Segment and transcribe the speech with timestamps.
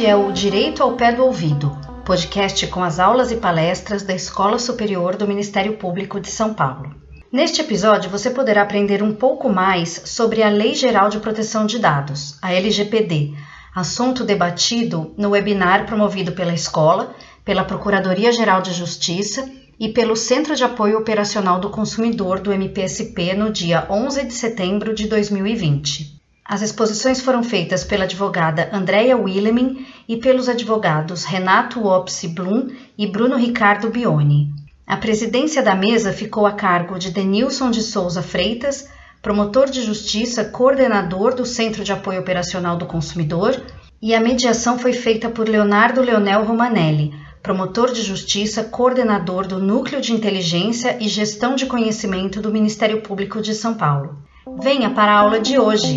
[0.00, 4.14] Este é o Direito ao Pé do Ouvido, podcast com as aulas e palestras da
[4.14, 6.94] Escola Superior do Ministério Público de São Paulo.
[7.30, 11.78] Neste episódio, você poderá aprender um pouco mais sobre a Lei Geral de Proteção de
[11.78, 13.34] Dados, a LGPD,
[13.74, 17.14] assunto debatido no webinar promovido pela escola,
[17.44, 19.46] pela Procuradoria-Geral de Justiça
[19.78, 24.94] e pelo Centro de Apoio Operacional do Consumidor do MPSP no dia 11 de setembro
[24.94, 26.19] de 2020.
[26.50, 32.66] As exposições foram feitas pela advogada Andrea Willemin e pelos advogados Renato Opsi Blum
[32.98, 34.48] e Bruno Ricardo Bioni.
[34.84, 38.88] A presidência da mesa ficou a cargo de Denilson de Souza Freitas,
[39.22, 43.54] promotor de justiça, coordenador do Centro de Apoio Operacional do Consumidor,
[44.02, 50.00] e a mediação foi feita por Leonardo Leonel Romanelli, promotor de justiça, coordenador do Núcleo
[50.00, 54.18] de Inteligência e Gestão de Conhecimento do Ministério Público de São Paulo.
[54.60, 55.96] Venha para a aula de hoje!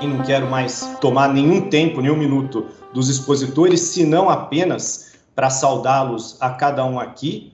[0.00, 6.36] E não quero mais tomar nenhum tempo, nenhum minuto dos expositores, senão apenas para saudá-los
[6.40, 7.52] a cada um aqui.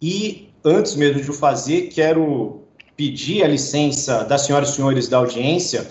[0.00, 2.62] E antes mesmo de o fazer, quero
[2.96, 5.90] pedir a licença das senhoras e senhores da audiência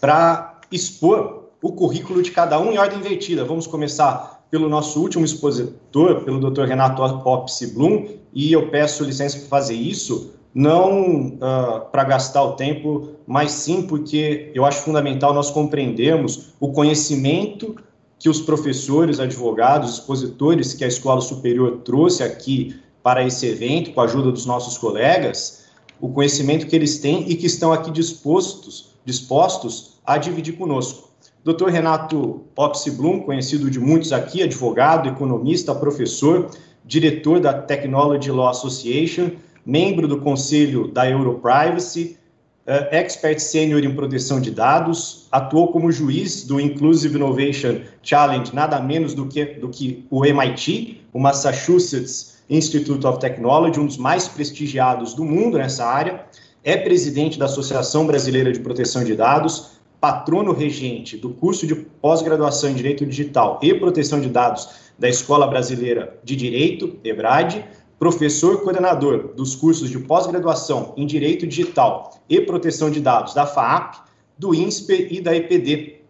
[0.00, 3.44] para expor o currículo de cada um em ordem invertida.
[3.44, 6.64] Vamos começar pelo nosso último expositor, pelo Dr.
[6.64, 12.52] Renato Opsi Blum, e eu peço licença para fazer isso, não uh, para gastar o
[12.52, 17.76] tempo, mas sim porque eu acho fundamental nós compreendermos o conhecimento
[18.18, 24.00] que os professores, advogados, expositores que a Escola Superior trouxe aqui para esse evento, com
[24.00, 25.66] a ajuda dos nossos colegas,
[26.00, 31.05] o conhecimento que eles têm e que estão aqui dispostos, dispostos a dividir conosco.
[31.46, 31.68] Dr.
[31.68, 36.50] Renato Opsi Blum, conhecido de muitos aqui, advogado, economista, professor,
[36.84, 39.30] diretor da Technology Law Association,
[39.64, 42.18] membro do conselho da Europrivacy,
[42.66, 48.80] uh, expert sênior em proteção de dados, atuou como juiz do Inclusive Innovation Challenge, nada
[48.80, 54.26] menos do que, do que o MIT, o Massachusetts Institute of Technology, um dos mais
[54.26, 56.24] prestigiados do mundo nessa área,
[56.64, 62.70] é presidente da Associação Brasileira de Proteção de Dados, patrono regente do curso de pós-graduação
[62.70, 64.68] em Direito Digital e Proteção de Dados
[64.98, 67.64] da Escola Brasileira de Direito, EBRAD,
[67.98, 73.96] professor coordenador dos cursos de pós-graduação em Direito Digital e Proteção de Dados da FAAP,
[74.38, 76.02] do INSPER e da EPD,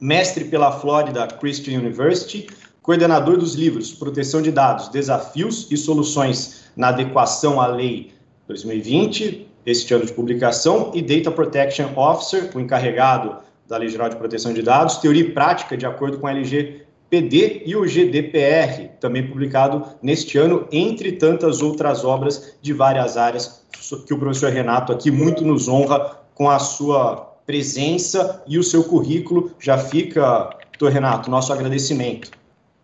[0.00, 2.46] mestre pela Florida Christian University,
[2.82, 8.12] coordenador dos livros Proteção de Dados, Desafios e Soluções na Adequação à Lei
[8.46, 13.36] 2020, este ano de publicação, e Data Protection Officer, o encarregado
[13.68, 17.62] da Lei Geral de Proteção de Dados, teoria e prática de acordo com a LGPD
[17.66, 23.62] e o GDPR, também publicado neste ano, entre tantas outras obras de várias áreas,
[24.06, 28.84] que o professor Renato aqui muito nos honra com a sua presença e o seu
[28.84, 29.50] currículo.
[29.58, 32.30] Já fica, doutor Renato, nosso agradecimento.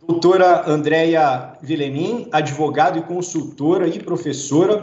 [0.06, 4.80] Doutora Andréia Villemin, advogada e consultora e professora,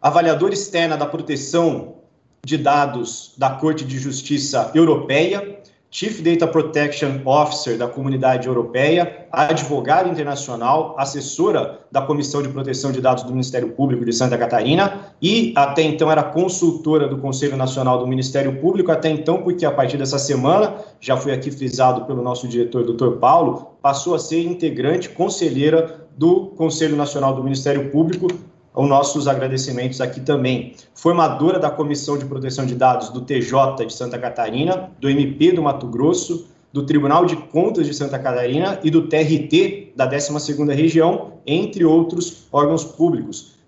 [0.00, 1.96] avaliadora externa da proteção
[2.42, 5.60] de dados da Corte de Justiça Europeia,
[5.92, 13.00] Chief Data Protection Officer da Comunidade Europeia, advogada internacional, assessora da Comissão de Proteção de
[13.00, 17.98] Dados do Ministério Público de Santa Catarina e até então era consultora do Conselho Nacional
[17.98, 22.22] do Ministério Público, até então, porque a partir dessa semana, já foi aqui frisado pelo
[22.22, 28.28] nosso diretor, doutor Paulo, passou a ser integrante, conselheira do Conselho Nacional do Ministério Público,
[28.74, 30.74] os nossos agradecimentos aqui também.
[30.94, 35.62] Formadora da Comissão de Proteção de Dados do TJ de Santa Catarina, do MP do
[35.62, 41.32] Mato Grosso, do Tribunal de Contas de Santa Catarina e do TRT da 12ª Região,
[41.46, 43.58] entre outros órgãos públicos.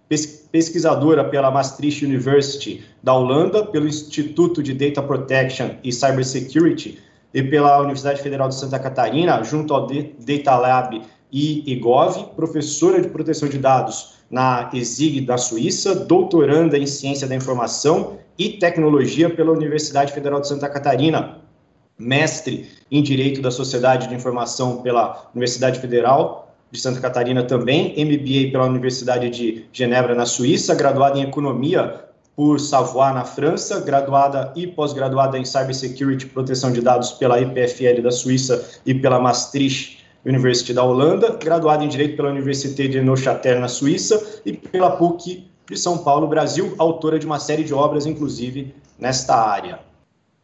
[0.52, 6.98] Pesquisadora pela Maastricht University da Holanda, pelo Instituto de Data Protection e Cybersecurity
[7.32, 11.00] e pela Universidade Federal de Santa Catarina, junto ao Data Lab
[11.32, 17.34] e EGOV, professora de proteção de dados na ESIG da Suíça, doutoranda em Ciência da
[17.36, 21.42] Informação e Tecnologia pela Universidade Federal de Santa Catarina,
[21.98, 28.50] mestre em Direito da Sociedade de Informação pela Universidade Federal de Santa Catarina também, MBA
[28.50, 34.66] pela Universidade de Genebra, na Suíça, graduada em Economia por Savoie, na França, graduada e
[34.66, 40.72] pós-graduada em Cybersecurity e Proteção de Dados pela IPFL da Suíça e pela Maastricht University
[40.72, 45.76] da Holanda, graduada em Direito pela Université de Neuchâtel, na Suíça, e pela PUC de
[45.76, 49.80] São Paulo, Brasil, autora de uma série de obras, inclusive, nesta área.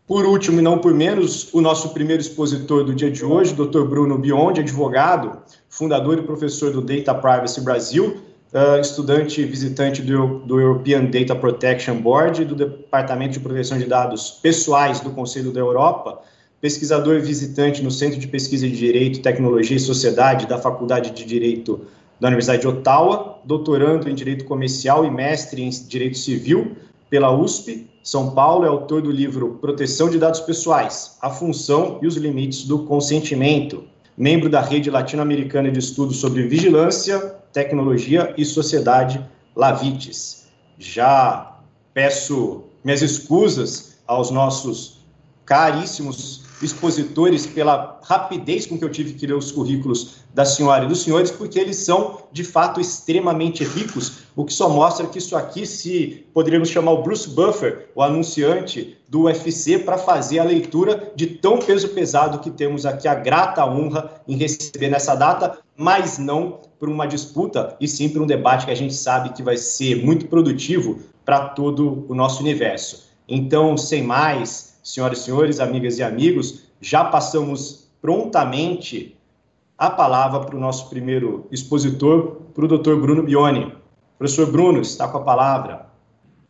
[0.06, 3.82] Por último, e não por menos, o nosso primeiro expositor do dia de hoje, Dr.
[3.82, 5.38] Bruno Biondi, advogado,
[5.68, 8.16] fundador e professor do Data Privacy Brasil,
[8.52, 14.30] uh, estudante visitante do, do European Data Protection Board, do Departamento de Proteção de Dados
[14.42, 16.22] Pessoais do Conselho da Europa,
[16.60, 21.86] pesquisador visitante no Centro de Pesquisa de Direito, Tecnologia e Sociedade da Faculdade de Direito
[22.20, 26.76] da Universidade de Ottawa, doutorando em Direito Comercial e mestre em Direito Civil
[27.08, 32.06] pela USP, São Paulo, é autor do livro Proteção de Dados Pessoais, a função e
[32.06, 33.84] os limites do consentimento,
[34.16, 37.18] membro da Rede Latino-Americana de Estudos sobre Vigilância,
[37.52, 39.24] Tecnologia e Sociedade,
[39.54, 40.48] Lavites.
[40.78, 41.56] Já
[41.94, 44.98] peço minhas escusas aos nossos
[45.46, 50.88] caríssimos expositores pela rapidez com que eu tive que ler os currículos da senhora e
[50.88, 55.36] dos senhores, porque eles são, de fato, extremamente ricos, o que só mostra que isso
[55.36, 61.12] aqui, se poderíamos chamar o Bruce Buffer, o anunciante do UFC, para fazer a leitura
[61.14, 66.18] de tão peso pesado que temos aqui, a grata honra em receber nessa data, mas
[66.18, 69.56] não por uma disputa, e sim por um debate que a gente sabe que vai
[69.56, 73.08] ser muito produtivo para todo o nosso universo.
[73.28, 79.14] Então, sem mais, senhoras e senhores, amigas e amigos, já passamos prontamente
[79.76, 82.94] a palavra para o nosso primeiro expositor, para o Dr.
[82.94, 83.72] Bruno Bione.
[84.18, 85.86] Professor Bruno, está com a palavra.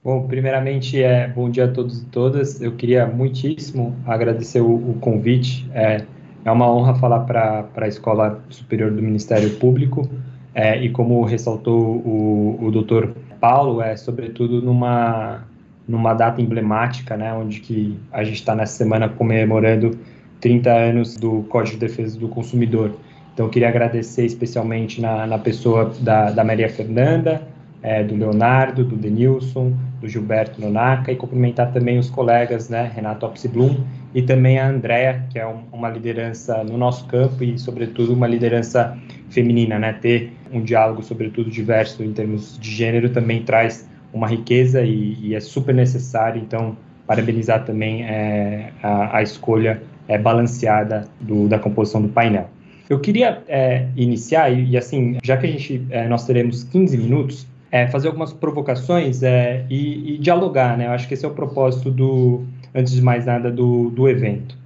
[0.05, 2.62] Bom, primeiramente, é, bom dia a todos e todas.
[2.62, 5.69] Eu queria muitíssimo agradecer o, o convite.
[5.75, 6.05] É,
[6.44, 10.08] é uma honra falar para a Escola Superior do Ministério Público.
[10.55, 15.44] É, e como ressaltou o, o doutor Paulo, é sobretudo numa
[15.88, 19.99] numa data emblemática, né, onde que a gente está nessa semana comemorando
[20.40, 22.93] 30 anos do Código de Defesa do Consumidor.
[23.32, 27.43] Então, eu queria agradecer especialmente na, na pessoa da, da Maria Fernanda,
[27.82, 33.25] é, do Leonardo, do Denilson, do Gilberto Nonaka, e cumprimentar também os colegas, né, Renato
[33.25, 38.12] Opsblum, e também a Andrea, que é um, uma liderança no nosso campo e, sobretudo,
[38.12, 38.99] uma liderança
[39.31, 44.83] feminina, né, ter um diálogo, sobretudo, diverso em termos de gênero também traz uma riqueza
[44.83, 46.77] e, e é super necessário, então,
[47.07, 52.49] parabenizar também é, a, a, escolha é, balanceada do, da composição do painel.
[52.89, 56.97] Eu queria é, iniciar, e, e, assim, já que a gente, é, nós teremos 15
[56.97, 60.87] minutos, é, fazer algumas provocações é, e, e, dialogar, né?
[60.87, 62.45] Eu acho que esse é o propósito do,
[62.75, 64.57] antes de mais nada, do, do evento.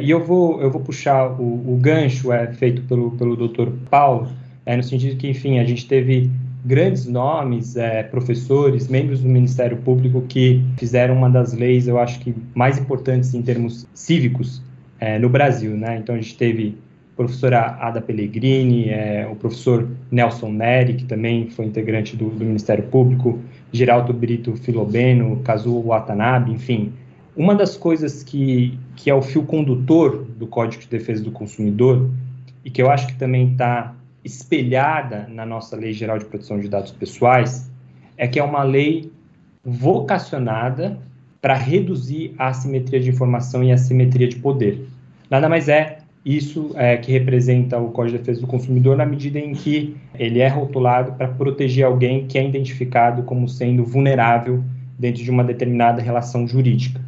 [0.00, 3.70] e eu vou, eu vou puxar o, o gancho feito pelo, pelo Dr.
[3.90, 4.28] Paulo,
[4.64, 6.30] no sentido que, enfim, a gente teve
[6.64, 12.18] grandes nomes, é, professores, membros do Ministério Público que fizeram uma das leis, eu acho
[12.20, 14.62] que mais importantes em termos cívicos
[14.98, 15.98] é, no Brasil, né?
[15.98, 16.78] Então a gente teve
[17.12, 22.44] a professora Ada Pellegrini, é, o professor Nelson Neri, que também foi integrante do, do
[22.44, 23.38] Ministério Público,
[23.70, 26.92] Geraldo Brito Filobeno, Kazuo Watanabe, enfim.
[27.36, 32.08] Uma das coisas que, que é o fio condutor do Código de Defesa do Consumidor,
[32.64, 36.68] e que eu acho que também está espelhada na nossa Lei Geral de Proteção de
[36.68, 37.70] Dados Pessoais
[38.16, 39.12] é que é uma lei
[39.64, 40.98] vocacionada
[41.40, 44.86] para reduzir a assimetria de informação e a assimetria de poder.
[45.28, 49.38] Nada mais é isso é, que representa o Código de Defesa do Consumidor na medida
[49.38, 54.64] em que ele é rotulado para proteger alguém que é identificado como sendo vulnerável
[54.98, 56.98] dentro de uma determinada relação jurídica.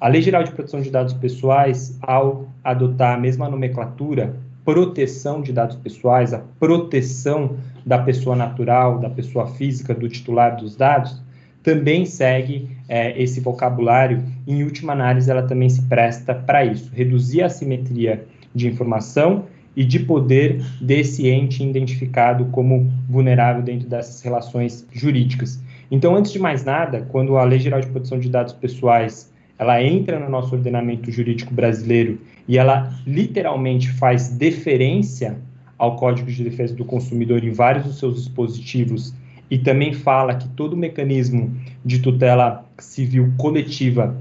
[0.00, 4.36] A Lei Geral de Proteção de Dados Pessoais, ao adotar a mesma nomenclatura,
[4.66, 7.56] proteção de dados pessoais, a proteção
[7.86, 11.22] da pessoa natural, da pessoa física, do titular dos dados,
[11.62, 14.24] também segue é, esse vocabulário.
[14.44, 19.44] Em última análise, ela também se presta para isso, reduzir a assimetria de informação
[19.76, 25.62] e de poder desse ente identificado como vulnerável dentro dessas relações jurídicas.
[25.90, 29.82] Então, antes de mais nada, quando a Lei Geral de Proteção de Dados Pessoais ela
[29.82, 35.36] entra no nosso ordenamento jurídico brasileiro e ela literalmente faz deferência
[35.78, 39.14] ao Código de Defesa do Consumidor em vários dos seus dispositivos
[39.50, 44.16] e também fala que todo o mecanismo de tutela civil coletiva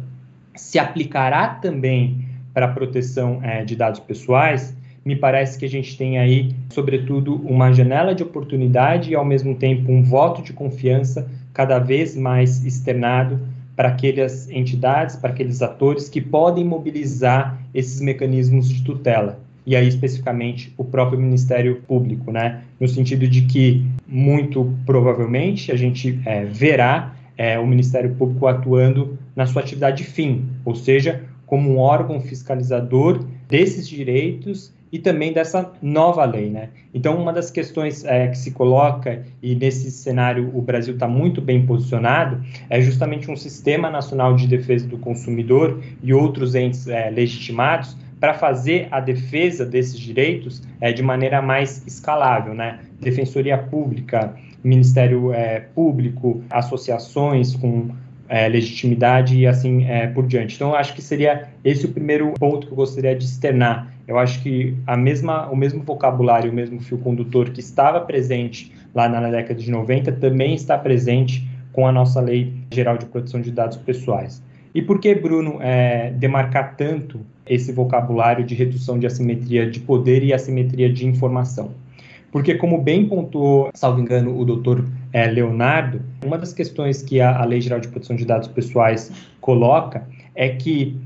[0.55, 5.97] se aplicará também para a proteção é, de dados pessoais, me parece que a gente
[5.97, 11.29] tem aí, sobretudo, uma janela de oportunidade e, ao mesmo tempo, um voto de confiança
[11.53, 13.39] cada vez mais externado
[13.75, 19.39] para aquelas entidades, para aqueles atores que podem mobilizar esses mecanismos de tutela.
[19.65, 22.61] E aí, especificamente, o próprio Ministério Público, né?
[22.79, 29.17] No sentido de que, muito provavelmente, a gente é, verá é, o Ministério Público atuando
[29.35, 35.73] na sua atividade fim, ou seja, como um órgão fiscalizador desses direitos e também dessa
[35.81, 36.69] nova lei, né?
[36.93, 41.41] Então, uma das questões é, que se coloca, e nesse cenário o Brasil está muito
[41.41, 47.09] bem posicionado, é justamente um sistema nacional de defesa do consumidor e outros entes é,
[47.09, 52.79] legitimados para fazer a defesa desses direitos é, de maneira mais escalável, né?
[53.01, 54.33] Defensoria Pública,
[54.63, 57.89] Ministério é, Público, associações com
[58.29, 60.55] é, legitimidade e assim é, por diante.
[60.55, 63.93] Então, acho que seria esse o primeiro ponto que eu gostaria de externar.
[64.07, 68.71] Eu acho que a mesma, o mesmo vocabulário, o mesmo fio condutor que estava presente
[68.93, 73.41] lá na década de 90 também está presente com a nossa Lei Geral de Proteção
[73.41, 74.41] de Dados Pessoais.
[74.73, 80.23] E por que, Bruno, é, demarcar tanto esse vocabulário de redução de assimetria de poder
[80.23, 81.71] e assimetria de informação?
[82.31, 87.41] Porque, como bem pontuou, salvo engano, o doutor é, Leonardo, uma das questões que a,
[87.41, 90.97] a Lei Geral de Proteção de Dados Pessoais coloca é que,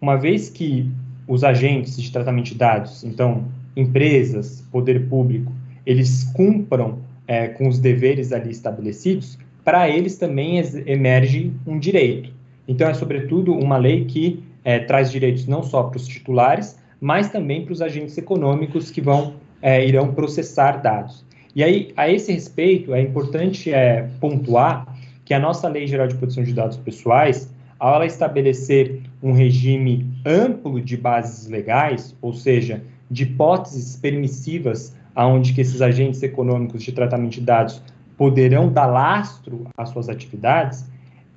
[0.00, 0.90] uma vez que
[1.26, 3.44] os agentes de tratamento de dados, então,
[3.76, 5.52] empresas, poder público,
[5.86, 12.30] eles cumpram é, com os deveres ali estabelecidos, para eles também emerge um direito.
[12.68, 17.30] Então, é sobretudo uma lei que é, traz direitos não só para os titulares, mas
[17.30, 21.24] também para os agentes econômicos que vão é, irão processar dados.
[21.54, 24.86] E aí, a esse respeito, é importante é, pontuar
[25.24, 30.06] que a nossa Lei Geral de Proteção de Dados Pessoais, ao ela estabelecer um regime
[30.24, 36.92] amplo de bases legais, ou seja, de hipóteses permissivas aonde que esses agentes econômicos de
[36.92, 37.82] tratamento de dados
[38.16, 40.84] poderão dar lastro às suas atividades,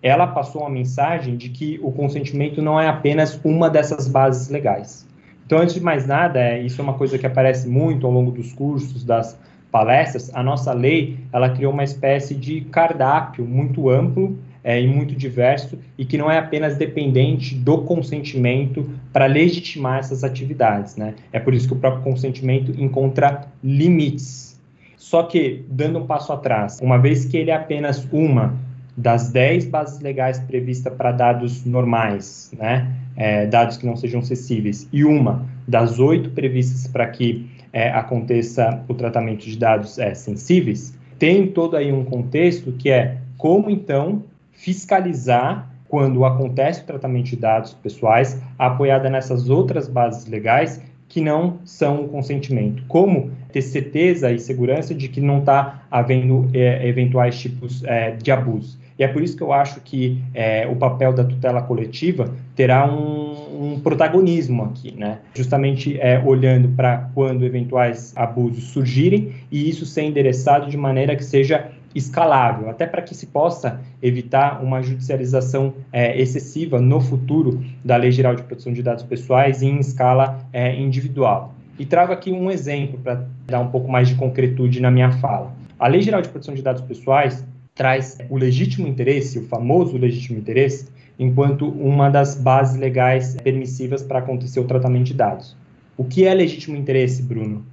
[0.02, 5.08] ela passou uma mensagem de que o consentimento não é apenas uma dessas bases legais.
[5.46, 8.32] Então, antes de mais nada, é, isso é uma coisa que aparece muito ao longo
[8.32, 9.40] dos cursos, das
[9.72, 14.38] palestras, a nossa lei ela criou uma espécie de cardápio muito amplo
[14.68, 20.26] é, e muito diverso e que não é apenas dependente do consentimento para legitimar essas
[20.26, 21.16] atividades, né?
[21.32, 24.60] É por isso que o próprio consentimento encontra limites.
[24.98, 28.58] Só que, dando um passo atrás, uma vez que ele é apenas uma
[28.98, 32.92] das 10 bases legais previstas para dados normais, né?
[33.16, 38.84] É, dados que não sejam acessíveis, e uma das oito previstas para que é, aconteça
[38.90, 44.24] o tratamento de dados é, sensíveis, tem todo aí um contexto que é como então
[44.58, 51.60] fiscalizar quando acontece o tratamento de dados pessoais, apoiada nessas outras bases legais que não
[51.64, 52.84] são o consentimento.
[52.88, 58.30] Como ter certeza e segurança de que não está havendo é, eventuais tipos é, de
[58.30, 58.78] abuso.
[59.00, 62.92] E é por isso que eu acho que é, o papel da tutela coletiva terá
[62.92, 65.20] um, um protagonismo aqui, né?
[65.36, 71.24] Justamente é, olhando para quando eventuais abusos surgirem e isso ser endereçado de maneira que
[71.24, 77.98] seja escalável, até para que se possa evitar uma judicialização é, excessiva no futuro da
[77.98, 81.54] Lei Geral de Proteção de Dados Pessoais em escala é, individual.
[81.80, 85.54] E trago aqui um exemplo para dar um pouco mais de concretude na minha fala.
[85.80, 90.40] A Lei Geral de Proteção de Dados Pessoais traz o legítimo interesse, o famoso legítimo
[90.40, 90.90] interesse,
[91.20, 95.56] enquanto uma das bases legais permissivas para acontecer o tratamento de dados.
[95.96, 97.66] O que é legítimo interesse, Bruno?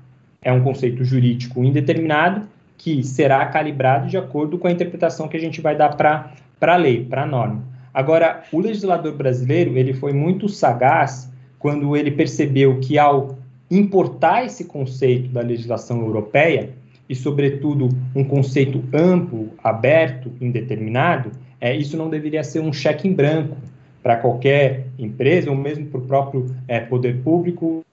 [0.42, 5.40] É um conceito jurídico indeterminado que será calibrado de acordo com a interpretação que a
[5.40, 7.62] gente vai dar para a lei, para a norma.
[7.92, 13.38] Agora, o legislador brasileiro ele foi muito sagaz quando ele percebeu que ao
[13.70, 16.70] importar esse conceito da legislação europeia,
[17.08, 23.12] e, sobretudo, um conceito amplo, aberto, indeterminado, é, isso não deveria ser um cheque em
[23.12, 23.56] branco
[24.02, 27.84] para qualquer empresa ou mesmo para o próprio é, poder público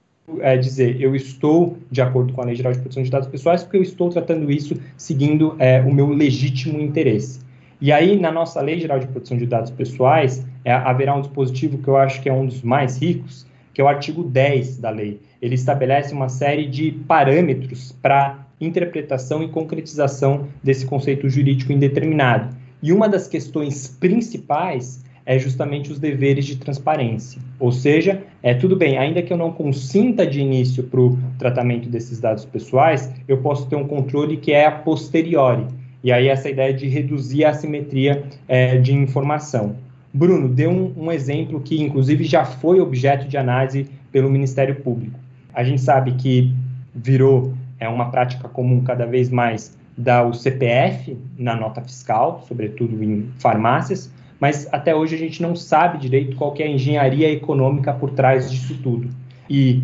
[0.42, 3.64] é, dizer eu estou de acordo com a Lei Geral de Proteção de Dados Pessoais
[3.64, 7.40] porque eu estou tratando isso seguindo é, o meu legítimo interesse.
[7.82, 11.80] E aí, na nossa Lei Geral de Proteção de Dados Pessoais, é, haverá um dispositivo
[11.80, 14.92] que eu acho que é um dos mais ricos, que é o artigo 10 da
[14.92, 15.20] lei.
[15.42, 22.56] Ele estabelece uma série de parâmetros para interpretação e concretização desse conceito jurídico indeterminado.
[22.84, 27.42] E uma das questões principais é justamente os deveres de transparência.
[27.60, 31.90] Ou seja, é tudo bem, ainda que eu não consinta de início para o tratamento
[31.90, 35.66] desses dados pessoais, eu posso ter um controle que é a posteriori.
[36.04, 39.76] E aí essa ideia de reduzir a assimetria é, de informação.
[40.14, 45.18] Bruno, dê um, um exemplo que, inclusive, já foi objeto de análise pelo Ministério Público.
[45.54, 46.54] A gente sabe que
[46.94, 53.04] virou é uma prática comum cada vez mais dar o CPF na nota fiscal, sobretudo
[53.04, 54.12] em farmácias,
[54.42, 58.50] mas até hoje a gente não sabe direito qual é a engenharia econômica por trás
[58.50, 59.08] disso tudo.
[59.48, 59.84] E,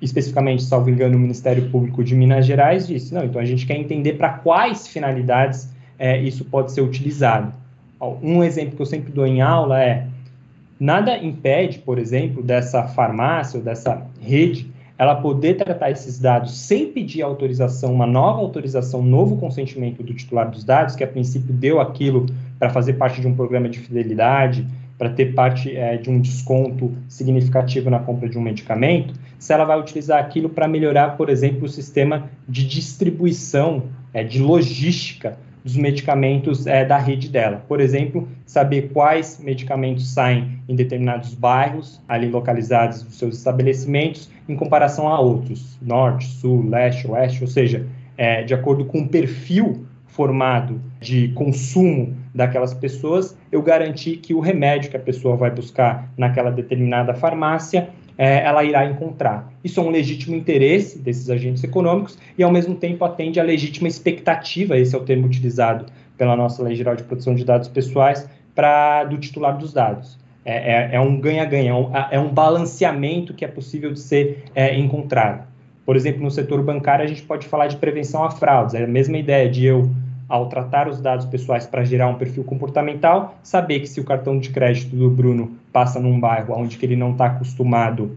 [0.00, 3.76] especificamente, salvo engano, o Ministério Público de Minas Gerais disse, não, então a gente quer
[3.76, 7.52] entender para quais finalidades é, isso pode ser utilizado.
[8.22, 10.06] Um exemplo que eu sempre dou em aula é,
[10.78, 14.66] nada impede, por exemplo, dessa farmácia ou dessa rede
[15.00, 20.12] ela poder tratar esses dados sem pedir autorização, uma nova autorização, um novo consentimento do
[20.12, 22.26] titular dos dados, que a princípio deu aquilo
[22.58, 24.66] para fazer parte de um programa de fidelidade,
[24.98, 29.64] para ter parte é, de um desconto significativo na compra de um medicamento, se ela
[29.64, 35.76] vai utilizar aquilo para melhorar, por exemplo, o sistema de distribuição, é, de logística dos
[35.76, 37.62] medicamentos é, da rede dela.
[37.68, 44.56] Por exemplo, saber quais medicamentos saem em determinados bairros, ali localizados nos seus estabelecimentos, em
[44.56, 47.86] comparação a outros, norte, sul, leste, oeste, ou seja,
[48.16, 54.40] é, de acordo com o perfil formado de consumo daquelas pessoas, eu garanti que o
[54.40, 57.88] remédio que a pessoa vai buscar naquela determinada farmácia
[58.20, 59.50] é, ela irá encontrar.
[59.64, 63.88] Isso é um legítimo interesse desses agentes econômicos e, ao mesmo tempo, atende à legítima
[63.88, 65.86] expectativa, esse é o termo utilizado
[66.18, 70.18] pela nossa Lei Geral de Proteção de Dados Pessoais, para do titular dos dados.
[70.44, 71.74] É, é, é um ganha-ganha, é,
[72.20, 75.48] um, é balanceamento que é possível de ser é, encontrado.
[75.86, 78.86] Por exemplo, no setor bancário, a gente pode falar de prevenção a fraudes, é a
[78.86, 79.88] mesma ideia de eu
[80.30, 84.38] ao tratar os dados pessoais para gerar um perfil comportamental, saber que se o cartão
[84.38, 88.16] de crédito do Bruno passa num bairro onde ele não está acostumado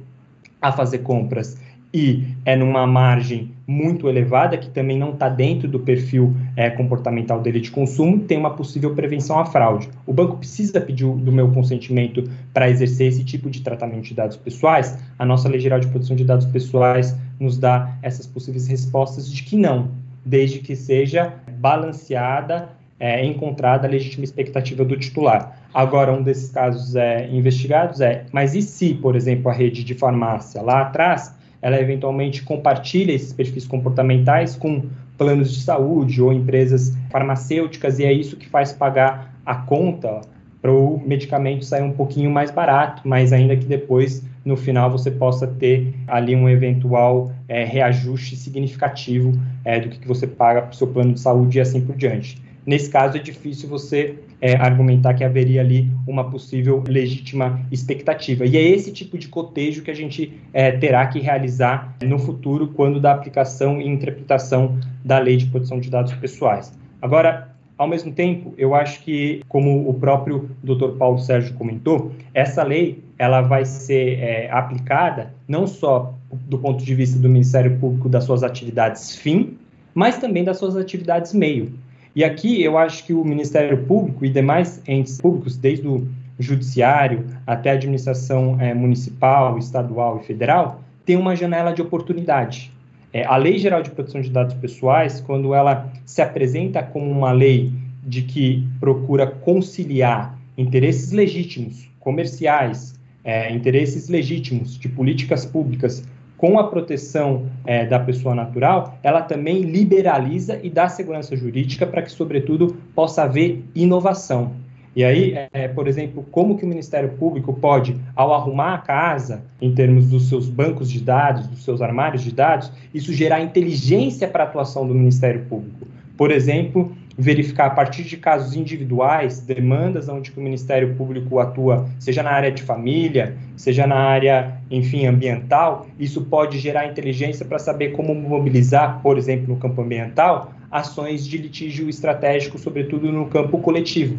[0.62, 1.60] a fazer compras
[1.94, 7.40] e é numa margem muito elevada, que também não está dentro do perfil é, comportamental
[7.40, 9.90] dele de consumo, tem uma possível prevenção à fraude.
[10.06, 14.38] O banco precisa pedir do meu consentimento para exercer esse tipo de tratamento de dados
[14.38, 14.98] pessoais?
[15.20, 19.44] A nossa Lei Geral de Proteção de Dados Pessoais nos dá essas possíveis respostas de
[19.44, 19.90] que não,
[20.26, 25.60] desde que seja balanceada, é, encontrada a legítima expectativa do titular.
[25.74, 29.94] Agora, um desses casos é, investigados é, mas e se, por exemplo, a rede de
[29.94, 34.84] farmácia lá atrás, ela eventualmente compartilha esses perfis comportamentais com
[35.18, 40.22] planos de saúde ou empresas farmacêuticas e é isso que faz pagar a conta
[40.64, 45.12] para o medicamento sair um pouquinho mais barato, mas ainda que depois, no final, você
[45.12, 50.74] possa ter ali um eventual é, reajuste significativo é, do que, você paga para o
[50.74, 52.42] seu plano de saúde e assim por diante.
[52.66, 58.46] Nesse caso, é difícil você é, argumentar que haveria ali uma possível legítima expectativa.
[58.46, 62.70] E é esse tipo de cotejo que a gente é, terá que realizar no futuro,
[62.70, 66.72] quando da aplicação e interpretação da lei de proteção de dados pessoais.
[67.02, 70.98] Agora, ao mesmo tempo, eu acho que, como o próprio Dr.
[70.98, 76.96] Paulo Sérgio comentou, essa lei ela vai ser é, aplicada não só do ponto de
[76.96, 79.58] vista do Ministério Público das suas atividades fim,
[79.94, 81.74] mas também das suas atividades meio.
[82.16, 86.08] E aqui eu acho que o Ministério Público e demais entes públicos, desde o
[86.40, 92.73] judiciário até a administração é, municipal, estadual e federal, tem uma janela de oportunidade.
[93.14, 97.32] É, a Lei Geral de Proteção de Dados Pessoais, quando ela se apresenta como uma
[97.32, 97.72] lei
[98.04, 106.04] de que procura conciliar interesses legítimos, comerciais, é, interesses legítimos de políticas públicas
[106.36, 112.02] com a proteção é, da pessoa natural, ela também liberaliza e dá segurança jurídica para
[112.02, 114.52] que, sobretudo, possa haver inovação.
[114.96, 119.44] E aí, é, por exemplo, como que o Ministério Público pode, ao arrumar a casa,
[119.60, 124.28] em termos dos seus bancos de dados, dos seus armários de dados, isso gerar inteligência
[124.28, 125.88] para a atuação do Ministério Público?
[126.16, 132.22] Por exemplo, verificar a partir de casos individuais, demandas onde o Ministério Público atua, seja
[132.22, 137.92] na área de família, seja na área, enfim, ambiental, isso pode gerar inteligência para saber
[137.94, 144.18] como mobilizar, por exemplo, no campo ambiental, ações de litígio estratégico, sobretudo no campo coletivo.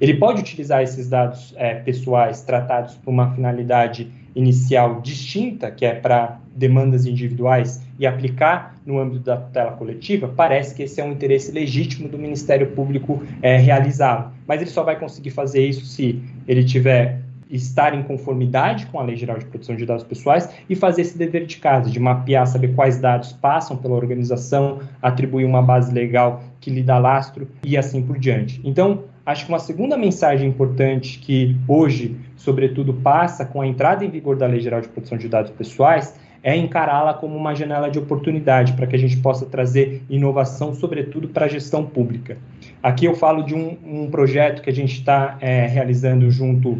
[0.00, 5.94] Ele pode utilizar esses dados é, pessoais tratados por uma finalidade inicial distinta, que é
[5.94, 11.12] para demandas individuais, e aplicar no âmbito da tutela coletiva, parece que esse é um
[11.12, 14.30] interesse legítimo do Ministério Público é, realizá-lo.
[14.46, 19.02] Mas ele só vai conseguir fazer isso se ele tiver estar em conformidade com a
[19.02, 22.46] Lei Geral de Proteção de Dados Pessoais e fazer esse dever de casa, de mapear,
[22.46, 27.76] saber quais dados passam pela organização, atribuir uma base legal que lhe dá lastro e
[27.76, 28.60] assim por diante.
[28.64, 34.08] Então, acho que uma segunda mensagem importante que hoje, sobretudo, passa com a entrada em
[34.08, 37.98] vigor da Lei Geral de Proteção de Dados Pessoais é encará-la como uma janela de
[37.98, 42.38] oportunidade para que a gente possa trazer inovação, sobretudo para a gestão pública.
[42.80, 46.78] Aqui eu falo de um, um projeto que a gente está é, realizando junto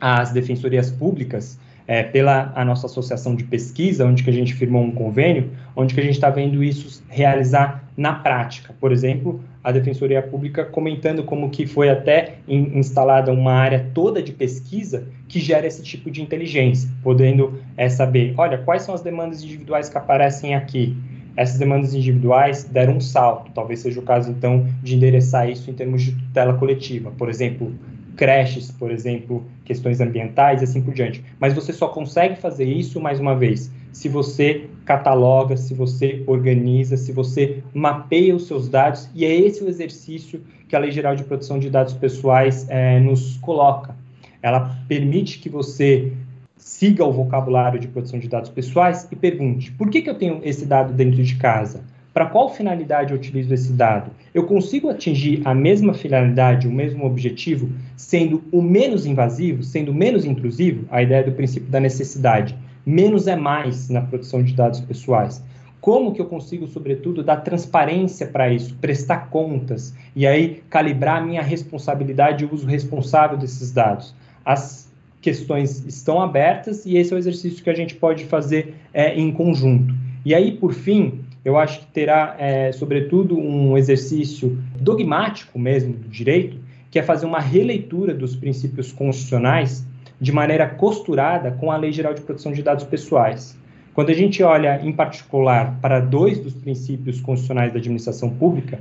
[0.00, 4.82] às defensorias públicas, é, pela a nossa associação de pesquisa, onde que a gente firmou
[4.82, 8.74] um convênio, onde que a gente está vendo isso realizar na prática.
[8.80, 14.22] Por exemplo, a Defensoria Pública comentando como que foi até in, instalada uma área toda
[14.22, 19.02] de pesquisa que gera esse tipo de inteligência, podendo é, saber, olha, quais são as
[19.02, 20.96] demandas individuais que aparecem aqui.
[21.36, 25.74] Essas demandas individuais deram um salto, talvez seja o caso, então, de endereçar isso em
[25.74, 27.10] termos de tutela coletiva.
[27.18, 27.74] Por exemplo,
[28.16, 31.24] creches, por exemplo, questões ambientais e assim por diante.
[31.40, 36.96] Mas você só consegue fazer isso, mais uma vez, se você cataloga, se você organiza,
[36.96, 41.14] se você mapeia os seus dados, e é esse o exercício que a Lei Geral
[41.14, 43.94] de Proteção de Dados Pessoais é, nos coloca.
[44.40, 46.12] Ela permite que você
[46.56, 50.40] siga o vocabulário de proteção de dados pessoais e pergunte: por que, que eu tenho
[50.42, 51.84] esse dado dentro de casa?
[52.16, 54.10] para qual finalidade eu utilizo esse dado?
[54.32, 60.24] Eu consigo atingir a mesma finalidade, o mesmo objetivo, sendo o menos invasivo, sendo menos
[60.24, 60.86] intrusivo?
[60.90, 62.56] A ideia do princípio da necessidade.
[62.86, 65.42] Menos é mais na produção de dados pessoais.
[65.80, 71.24] Como que eu consigo, sobretudo, dar transparência para isso, prestar contas e aí calibrar a
[71.24, 74.14] minha responsabilidade e o uso responsável desses dados?
[74.44, 74.88] As
[75.20, 79.32] questões estão abertas e esse é o exercício que a gente pode fazer é, em
[79.32, 79.94] conjunto.
[80.24, 86.08] E aí, por fim, eu acho que terá, é, sobretudo, um exercício dogmático mesmo do
[86.08, 86.58] direito,
[86.90, 89.85] que é fazer uma releitura dos princípios constitucionais
[90.20, 93.56] de maneira costurada com a Lei Geral de Proteção de Dados Pessoais.
[93.94, 98.78] Quando a gente olha, em particular, para dois dos princípios constitucionais da administração pública,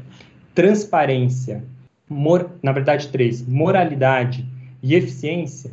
[0.54, 1.64] transparência,
[2.62, 4.46] na verdade, três, moralidade
[4.84, 5.72] e eficiência,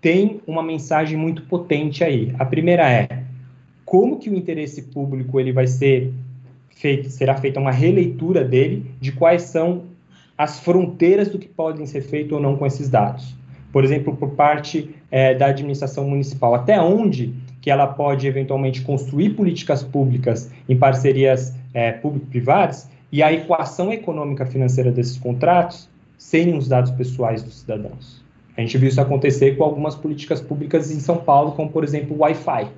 [0.00, 2.34] tem uma mensagem muito potente aí.
[2.38, 3.24] A primeira é
[3.84, 6.12] como que o interesse público ele vai ser
[6.70, 9.84] feito, será feita uma releitura dele de quais são
[10.38, 13.36] as fronteiras do que podem ser feito ou não com esses dados.
[13.72, 19.30] Por exemplo, por parte é, da administração municipal, até onde que ela pode eventualmente construir
[19.30, 26.68] políticas públicas em parcerias é, público-privadas e a equação econômica financeira desses contratos serem os
[26.68, 28.22] dados pessoais dos cidadãos.
[28.56, 32.16] A gente viu isso acontecer com algumas políticas públicas em São Paulo, como por exemplo
[32.16, 32.68] o Wi-Fi,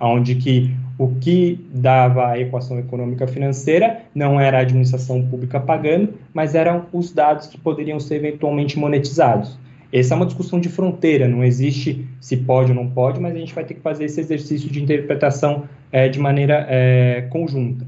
[0.00, 6.14] onde que o que dava a equação econômica financeira não era a administração pública pagando,
[6.34, 9.58] mas eram os dados que poderiam ser eventualmente monetizados.
[9.92, 13.38] Essa é uma discussão de fronteira, não existe se pode ou não pode, mas a
[13.38, 17.86] gente vai ter que fazer esse exercício de interpretação é, de maneira é, conjunta.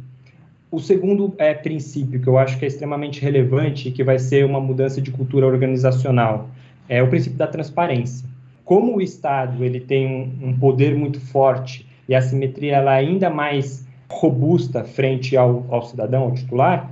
[0.71, 4.61] O segundo é, princípio, que eu acho que é extremamente relevante que vai ser uma
[4.61, 6.49] mudança de cultura organizacional,
[6.89, 8.29] é o princípio da transparência.
[8.65, 13.01] Como o Estado ele tem um, um poder muito forte e a simetria ela é
[13.01, 16.92] ainda mais robusta frente ao, ao cidadão, ao titular,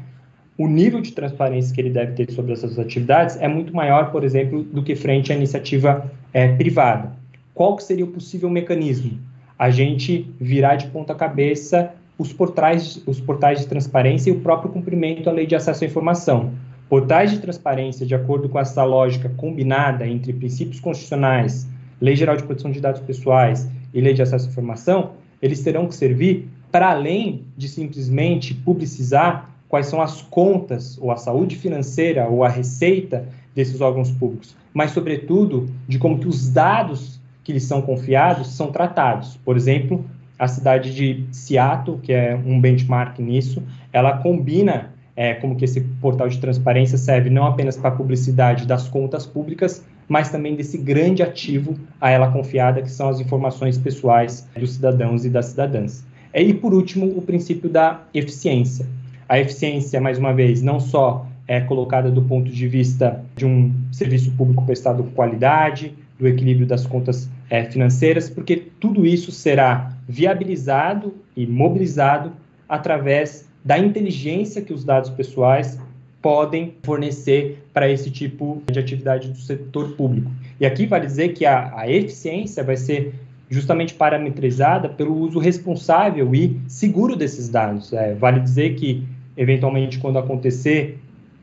[0.60, 4.22] o nível de transparência que ele deve ter sobre essas atividades é muito maior, por
[4.22, 7.12] exemplo, do que frente à iniciativa é, privada.
[7.54, 9.18] Qual que seria o possível mecanismo?
[9.58, 14.70] A gente virar de ponta cabeça os portais, os portais de transparência e o próprio
[14.70, 16.52] cumprimento à lei de acesso à informação.
[16.90, 21.66] Portais de transparência, de acordo com essa lógica combinada entre princípios constitucionais,
[21.98, 25.86] Lei Geral de Proteção de Dados Pessoais e Lei de Acesso à Informação, eles terão
[25.86, 32.28] que servir para além de simplesmente publicizar quais são as contas, ou a saúde financeira,
[32.28, 37.62] ou a receita desses órgãos públicos, mas, sobretudo, de como que os dados que lhes
[37.62, 39.38] são confiados são tratados.
[39.44, 40.04] Por exemplo,
[40.36, 45.80] a cidade de Seattle, que é um benchmark nisso, ela combina é, como que esse
[46.00, 50.78] portal de transparência serve não apenas para a publicidade das contas públicas, mas também desse
[50.78, 56.04] grande ativo a ela confiada, que são as informações pessoais dos cidadãos e das cidadãs.
[56.34, 58.86] E, por último, o princípio da eficiência.
[59.30, 63.72] A eficiência, mais uma vez, não só é colocada do ponto de vista de um
[63.92, 69.92] serviço público prestado com qualidade, do equilíbrio das contas é, financeiras, porque tudo isso será
[70.08, 72.32] viabilizado e mobilizado
[72.68, 75.78] através da inteligência que os dados pessoais
[76.20, 80.28] podem fornecer para esse tipo de atividade do setor público.
[80.58, 83.14] E aqui vale dizer que a, a eficiência vai ser
[83.50, 87.92] justamente parametrizada pelo uso responsável e seguro desses dados.
[87.92, 89.04] É, vale dizer que,
[89.40, 90.98] eventualmente, quando acontecer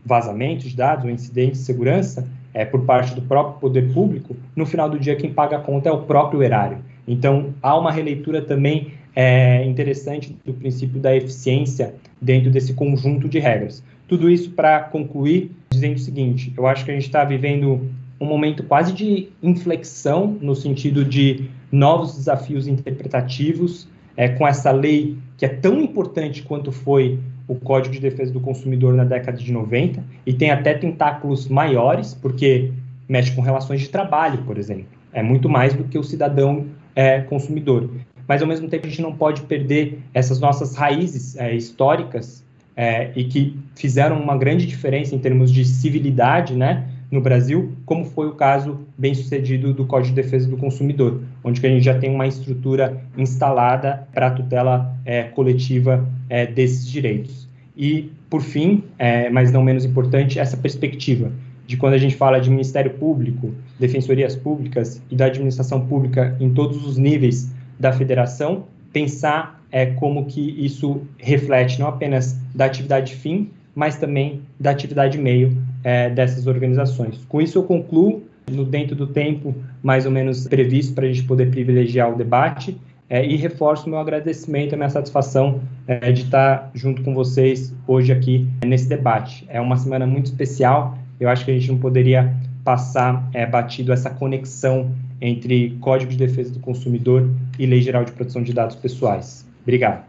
[0.06, 4.68] vazamento de dados ou incidentes de segurança é, por parte do próprio poder público, no
[4.68, 6.78] final do dia quem paga a conta é o próprio erário.
[7.08, 13.40] Então, há uma releitura também é, interessante do princípio da eficiência dentro desse conjunto de
[13.40, 13.84] regras.
[14.08, 17.90] Tudo isso para concluir dizendo o seguinte: eu acho que a gente está vivendo
[18.22, 25.18] um momento quase de inflexão no sentido de novos desafios interpretativos é, com essa lei
[25.36, 29.52] que é tão importante quanto foi o Código de Defesa do Consumidor na década de
[29.52, 32.72] 90 e tem até tentáculos maiores, porque
[33.08, 34.88] mexe com relações de trabalho, por exemplo.
[35.14, 37.90] É muito mais do que o cidadão é, consumidor.
[38.28, 42.44] Mas, ao mesmo tempo, a gente não pode perder essas nossas raízes é, históricas
[42.76, 48.06] é, e que fizeram uma grande diferença em termos de civilidade, né, no Brasil, como
[48.06, 51.98] foi o caso bem sucedido do Código de Defesa do Consumidor, onde a gente já
[51.98, 57.48] tem uma estrutura instalada para a tutela é, coletiva é, desses direitos.
[57.76, 61.32] E, por fim, é, mas não menos importante, essa perspectiva
[61.66, 66.54] de quando a gente fala de Ministério Público, defensorias públicas e da administração pública em
[66.54, 73.16] todos os níveis da federação, pensar é, como que isso reflete não apenas da atividade
[73.16, 77.20] fim, mas também da atividade meio é, dessas organizações.
[77.28, 81.24] Com isso, eu concluo, no dentro do tempo mais ou menos previsto para a gente
[81.24, 82.78] poder privilegiar o debate,
[83.10, 88.12] é, e reforço meu agradecimento, a minha satisfação é, de estar junto com vocês hoje
[88.12, 89.46] aqui nesse debate.
[89.48, 93.94] É uma semana muito especial, eu acho que a gente não poderia passar é, batido
[93.94, 98.76] essa conexão entre Código de Defesa do Consumidor e Lei Geral de Proteção de Dados
[98.76, 99.46] Pessoais.
[99.64, 100.04] Obrigado.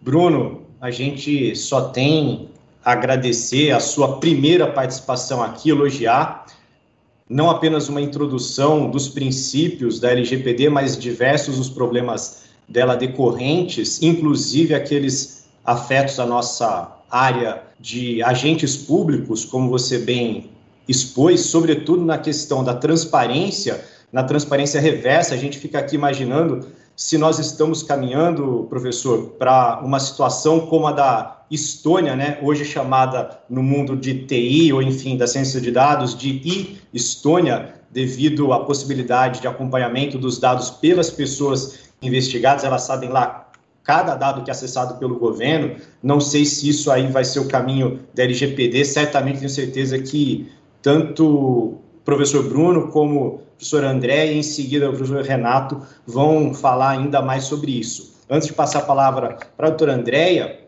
[0.00, 2.48] Bruno, a gente só tem
[2.84, 6.46] agradecer a sua primeira participação aqui, elogiar
[7.32, 14.74] não apenas uma introdução dos princípios da LGPD, mas diversos os problemas dela decorrentes, inclusive
[14.74, 20.50] aqueles afetos à nossa área de agentes públicos, como você bem
[20.86, 26.66] expôs, sobretudo na questão da transparência, na transparência reversa, a gente fica aqui imaginando
[26.96, 33.38] se nós estamos caminhando, professor, para uma situação como a da Estônia, né, hoje chamada
[33.48, 36.40] no mundo de TI, ou enfim, da ciência de dados, de
[36.92, 43.42] e-Estônia, devido à possibilidade de acompanhamento dos dados pelas pessoas investigadas, elas sabem lá
[43.84, 45.76] cada dado que é acessado pelo governo.
[46.02, 50.50] Não sei se isso aí vai ser o caminho da LGPD, certamente tenho certeza que
[50.80, 56.90] tanto o professor Bruno como professor André e em seguida o professor Renato vão falar
[56.90, 58.12] ainda mais sobre isso.
[58.28, 60.60] Antes de passar a palavra para a doutora Andréia,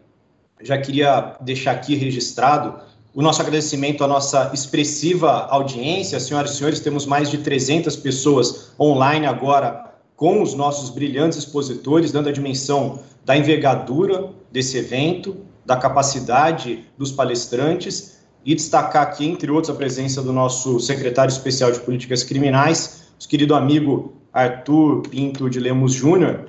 [0.63, 2.75] já queria deixar aqui registrado
[3.15, 6.19] o nosso agradecimento à nossa expressiva audiência.
[6.19, 12.13] Senhoras e senhores, temos mais de 300 pessoas online agora com os nossos brilhantes expositores,
[12.13, 19.51] dando a dimensão da envergadura desse evento, da capacidade dos palestrantes e destacar aqui, entre
[19.51, 25.49] outros, a presença do nosso secretário especial de Políticas Criminais, nosso querido amigo Arthur Pinto
[25.49, 26.47] de Lemos Júnior.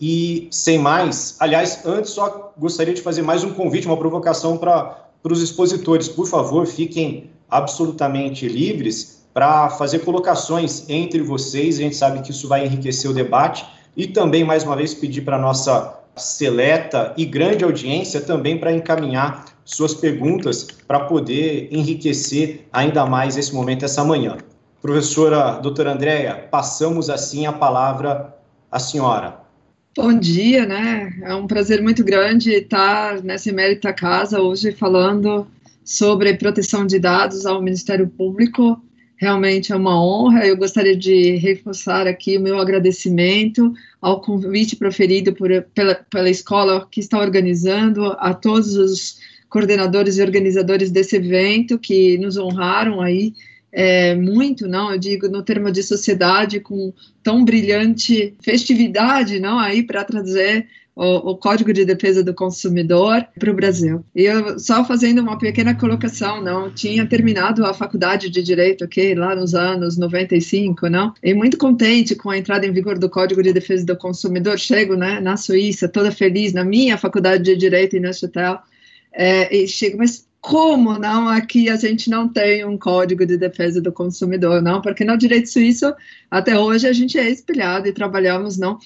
[0.00, 5.06] E, sem mais, aliás, antes só gostaria de fazer mais um convite, uma provocação para
[5.22, 6.08] os expositores.
[6.08, 11.78] Por favor, fiquem absolutamente livres para fazer colocações entre vocês.
[11.78, 13.64] A gente sabe que isso vai enriquecer o debate.
[13.96, 18.72] E também, mais uma vez, pedir para a nossa seleta e grande audiência também para
[18.72, 24.38] encaminhar suas perguntas para poder enriquecer ainda mais esse momento, essa manhã.
[24.80, 28.34] Professora doutora Andréia, passamos assim a palavra
[28.70, 29.40] à senhora.
[29.94, 31.12] Bom dia, né?
[31.22, 35.46] É um prazer muito grande estar nessa emérita casa hoje falando
[35.84, 38.82] sobre proteção de dados ao Ministério Público.
[39.16, 40.46] Realmente é uma honra.
[40.46, 46.88] Eu gostaria de reforçar aqui o meu agradecimento ao convite proferido por, pela, pela escola
[46.90, 49.18] que está organizando, a todos os
[49.52, 53.34] coordenadores e organizadores desse evento que nos honraram aí
[53.70, 59.82] é, muito, não, eu digo no termo de sociedade com tão brilhante festividade, não, aí
[59.82, 64.04] para trazer o, o, Código de Defesa do Consumidor para o Brasil.
[64.14, 69.14] E eu só fazendo uma pequena colocação, não, tinha terminado a faculdade de Direito aqui
[69.14, 73.42] lá nos anos 95, não, e muito contente com a entrada em vigor do Código
[73.42, 77.96] de Defesa do Consumidor, chego, né, na Suíça, toda feliz, na minha faculdade de Direito
[77.96, 78.58] em Neuchâtel,
[79.12, 83.80] é, e chego, mas como não aqui a gente não tem um código de defesa
[83.80, 84.80] do consumidor, não?
[84.80, 85.94] Porque no direito suíço,
[86.28, 88.76] até hoje, a gente é espelhado e trabalhamos, não?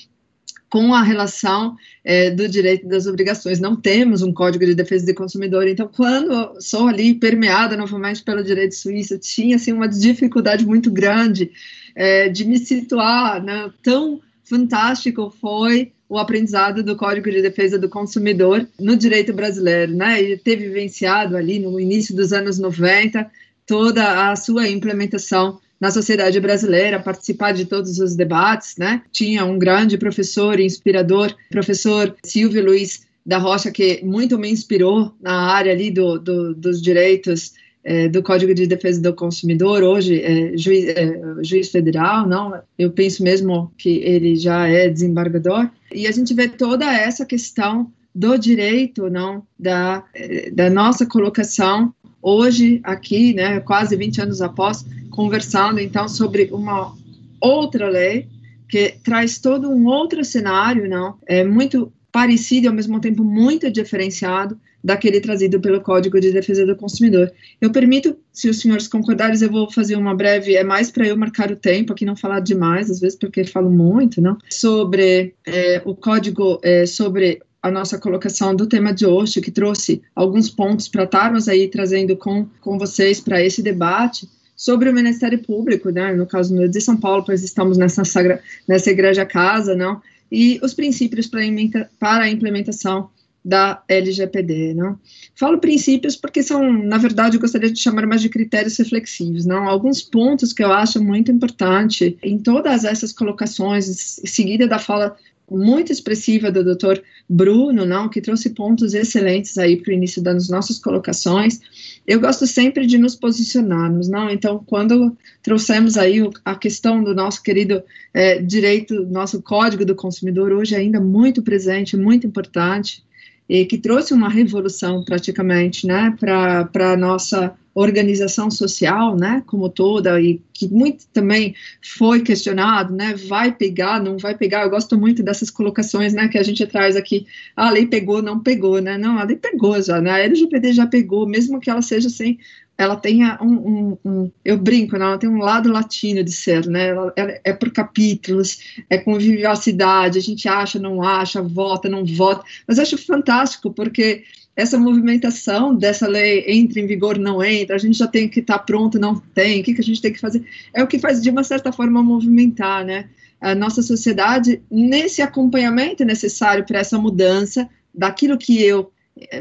[0.69, 3.59] Com a relação é, do direito das obrigações.
[3.59, 5.67] Não temos um código de defesa do consumidor.
[5.67, 11.51] Então, quando sou ali permeada novamente pelo direito suíço, tinha assim, uma dificuldade muito grande
[11.95, 13.71] é, de me situar, né?
[13.83, 20.21] Tão fantástico foi o aprendizado do Código de Defesa do Consumidor no direito brasileiro, né?
[20.23, 23.31] Ele ter vivenciado ali no início dos anos 90
[23.67, 29.03] toda a sua implementação na sociedade brasileira, participar de todos os debates, né?
[29.11, 35.53] Tinha um grande professor inspirador, professor Silvio Luiz da Rocha, que muito me inspirou na
[35.53, 37.53] área ali do, do, dos direitos
[37.89, 42.91] é, do Código de Defesa do Consumidor, hoje é juiz, é, juiz, federal, não, eu
[42.91, 48.37] penso mesmo que ele já é desembargador, e a gente vê toda essa questão do
[48.37, 55.79] direito, não, da, é, da nossa colocação hoje aqui, né, quase 20 anos após, conversando
[55.79, 56.93] então sobre uma
[57.41, 58.27] outra lei
[58.69, 63.71] que traz todo um outro cenário, não, é muito parecido e ao mesmo tempo muito
[63.71, 67.33] diferenciado daquele trazido pelo Código de Defesa do Consumidor.
[67.61, 71.17] Eu permito, se os senhores concordarem, eu vou fazer uma breve, é mais para eu
[71.17, 74.39] marcar o tempo, aqui não falar demais, às vezes porque falo muito, não?
[74.49, 80.01] Sobre é, o código, é, sobre a nossa colocação do tema de hoje, que trouxe
[80.15, 85.41] alguns pontos para estarmos aí trazendo com, com vocês para esse debate sobre o Ministério
[85.41, 90.01] Público, né, no caso de São Paulo, pois estamos nessa, sagra, nessa igreja casa, não,
[90.31, 93.11] e os princípios para a implementação
[93.47, 94.99] da LGPD, não?
[95.37, 99.69] Falo princípios porque são, na verdade, eu gostaria de chamar mais de critérios reflexivos, não?
[99.69, 103.87] Alguns pontos que eu acho muito importante em todas essas colocações,
[104.25, 105.17] seguida da fala
[105.49, 106.99] muito expressiva do Dr.
[107.31, 111.61] Bruno, não, que trouxe pontos excelentes aí para o início das nossas colocações.
[112.05, 114.29] Eu gosto sempre de nos posicionarmos, não?
[114.29, 117.81] Então, quando trouxemos aí a questão do nosso querido
[118.13, 123.07] é, direito, nosso Código do Consumidor hoje ainda muito presente, muito importante,
[123.49, 130.19] e que trouxe uma revolução praticamente, né, para a nossa organização social, né, como toda,
[130.19, 135.23] e que muito também foi questionado, né, vai pegar, não vai pegar, eu gosto muito
[135.23, 138.97] dessas colocações, né, que a gente traz aqui, ah, a lei pegou, não pegou, né,
[138.97, 142.39] não, a lei pegou já, né, a LGPD já pegou, mesmo que ela seja sem
[142.79, 146.67] ela tem um, um, um, eu brinco, né, ela tem um lado latino de ser,
[146.67, 148.59] né, ela, ela é por capítulos,
[148.91, 154.25] é com vivacidade, a gente acha, não acha, vota, não vota, mas acho fantástico, porque
[154.55, 158.59] essa movimentação dessa lei entra em vigor, não entra, a gente já tem que estar
[158.59, 160.99] tá pronto, não tem, o que, que a gente tem que fazer, é o que
[160.99, 163.09] faz, de uma certa forma, movimentar, né,
[163.41, 168.91] a nossa sociedade nesse acompanhamento necessário para essa mudança daquilo que eu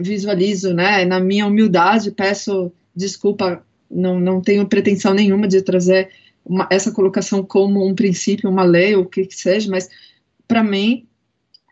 [0.02, 6.10] visualizo, né, na minha humildade, peço desculpa, não, não tenho pretensão nenhuma de trazer
[6.46, 9.90] uma, essa colocação como um princípio, uma lei, ou o que, que seja, mas
[10.48, 11.08] para mim,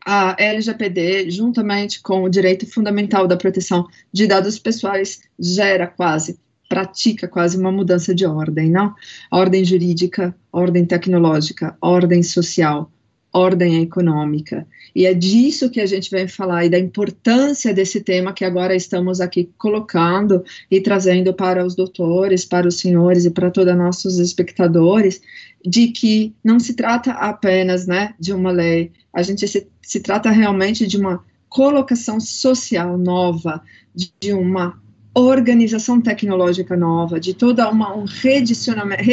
[0.05, 7.27] a LGPD, juntamente com o direito fundamental da proteção de dados pessoais, gera quase, pratica
[7.27, 8.93] quase uma mudança de ordem, não?
[9.31, 12.91] ordem jurídica, ordem tecnológica, ordem social,
[13.33, 14.67] ordem econômica.
[14.95, 18.75] E é disso que a gente vem falar e da importância desse tema que agora
[18.75, 23.79] estamos aqui colocando e trazendo para os doutores, para os senhores e para todos os
[23.79, 25.19] nossos espectadores,
[25.65, 30.29] de que não se trata apenas né, de uma lei, a gente se, se trata
[30.29, 33.63] realmente de uma colocação social nova,
[33.95, 34.82] de, de uma
[35.15, 39.03] organização tecnológica nova, de toda uma, um redicionamento,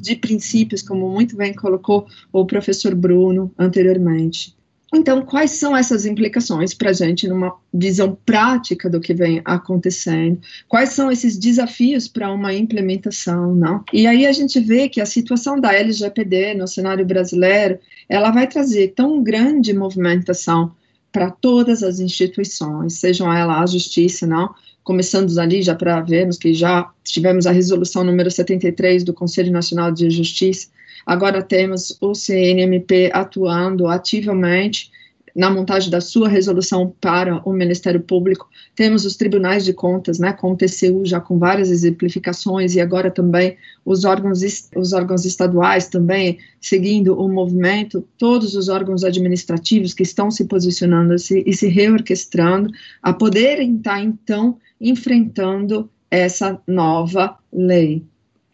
[0.00, 4.56] de princípios, como muito bem colocou o professor Bruno anteriormente.
[4.92, 10.40] Então, quais são essas implicações para a gente numa visão prática do que vem acontecendo?
[10.66, 13.84] Quais são esses desafios para uma implementação, não?
[13.92, 18.48] E aí a gente vê que a situação da LGPD no cenário brasileiro, ela vai
[18.48, 20.72] trazer tão grande movimentação
[21.12, 26.54] para todas as instituições, sejam elas a justiça, não, começando ali já para vermos que
[26.54, 30.68] já tivemos a resolução número 73 do Conselho Nacional de Justiça,
[31.04, 34.90] agora temos o CNMP atuando ativamente
[35.34, 38.48] na montagem da sua resolução para o Ministério Público.
[38.74, 43.10] Temos os tribunais de contas, né, com o TCU já com várias exemplificações e agora
[43.10, 44.40] também os órgãos,
[44.76, 51.18] os órgãos estaduais também seguindo o movimento, todos os órgãos administrativos que estão se posicionando
[51.18, 52.70] se, e se reorquestrando
[53.02, 58.04] a poderem estar, então, enfrentando essa nova lei.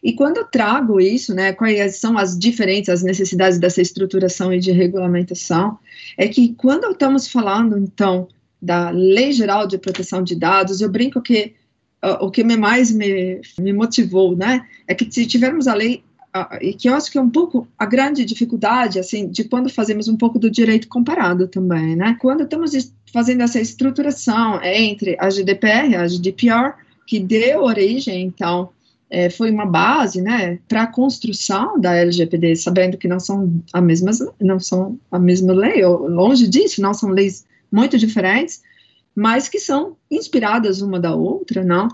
[0.01, 4.59] E quando eu trago isso, né, quais são as diferentes, as necessidades dessa estruturação e
[4.59, 5.77] de regulamentação,
[6.17, 8.27] é que quando estamos falando, então,
[8.61, 11.53] da Lei Geral de Proteção de Dados, eu brinco que
[12.03, 16.03] uh, o que mais me, me motivou, né, é que se tivermos a lei
[16.35, 19.69] uh, e que eu acho que é um pouco a grande dificuldade, assim, de quando
[19.69, 22.17] fazemos um pouco do direito comparado também, né?
[22.19, 22.71] Quando estamos
[23.11, 26.73] fazendo essa estruturação entre a GDPR, a GDPR,
[27.05, 28.69] que deu origem, então,
[29.09, 33.79] é, foi uma base, né, para a construção da LGPD, sabendo que não são a
[33.79, 38.61] mesma, não são a mesma lei, longe disso, não são leis muito diferentes,
[39.15, 41.87] mas que são inspiradas uma da outra, não?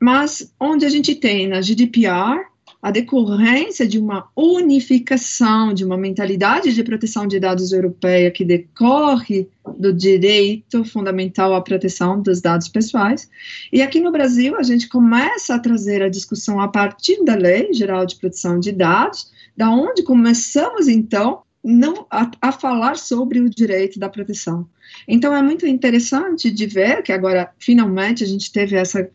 [0.00, 2.44] Mas onde a gente tem na GDPR
[2.86, 9.48] a decorrência de uma unificação, de uma mentalidade de proteção de dados europeia que decorre
[9.76, 13.28] do direito fundamental à proteção dos dados pessoais.
[13.72, 17.72] E aqui no Brasil, a gente começa a trazer a discussão a partir da Lei
[17.72, 23.50] Geral de Proteção de Dados, da onde começamos, então, não, a, a, falar sobre o
[23.50, 24.64] direito da proteção.
[25.08, 29.10] Então, é muito interessante de ver que agora, finalmente, a gente teve essa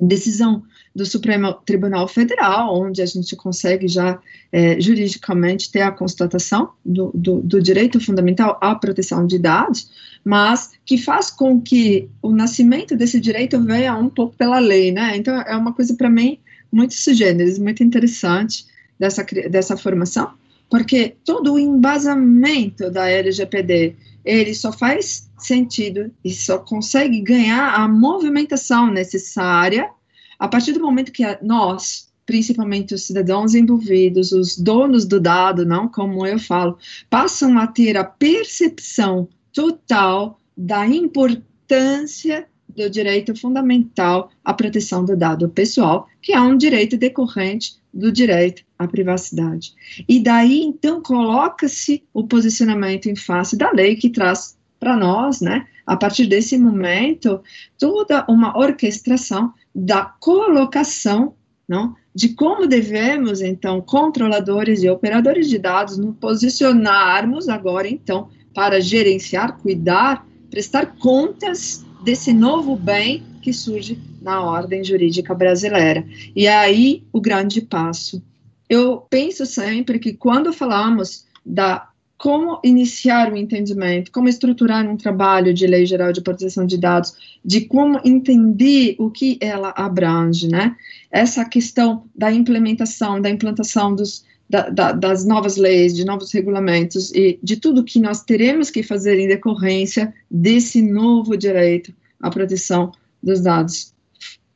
[0.00, 0.62] decisão
[0.94, 4.18] do Supremo Tribunal Federal, onde a gente consegue já
[4.50, 9.90] é, juridicamente ter a constatação do, do, do, direito fundamental à proteção de dados,
[10.24, 15.16] mas que faz com que o nascimento desse direito venha um pouco pela lei, né?
[15.16, 16.38] Então é uma coisa para mim
[16.72, 18.66] muito sugêneres, muito interessante
[18.98, 20.32] dessa, dessa formação,
[20.68, 27.88] porque todo o embasamento da LGPD ele só faz sentido e só consegue ganhar a
[27.88, 29.90] movimentação necessária
[30.38, 35.86] a partir do momento que nós, principalmente os cidadãos envolvidos, os donos do dado, não
[35.86, 36.78] como eu falo,
[37.10, 42.48] passam a ter a percepção total da importância
[42.80, 48.62] do direito fundamental à proteção do dado pessoal, que é um direito decorrente do direito
[48.78, 49.72] à privacidade.
[50.08, 55.66] E daí, então, coloca-se o posicionamento em face da lei que traz para nós, né,
[55.86, 57.42] a partir desse momento,
[57.78, 61.34] toda uma orquestração da colocação
[61.68, 68.80] não, de como devemos, então, controladores e operadores de dados, nos posicionarmos agora, então, para
[68.80, 76.06] gerenciar, cuidar, prestar contas desse novo bem que surge na ordem jurídica brasileira.
[76.34, 78.22] E aí o grande passo.
[78.68, 85.54] Eu penso sempre que quando falamos da como iniciar o entendimento, como estruturar um trabalho
[85.54, 90.76] de lei geral de proteção de dados, de como entender o que ela abrange, né?
[91.10, 97.12] Essa questão da implementação, da implantação dos, da, da, das novas leis, de novos regulamentos
[97.14, 102.90] e de tudo que nós teremos que fazer em decorrência desse novo direito à proteção
[103.22, 103.94] dos dados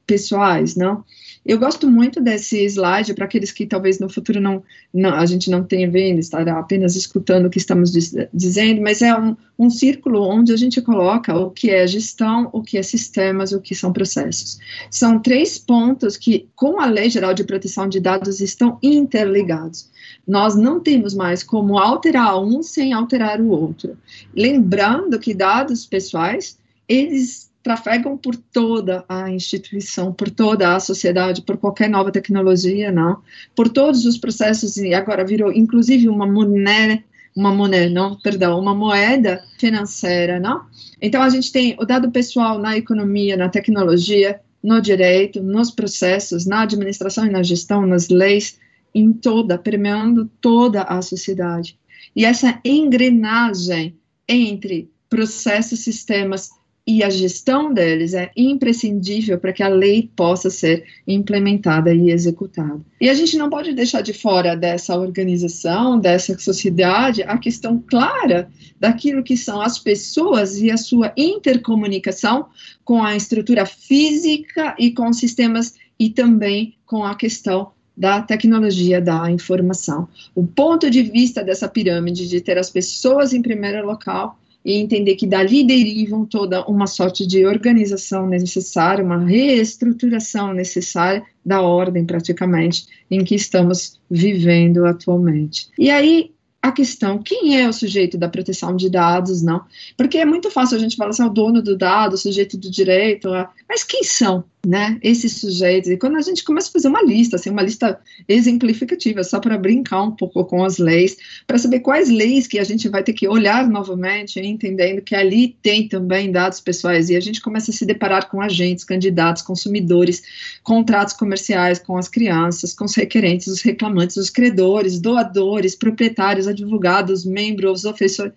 [0.05, 1.05] pessoais, não?
[1.45, 5.51] Eu gosto muito desse slide para aqueles que talvez no futuro não, não, a gente
[5.51, 9.69] não tenha vendo, estará apenas escutando o que estamos diz, dizendo, mas é um, um
[9.69, 13.75] círculo onde a gente coloca o que é gestão, o que é sistemas, o que
[13.75, 14.59] são processos.
[14.91, 19.91] São três pontos que, com a Lei Geral de Proteção de Dados, estão interligados.
[20.27, 23.99] Nós não temos mais como alterar um sem alterar o outro.
[24.35, 31.57] Lembrando que dados pessoais, eles trafegam por toda a instituição, por toda a sociedade, por
[31.57, 33.23] qualquer nova tecnologia, não,
[33.57, 37.03] por todos os processos e agora virou inclusive uma moneda,
[37.35, 40.67] uma moneda, não, perdão, uma moeda financeira, não.
[41.01, 46.45] Então a gente tem o dado pessoal na economia, na tecnologia, no direito, nos processos,
[46.45, 48.61] na administração e na gestão, nas leis,
[48.95, 51.79] em toda, permeando toda a sociedade.
[52.15, 53.97] E essa engrenagem
[54.29, 56.51] entre processos, sistemas
[56.87, 62.81] e a gestão deles é imprescindível para que a lei possa ser implementada e executada.
[63.01, 68.51] E a gente não pode deixar de fora dessa organização, dessa sociedade, a questão clara
[68.79, 72.47] daquilo que são as pessoas e a sua intercomunicação
[72.85, 79.31] com a estrutura física e com sistemas e também com a questão da tecnologia da
[79.31, 80.09] informação.
[80.35, 85.17] O ponto de vista dessa pirâmide de ter as pessoas em primeiro local e entender
[85.17, 92.87] que dali derivam toda uma sorte de organização necessária, uma reestruturação necessária da ordem, praticamente,
[93.11, 95.69] em que estamos vivendo atualmente.
[95.79, 96.31] E aí,
[96.63, 99.63] a questão, quem é o sujeito da proteção de dados, não?
[99.99, 102.57] Porque é muito fácil a gente falar assim, é o dono do dado, o sujeito
[102.57, 103.29] do direito,
[103.69, 104.45] mas quem são?
[104.65, 105.91] Né, esses sujeitos.
[105.91, 107.99] E quando a gente começa a fazer uma lista, assim, uma lista
[108.29, 112.65] exemplificativa, só para brincar um pouco com as leis, para saber quais leis que a
[112.65, 117.21] gente vai ter que olhar novamente, entendendo que ali tem também dados pessoais, e a
[117.21, 120.23] gente começa a se deparar com agentes, candidatos, consumidores,
[120.63, 127.25] contratos comerciais com as crianças, com os requerentes, os reclamantes, os credores, doadores, proprietários, advogados,
[127.25, 127.85] membros,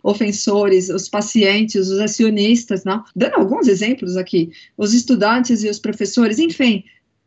[0.04, 3.04] ofensores, os pacientes, os acionistas, não?
[3.16, 6.84] Dando alguns exemplos aqui, os estudantes e os professores professores, enfim,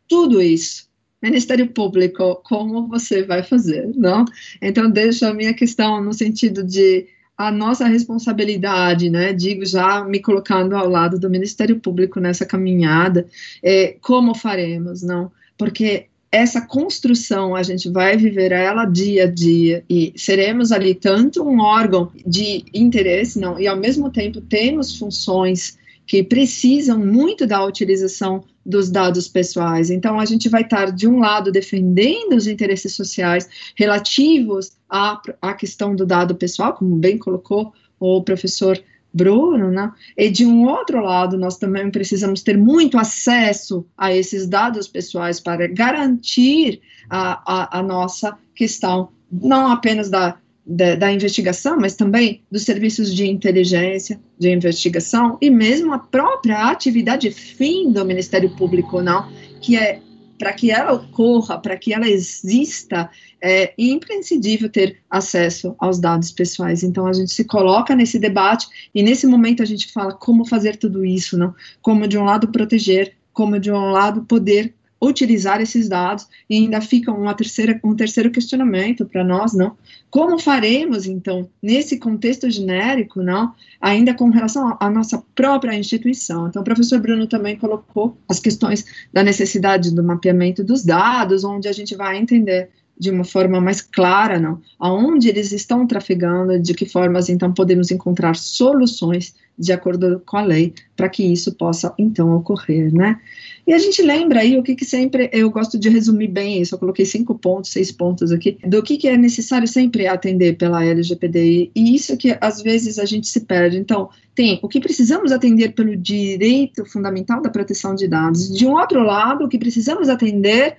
[0.09, 0.89] tudo isso.
[1.23, 4.25] Ministério Público, como você vai fazer, não?
[4.61, 10.21] Então, deixo a minha questão no sentido de a nossa responsabilidade, né, digo já me
[10.21, 13.27] colocando ao lado do Ministério Público nessa caminhada,
[13.63, 15.31] é, como faremos, não?
[15.57, 21.43] Porque essa construção a gente vai viver ela dia a dia e seremos ali tanto
[21.43, 25.79] um órgão de interesse, não, e ao mesmo tempo temos funções
[26.11, 29.91] que precisam muito da utilização dos dados pessoais.
[29.91, 35.55] Então, a gente vai estar, de um lado, defendendo os interesses sociais relativos à, à
[35.55, 38.77] questão do dado pessoal, como bem colocou o professor
[39.15, 39.93] Bruno, né?
[40.17, 45.39] E de um outro lado, nós também precisamos ter muito acesso a esses dados pessoais
[45.39, 50.37] para garantir a, a, a nossa questão, não apenas da
[50.67, 56.71] da, da, investigação, mas também dos serviços de inteligência, de investigação e mesmo a própria
[56.71, 59.31] atividade fim do Ministério Público, não,
[59.61, 60.01] que é
[60.41, 63.11] para que ela ocorra, para que ela exista,
[63.43, 66.83] é imprescindível ter acesso aos dados pessoais.
[66.83, 70.77] Então a gente se coloca nesse debate e nesse momento a gente fala como fazer
[70.77, 71.55] tudo isso, não?
[71.83, 76.81] Como de um lado proteger, como de um lado poder utilizar esses dados e ainda
[76.81, 79.77] fica uma terceira, um terceiro questionamento para nós, não?
[80.11, 83.55] Como faremos, então, nesse contexto genérico, não?
[83.81, 86.49] Ainda com relação à nossa própria instituição.
[86.49, 91.67] Então, o professor Bruno também colocou as questões da necessidade do mapeamento dos dados, onde
[91.69, 96.75] a gente vai entender de uma forma mais clara, não, aonde eles estão trafegando, de
[96.75, 101.93] que formas então podemos encontrar soluções de acordo com a lei para que isso possa
[101.99, 103.21] então ocorrer, né?
[103.67, 106.75] E a gente lembra aí o que, que sempre eu gosto de resumir bem isso.
[106.75, 110.85] Eu coloquei cinco pontos, seis pontos aqui do que, que é necessário sempre atender pela
[110.85, 113.79] LGPDI e isso que às vezes a gente se perde.
[113.79, 118.53] Então tem o que precisamos atender pelo direito fundamental da proteção de dados.
[118.53, 120.77] De um outro lado, o que precisamos atender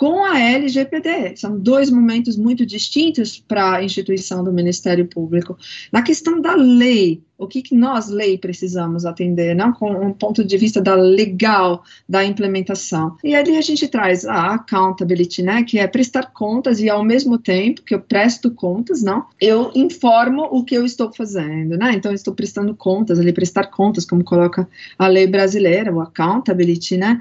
[0.00, 1.36] com a LGPD.
[1.36, 5.58] São dois momentos muito distintos para a instituição do Ministério Público.
[5.92, 10.42] Na questão da lei, o que, que nós, lei, precisamos atender, não com um ponto
[10.44, 13.16] de vista da legal, da implementação.
[13.24, 17.38] E ali a gente traz a accountability, né, que é prestar contas e ao mesmo
[17.38, 22.10] tempo que eu presto contas, não, eu informo o que eu estou fazendo, né, então
[22.10, 27.20] eu estou prestando contas, ali prestar contas, como coloca a lei brasileira, o accountability, né,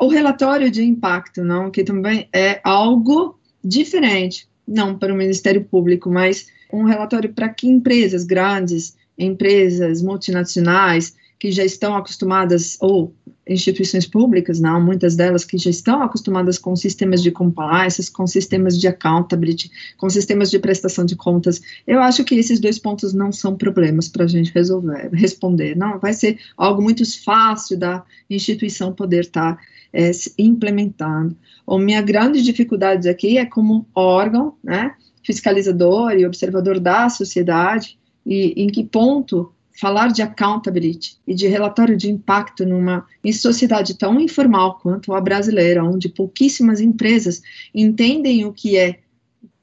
[0.00, 6.10] o relatório de impacto, não, que também é algo diferente, não para o Ministério Público,
[6.10, 13.14] mas um relatório para que empresas grandes, empresas multinacionais, que já estão acostumadas, ou
[13.48, 18.78] instituições públicas, não, muitas delas que já estão acostumadas com sistemas de compliance, com sistemas
[18.78, 23.32] de accountability, com sistemas de prestação de contas, eu acho que esses dois pontos não
[23.32, 28.92] são problemas para a gente resolver, responder, não, vai ser algo muito fácil da instituição
[28.92, 29.62] poder estar tá,
[29.92, 31.36] é, implementando.
[31.66, 38.54] A minha grande dificuldade aqui é como órgão, né, fiscalizador e observador da sociedade, e
[38.56, 44.20] em que ponto falar de accountability e de relatório de impacto numa em sociedade tão
[44.20, 47.40] informal quanto a brasileira, onde pouquíssimas empresas
[47.74, 49.00] entendem o que é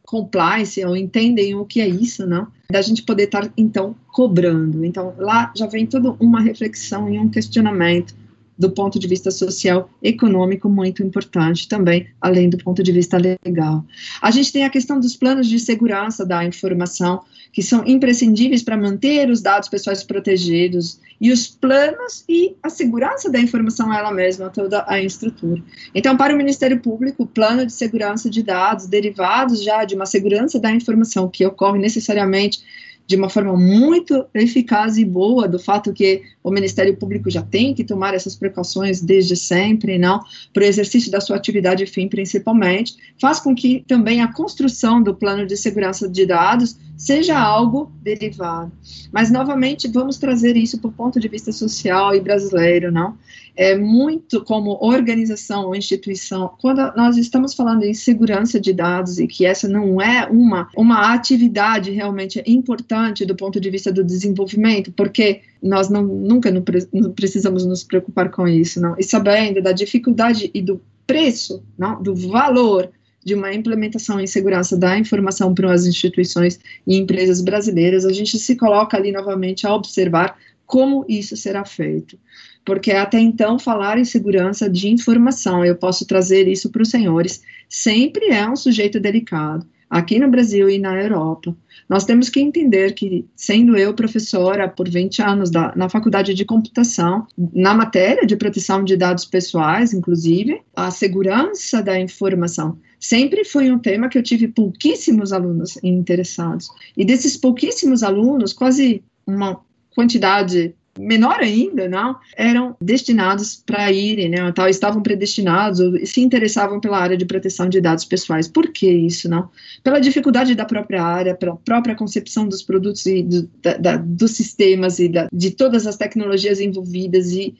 [0.04, 2.48] compliance ou entendem o que é isso, não?
[2.72, 4.84] Da gente poder estar então cobrando.
[4.84, 8.16] Então lá já vem toda uma reflexão e um questionamento
[8.58, 13.86] do ponto de vista social, econômico, muito importante também, além do ponto de vista legal.
[14.22, 17.22] A gente tem a questão dos planos de segurança da informação,
[17.54, 23.32] que são imprescindíveis para manter os dados pessoais protegidos, e os planos e a segurança
[23.32, 25.62] da informação ela mesma, toda a estrutura.
[25.94, 30.06] Então, para o Ministério Público, o plano de segurança de dados derivados já de uma
[30.06, 32.62] segurança da informação que ocorre necessariamente
[33.08, 37.74] de uma forma muito eficaz e boa do fato que o Ministério Público já tem
[37.74, 40.20] que tomar essas precauções desde sempre, não,
[40.54, 45.16] para o exercício da sua atividade fim principalmente, faz com que também a construção do
[45.16, 48.72] plano de segurança de dados seja algo derivado.
[49.12, 53.18] Mas novamente vamos trazer isso para o ponto de vista social e brasileiro, não?
[53.58, 59.26] É muito como organização ou instituição, quando nós estamos falando em segurança de dados e
[59.28, 64.92] que essa não é uma uma atividade realmente importante do ponto de vista do desenvolvimento,
[64.92, 68.96] porque nós não, nunca não, não precisamos nos preocupar com isso, não.
[68.98, 72.92] E sabendo da dificuldade e do preço, não, do valor
[73.28, 78.40] de uma implementação em segurança da informação para as instituições e empresas brasileiras, a gente
[78.40, 80.38] se coloca ali novamente a observar
[80.68, 82.20] como isso será feito.
[82.64, 87.42] Porque até então, falar em segurança de informação, eu posso trazer isso para os senhores,
[87.68, 91.56] sempre é um sujeito delicado aqui no Brasil e na Europa.
[91.88, 96.44] Nós temos que entender que, sendo eu professora por 20 anos da, na faculdade de
[96.44, 103.72] computação, na matéria de proteção de dados pessoais, inclusive, a segurança da informação sempre foi
[103.72, 106.68] um tema que eu tive pouquíssimos alunos interessados.
[106.96, 109.60] E desses pouquíssimos alunos, quase uma
[109.98, 116.80] quantidade menor ainda, não, eram destinados para irem, né, tal, estavam predestinados ou se interessavam
[116.80, 118.48] pela área de proteção de dados pessoais.
[118.48, 119.50] Por que isso, não?
[119.84, 124.32] Pela dificuldade da própria área, pela própria concepção dos produtos e do, da, da, dos
[124.32, 127.56] sistemas e da, de todas as tecnologias envolvidas e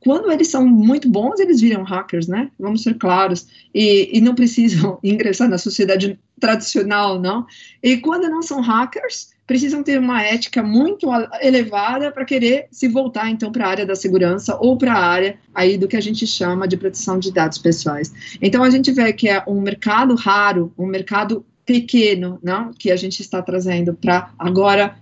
[0.00, 2.50] quando eles são muito bons, eles viram hackers, né?
[2.58, 3.46] Vamos ser claros.
[3.74, 7.46] E, e não precisam ingressar na sociedade tradicional, não.
[7.82, 11.08] E quando não são hackers, precisam ter uma ética muito
[11.42, 15.38] elevada para querer se voltar então para a área da segurança ou para a área
[15.54, 18.12] aí do que a gente chama de proteção de dados pessoais.
[18.40, 22.96] Então a gente vê que é um mercado raro, um mercado pequeno, não, que a
[22.96, 24.96] gente está trazendo para agora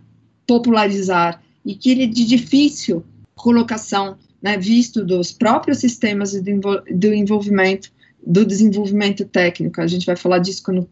[0.46, 7.90] popularizar e que ele é de difícil colocação, né, visto dos próprios sistemas do envolvimento
[8.24, 9.80] do desenvolvimento técnico.
[9.80, 10.88] A gente vai falar disso quando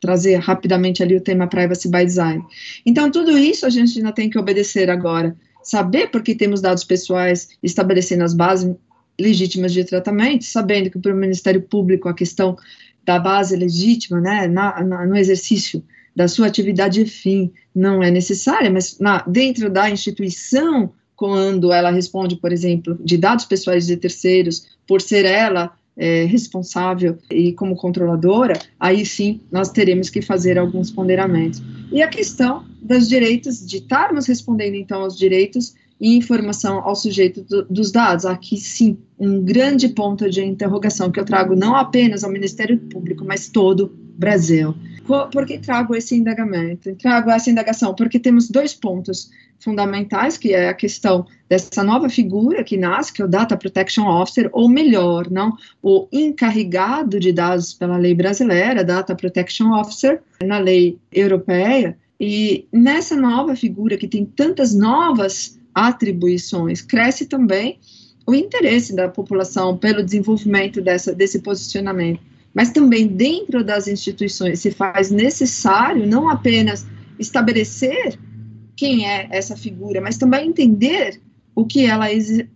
[0.00, 2.42] trazer rapidamente ali o tema privacy by design.
[2.86, 5.36] Então, tudo isso a gente ainda tem que obedecer agora.
[5.62, 8.74] Saber por que temos dados pessoais, estabelecendo as bases
[9.20, 12.56] legítimas de tratamento, sabendo que para o Ministério Público a questão
[13.04, 15.84] da base legítima, né, na, na, no exercício
[16.16, 22.34] da sua atividade fim não é necessária, mas na, dentro da instituição, quando ela responde,
[22.36, 28.58] por exemplo, de dados pessoais de terceiros, por ser ela é, responsável e como controladora,
[28.80, 31.62] aí sim nós teremos que fazer alguns ponderamentos.
[31.92, 37.42] E a questão dos direitos, de estarmos respondendo então aos direitos e informação ao sujeito
[37.42, 38.24] do, dos dados.
[38.24, 43.26] Aqui sim, um grande ponto de interrogação que eu trago não apenas ao Ministério Público,
[43.26, 44.74] mas todo o Brasil.
[45.06, 46.94] Por que trago esse indagamento?
[46.96, 52.64] Trago essa indagação porque temos dois pontos fundamentais, que é a questão dessa nova figura
[52.64, 57.74] que nasce, que é o Data Protection Officer, ou melhor, não, o encarregado de dados
[57.74, 64.24] pela lei brasileira, Data Protection Officer, na lei europeia, e nessa nova figura que tem
[64.24, 67.78] tantas novas atribuições, cresce também
[68.26, 72.29] o interesse da população pelo desenvolvimento dessa, desse posicionamento.
[72.54, 76.86] Mas também dentro das instituições se faz necessário não apenas
[77.18, 78.18] estabelecer
[78.76, 81.20] quem é essa figura, mas também entender
[81.54, 82.08] o que ela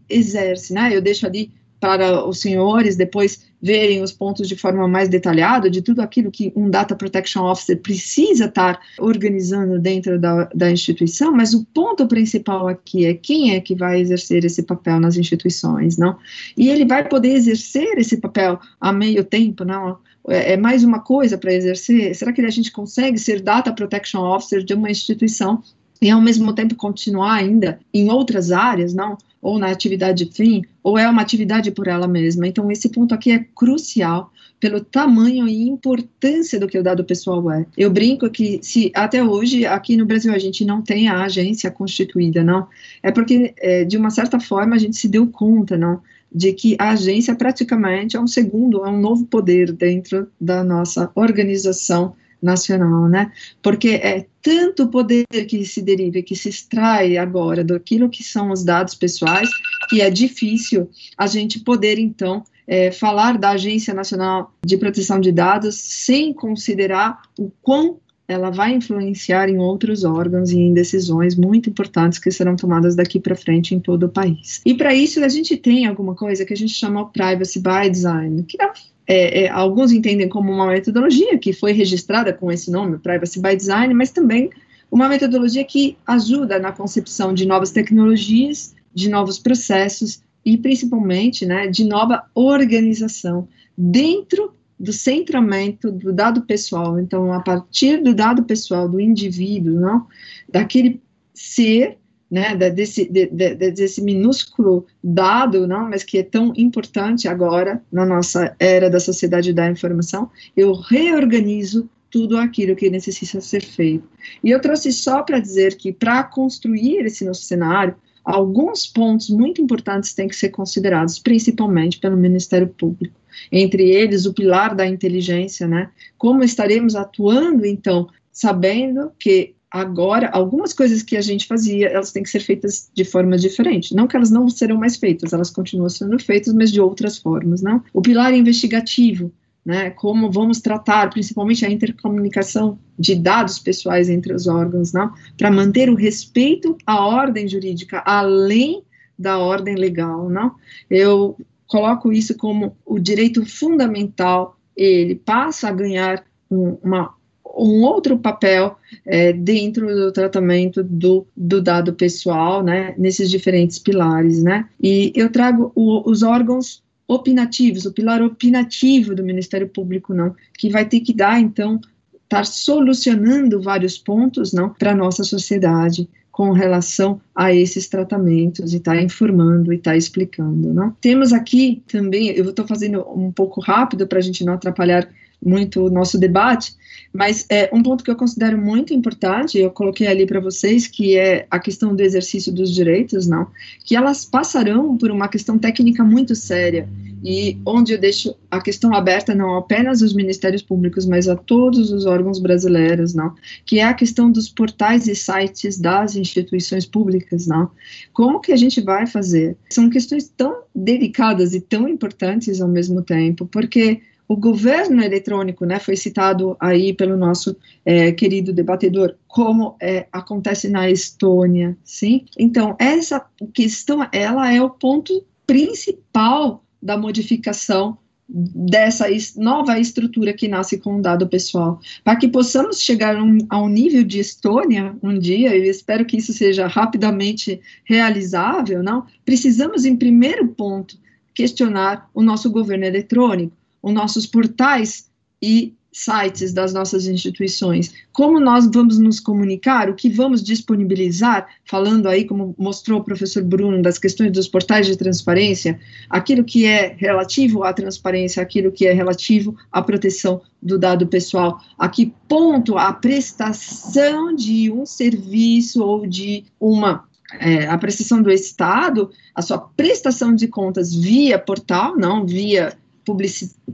[0.09, 0.91] exerce, né?
[0.95, 5.81] Eu deixo ali para os senhores depois verem os pontos de forma mais detalhada de
[5.81, 11.55] tudo aquilo que um Data Protection Officer precisa estar organizando dentro da, da instituição, mas
[11.55, 16.19] o ponto principal aqui é quem é que vai exercer esse papel nas instituições, não?
[16.55, 19.97] E ele vai poder exercer esse papel a meio tempo, não?
[20.29, 22.15] É, é mais uma coisa para exercer?
[22.15, 25.63] Será que a gente consegue ser Data Protection Officer de uma instituição
[26.01, 29.17] e ao mesmo tempo continuar ainda em outras áreas, não?
[29.41, 32.47] Ou na atividade fim, ou é uma atividade por ela mesma.
[32.47, 37.51] Então, esse ponto aqui é crucial pelo tamanho e importância do que o dado pessoal
[37.51, 37.67] é.
[37.77, 41.71] Eu brinco que se até hoje aqui no Brasil a gente não tem a agência
[41.71, 42.67] constituída, não,
[43.03, 46.01] é porque é, de uma certa forma a gente se deu conta, não,
[46.35, 51.11] de que a agência praticamente é um segundo, é um novo poder dentro da nossa
[51.15, 52.15] organização
[52.45, 53.33] nacional, né?
[53.63, 58.63] Porque é tanto poder que se deriva, que se extrai agora daquilo que são os
[58.63, 59.49] dados pessoais,
[59.89, 65.33] que é difícil a gente poder, então, é, falar da Agência Nacional de Proteção de
[65.33, 71.69] Dados sem considerar o quão ela vai influenciar em outros órgãos e em decisões muito
[71.69, 74.63] importantes que serão tomadas daqui para frente em todo o país.
[74.65, 78.43] E para isso a gente tem alguma coisa que a gente chama Privacy by Design,
[78.45, 78.73] que na
[79.07, 83.55] é, é, alguns entendem como uma metodologia que foi registrada com esse nome, Privacy by
[83.55, 84.51] Design, mas também
[84.91, 91.67] uma metodologia que ajuda na concepção de novas tecnologias, de novos processos e principalmente né,
[91.67, 96.99] de nova organização dentro do centramento do dado pessoal.
[96.99, 100.07] Então, a partir do dado pessoal do indivíduo, não,
[100.49, 101.01] daquele
[101.33, 101.99] ser
[102.35, 108.05] né, desse, de, de, desse minúsculo dado, não, mas que é tão importante agora na
[108.05, 114.09] nossa era da sociedade da informação, eu reorganizo tudo aquilo que necessita ser feito.
[114.43, 119.63] E eu trouxe só para dizer que para construir esse nosso cenário, alguns pontos muito
[119.63, 123.15] importantes têm que ser considerados, principalmente pelo Ministério Público.
[123.51, 125.91] Entre eles, o pilar da inteligência, né?
[126.19, 132.23] Como estaremos atuando, então, sabendo que Agora, algumas coisas que a gente fazia, elas têm
[132.23, 133.93] que ser feitas de forma diferente.
[133.93, 137.61] Não que elas não serão mais feitas, elas continuam sendo feitas, mas de outras formas,
[137.61, 137.83] não?
[137.93, 139.33] O pilar investigativo,
[139.67, 139.91] né?
[139.91, 145.13] Como vamos tratar, principalmente a intercomunicação de dados pessoais entre os órgãos, não?
[145.37, 148.85] Para manter o respeito à ordem jurídica, além
[149.19, 150.55] da ordem legal, não?
[150.89, 157.13] Eu coloco isso como o direito fundamental, ele passa a ganhar um, uma
[157.57, 164.43] um outro papel é, dentro do tratamento do, do dado pessoal, né, nesses diferentes pilares,
[164.43, 170.35] né, e eu trago o, os órgãos opinativos, o pilar opinativo do Ministério Público, não,
[170.59, 176.09] que vai ter que dar, então, estar tá solucionando vários pontos, não, para nossa sociedade,
[176.35, 180.75] com relação a esses tratamentos e está informando e está explicando.
[180.75, 180.91] Não?
[181.01, 185.09] Temos aqui também, eu estou fazendo um pouco rápido para a gente não atrapalhar
[185.45, 186.75] muito o nosso debate,
[187.13, 191.17] mas é um ponto que eu considero muito importante, eu coloquei ali para vocês, que
[191.17, 193.47] é a questão do exercício dos direitos, não,
[193.85, 196.89] que elas passarão por uma questão técnica muito séria,
[197.25, 201.91] e onde eu deixo a questão aberta não apenas aos ministérios públicos, mas a todos
[201.91, 203.33] os órgãos brasileiros, não,
[203.65, 207.71] que é a questão dos portais e sites das instituições públicas, não.
[208.13, 209.57] Como que a gente vai fazer?
[209.71, 215.79] São questões tão delicadas e tão importantes ao mesmo tempo, porque o governo eletrônico, né,
[215.79, 222.25] foi citado aí pelo nosso é, querido debatedor, como é, acontece na Estônia, sim?
[222.39, 227.99] Então, essa questão, ela é o ponto principal da modificação
[228.29, 229.07] dessa
[229.37, 231.79] nova estrutura que nasce com o dado pessoal.
[232.03, 236.17] Para que possamos chegar um, a um nível de Estônia um dia, eu espero que
[236.17, 239.05] isso seja rapidamente realizável, não?
[239.25, 240.97] Precisamos, em primeiro ponto,
[241.35, 243.55] questionar o nosso governo eletrônico,
[243.85, 245.11] os nossos portais
[245.43, 252.09] e sites das nossas instituições, como nós vamos nos comunicar, o que vamos disponibilizar, falando
[252.09, 255.79] aí, como mostrou o professor Bruno, das questões dos portais de transparência,
[256.11, 261.61] aquilo que é relativo à transparência, aquilo que é relativo à proteção do dado pessoal,
[261.79, 267.05] a que ponto a prestação de um serviço ou de uma
[267.41, 272.77] é, a prestação do Estado, a sua prestação de contas via portal, não via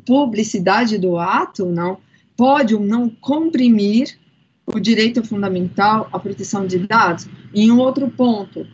[0.04, 1.98] publicidade do ato, não,
[2.36, 4.18] pode ou não comprimir
[4.66, 7.28] o direito fundamental à proteção de dados.
[7.54, 8.66] Em um outro ponto,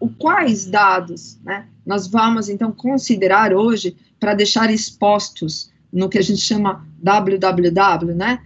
[0.00, 6.22] o quais dados né, nós vamos então considerar hoje para deixar expostos no que a
[6.22, 8.40] gente chama www, né,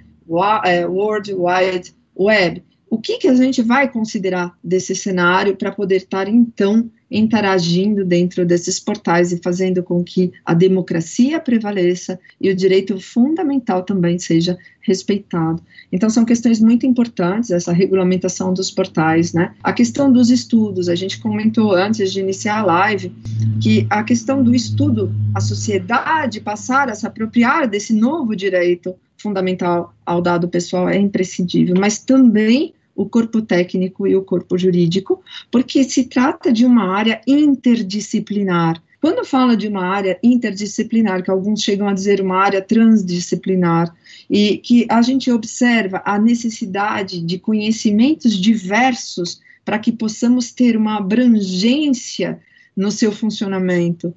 [0.64, 2.62] é, World Wide Web.
[2.88, 8.46] O que, que a gente vai considerar desse cenário para poder estar então interagindo dentro
[8.46, 14.56] desses portais e fazendo com que a democracia prevaleça e o direito fundamental também seja
[14.80, 15.62] respeitado.
[15.92, 19.54] Então, são questões muito importantes, essa regulamentação dos portais, né?
[19.62, 23.14] A questão dos estudos, a gente comentou antes de iniciar a live,
[23.60, 29.94] que a questão do estudo, a sociedade passar a se apropriar desse novo direito fundamental
[30.04, 35.84] ao dado pessoal é imprescindível, mas também o corpo técnico e o corpo jurídico, porque
[35.84, 38.82] se trata de uma área interdisciplinar.
[39.00, 43.92] Quando fala de uma área interdisciplinar, que alguns chegam a dizer uma área transdisciplinar,
[44.30, 50.98] e que a gente observa a necessidade de conhecimentos diversos para que possamos ter uma
[50.98, 52.40] abrangência
[52.76, 54.14] no seu funcionamento.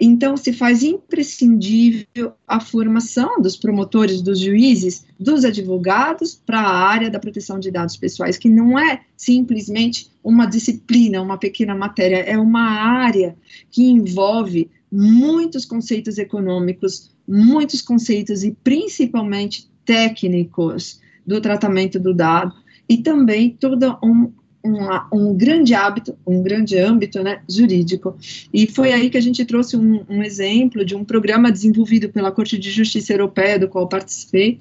[0.00, 7.10] Então, se faz imprescindível a formação dos promotores, dos juízes, dos advogados para a área
[7.10, 12.38] da proteção de dados pessoais, que não é simplesmente uma disciplina, uma pequena matéria, é
[12.38, 13.36] uma área
[13.70, 22.54] que envolve muitos conceitos econômicos, muitos conceitos e principalmente técnicos do tratamento do dado
[22.88, 24.32] e também toda um,
[24.64, 24.76] um,
[25.12, 28.16] um, grande hábito, um grande âmbito né, jurídico.
[28.52, 32.32] E foi aí que a gente trouxe um, um, exemplo de um programa desenvolvido pela
[32.32, 34.60] Corte de Justiça Europeia, do qual participei,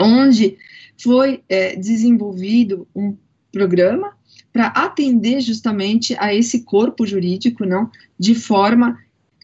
[0.00, 0.56] onde
[0.96, 3.16] foi é, desenvolvido um
[3.50, 4.12] programa
[4.52, 8.98] para atender justamente a esse corpo jurídico, não, de forma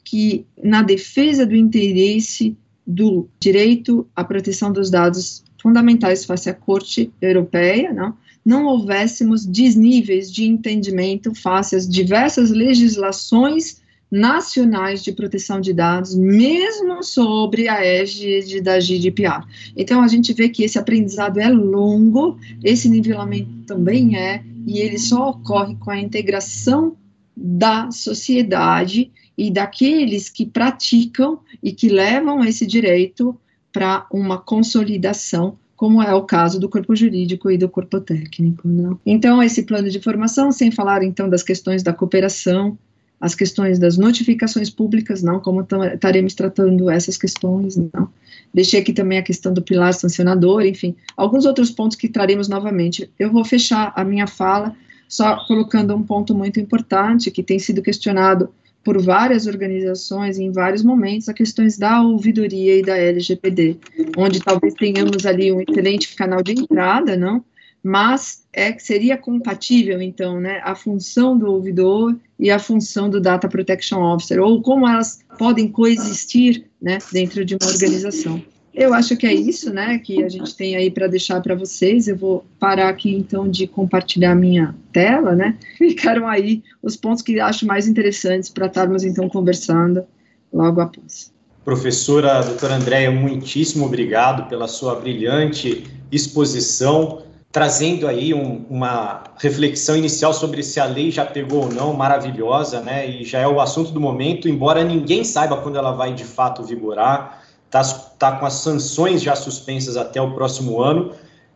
[0.04, 2.56] que na defesa do interesse
[2.86, 10.32] do direito à proteção dos dados fundamentais face à Corte Europeia, não, não houvéssemos desníveis
[10.32, 13.80] de entendimento face às diversas legislações
[14.10, 19.44] nacionais de proteção de dados, mesmo sobre a égide da GDPR.
[19.76, 24.98] Então, a gente vê que esse aprendizado é longo, esse nivelamento também é, e ele
[24.98, 26.96] só ocorre com a integração
[27.36, 33.38] da sociedade e daqueles que praticam e que levam esse direito
[33.72, 38.68] para uma consolidação como é o caso do corpo jurídico e do corpo técnico.
[38.68, 38.94] Né?
[39.06, 42.78] Então, esse plano de formação, sem falar então das questões da cooperação,
[43.18, 48.10] as questões das notificações públicas, não, como estaremos tratando essas questões, não.
[48.52, 53.10] Deixei aqui também a questão do pilar sancionador, enfim, alguns outros pontos que traremos novamente.
[53.18, 54.76] Eu vou fechar a minha fala
[55.08, 58.50] só colocando um ponto muito importante que tem sido questionado
[58.82, 63.76] por várias organizações em vários momentos a questões da ouvidoria e da LGPD,
[64.16, 67.44] onde talvez tenhamos ali um excelente canal de entrada, não?
[67.82, 73.48] Mas é seria compatível então, né, a função do ouvidor e a função do Data
[73.48, 78.42] Protection Officer, ou como elas podem coexistir, né, dentro de uma organização.
[78.80, 82.08] Eu acho que é isso, né, que a gente tem aí para deixar para vocês.
[82.08, 85.58] Eu vou parar aqui então de compartilhar minha tela, né?
[85.76, 90.02] Ficaram aí os pontos que acho mais interessantes para estarmos então conversando
[90.50, 91.30] logo após.
[91.62, 97.22] Professora doutora Andréia, muitíssimo obrigado pela sua brilhante exposição,
[97.52, 102.80] trazendo aí um, uma reflexão inicial sobre se a lei já pegou ou não, maravilhosa,
[102.80, 103.06] né?
[103.06, 106.62] E já é o assunto do momento, embora ninguém saiba quando ela vai de fato
[106.62, 107.39] vigorar
[107.70, 107.84] está
[108.18, 111.12] tá com as sanções já suspensas até o próximo ano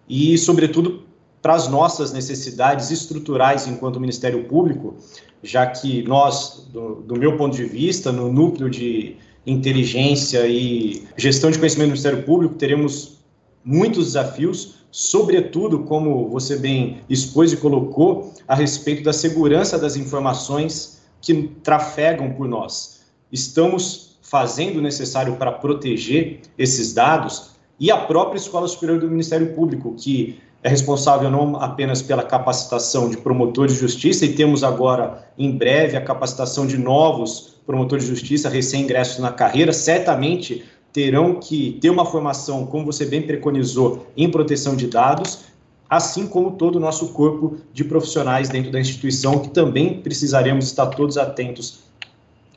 [0.08, 1.02] e, sobretudo,
[1.42, 4.94] para as nossas necessidades estruturais enquanto Ministério Público,
[5.42, 11.50] já que nós, do, do, meu ponto de vista, no núcleo de inteligência e gestão
[11.50, 13.18] de conhecimento do Ministério Público, teremos
[13.62, 21.02] muitos desafios, sobretudo, como você bem expôs e colocou, a respeito da segurança das informações
[21.20, 23.00] que trafegam por nós.
[23.30, 29.54] Estamos fazendo o necessário para proteger esses dados, e a própria Escola Superior do Ministério
[29.54, 35.24] Público, que é responsável não apenas pela capacitação de promotores de justiça, e temos agora,
[35.38, 41.78] em breve, a capacitação de novos promotores de justiça recém-ingressos na carreira, certamente terão que
[41.80, 45.44] ter uma formação, como você bem preconizou, em proteção de dados,
[45.88, 50.86] assim como todo o nosso corpo de profissionais dentro da instituição, que também precisaremos estar
[50.86, 51.84] todos atentos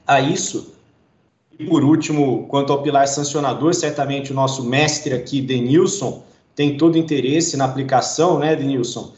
[0.07, 0.75] a isso.
[1.59, 6.23] E por último, quanto ao pilar sancionador, certamente o nosso mestre aqui, Denilson,
[6.55, 9.13] tem todo interesse na aplicação, né, Denilson,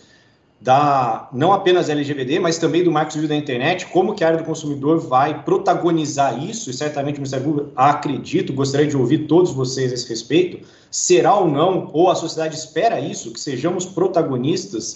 [0.62, 4.40] da não apenas LGBT, mas também do marco civil da internet, como que a área
[4.40, 9.54] do consumidor vai protagonizar isso, e certamente o Ministério Público, acredito, gostaria de ouvir todos
[9.54, 14.94] vocês a esse respeito, será ou não, ou a sociedade espera isso, que sejamos protagonistas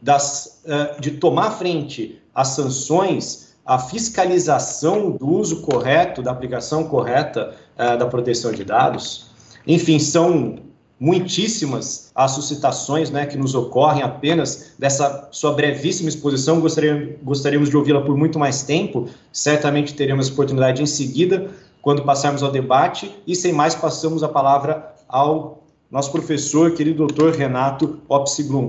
[0.00, 0.62] das,
[1.00, 8.06] de tomar frente às sanções, à fiscalização do uso correto, da aplicação correta uh, da
[8.06, 9.30] proteção de dados?
[9.66, 10.58] Enfim, são
[11.02, 16.60] muitíssimas as suscitações né, que nos ocorrem apenas dessa sua brevíssima exposição.
[16.60, 19.08] Gostaríamos de ouvi-la por muito mais tempo.
[19.32, 21.50] Certamente teremos oportunidade em seguida,
[21.80, 23.12] quando passarmos ao debate.
[23.26, 28.68] E sem mais, passamos a palavra ao nosso professor, querido doutor Renato Opsiglum.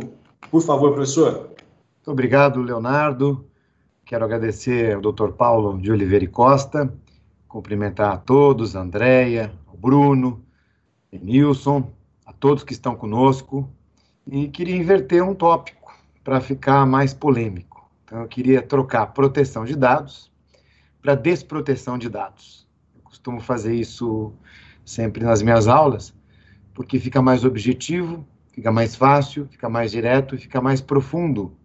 [0.49, 1.33] Por favor, professor.
[1.33, 3.45] Muito obrigado, Leonardo.
[4.13, 6.93] Quero agradecer ao doutor Paulo de Oliveira e Costa,
[7.47, 10.45] cumprimentar a todos, a Andréia, o Bruno,
[11.11, 11.91] Nilson,
[12.39, 13.67] todos que estão conosco
[14.27, 15.91] e queria inverter um tópico
[16.23, 17.89] para ficar mais polêmico.
[18.05, 20.31] Então, eu queria trocar proteção de dados
[21.01, 22.67] para desproteção de dados.
[22.95, 24.31] Eu costumo fazer isso
[24.85, 26.13] sempre nas minhas aulas,
[26.75, 31.57] porque fica mais objetivo, fica mais fácil, fica mais direto e fica mais profundo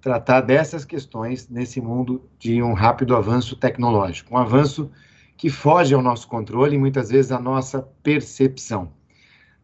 [0.00, 4.90] tratar dessas questões nesse mundo de um rápido avanço tecnológico, um avanço
[5.36, 8.92] que foge ao nosso controle e muitas vezes à nossa percepção.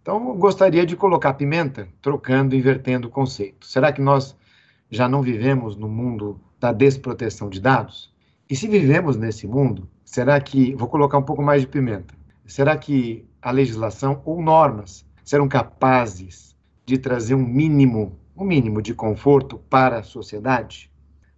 [0.01, 3.67] Então, gostaria de colocar pimenta, trocando, invertendo o conceito.
[3.67, 4.37] Será que nós
[4.91, 8.15] já não vivemos no mundo da desproteção de dados?
[8.49, 12.15] E se vivemos nesse mundo, será que, vou colocar um pouco mais de pimenta,
[12.47, 16.55] será que a legislação ou normas serão capazes
[16.87, 20.91] de trazer um mínimo, um mínimo de conforto para a sociedade?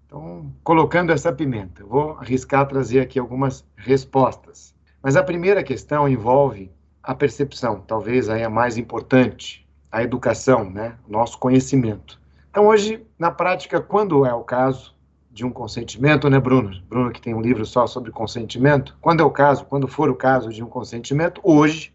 [0.06, 4.74] Então, colocando essa pimenta, vou arriscar trazer aqui algumas respostas.
[5.02, 6.72] Mas a primeira questão envolve
[7.02, 10.96] a percepção, talvez aí a mais importante, a educação, né?
[11.06, 12.20] nosso conhecimento.
[12.50, 14.96] Então, hoje, na prática, quando é o caso
[15.30, 16.72] de um consentimento, né, Bruno?
[16.88, 18.96] Bruno, que tem um livro só sobre consentimento.
[19.00, 21.92] Quando é o caso, quando for o caso de um consentimento, hoje,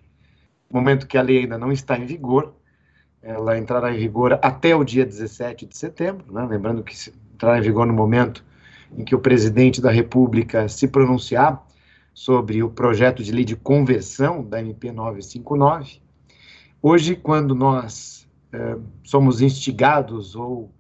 [0.72, 2.54] momento que a lei ainda não está em vigor,
[3.24, 6.46] ela entrará em vigor até o dia 17 de setembro, né?
[6.46, 6.94] lembrando que
[7.34, 8.44] entrará em vigor no momento
[8.96, 11.66] em que o presidente da República se pronunciar
[12.14, 16.02] sobre o projeto de lei de conversão da MP 959.
[16.82, 20.72] Hoje, quando nós eh, somos instigados ou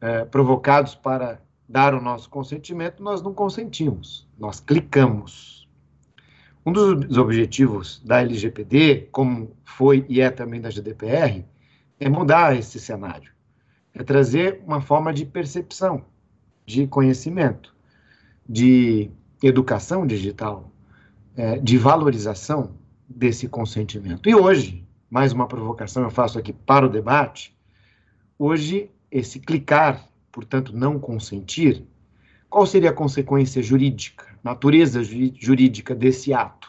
[0.00, 5.66] eh, provocados para dar o nosso consentimento, nós não consentimos, nós clicamos.
[6.66, 11.44] Um dos objetivos da LGPD, como foi e é também da GDPR,
[12.04, 13.32] é mudar esse cenário,
[13.94, 16.04] é trazer uma forma de percepção,
[16.66, 17.74] de conhecimento,
[18.46, 19.10] de
[19.42, 20.70] educação digital,
[21.34, 22.74] é, de valorização
[23.08, 24.28] desse consentimento.
[24.28, 27.56] E hoje, mais uma provocação eu faço aqui para o debate,
[28.38, 31.86] hoje esse clicar, portanto não consentir,
[32.50, 36.68] qual seria a consequência jurídica, natureza jurídica desse ato?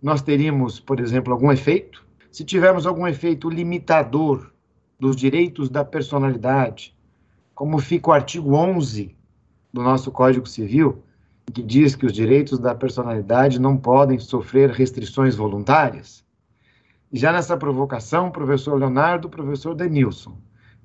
[0.00, 2.06] Nós teríamos, por exemplo, algum efeito?
[2.30, 4.54] Se tivermos algum efeito limitador
[4.98, 6.96] dos direitos da personalidade,
[7.54, 9.14] como fica o artigo 11
[9.72, 11.02] do nosso Código Civil,
[11.52, 16.24] que diz que os direitos da personalidade não podem sofrer restrições voluntárias?
[17.12, 20.36] E já nessa provocação, professor Leonardo, professor Denilson,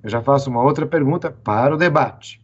[0.03, 2.41] eu já faço uma outra pergunta para o debate.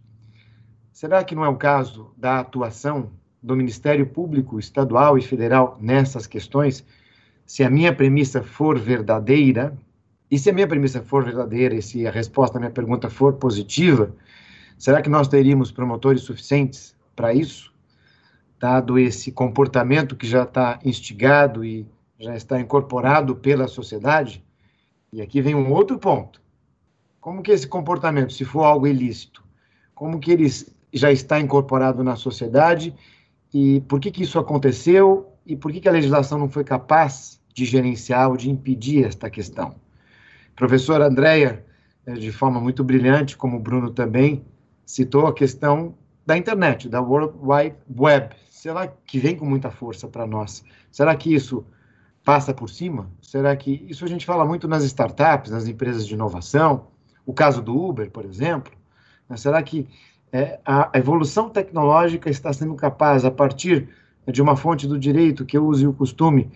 [0.91, 3.11] Será que não é o caso da atuação
[3.41, 6.83] do Ministério Público Estadual e Federal nessas questões?
[7.45, 9.77] Se a minha premissa for verdadeira,
[10.29, 13.33] e se a minha premissa for verdadeira e se a resposta à minha pergunta for
[13.33, 14.13] positiva,
[14.77, 17.73] será que nós teríamos promotores suficientes para isso?
[18.59, 21.85] dado esse comportamento que já está instigado e
[22.19, 24.43] já está incorporado pela sociedade.
[25.11, 26.41] E aqui vem um outro ponto.
[27.21, 29.43] Como que esse comportamento, se for algo ilícito,
[29.93, 30.47] como que ele
[30.93, 32.93] já está incorporado na sociedade
[33.53, 37.39] e por que que isso aconteceu e por que que a legislação não foi capaz
[37.53, 39.75] de gerenciar ou de impedir esta questão?
[40.57, 41.63] Professora Andréia,
[42.07, 44.43] eh, de forma muito brilhante, como o Bruno também,
[44.83, 45.95] citou a questão
[46.25, 50.63] da internet, da World Wide Web, será que vem com muita força para nós?
[50.91, 51.63] Será que isso
[52.25, 53.07] passa por cima?
[53.21, 56.87] Será que isso a gente fala muito nas startups, nas empresas de inovação?
[57.23, 58.73] O caso do Uber, por exemplo.
[59.29, 59.37] Né?
[59.37, 59.87] Será que
[60.33, 63.89] é, a evolução tecnológica está sendo capaz, a partir
[64.27, 66.51] de uma fonte do direito que eu use o costume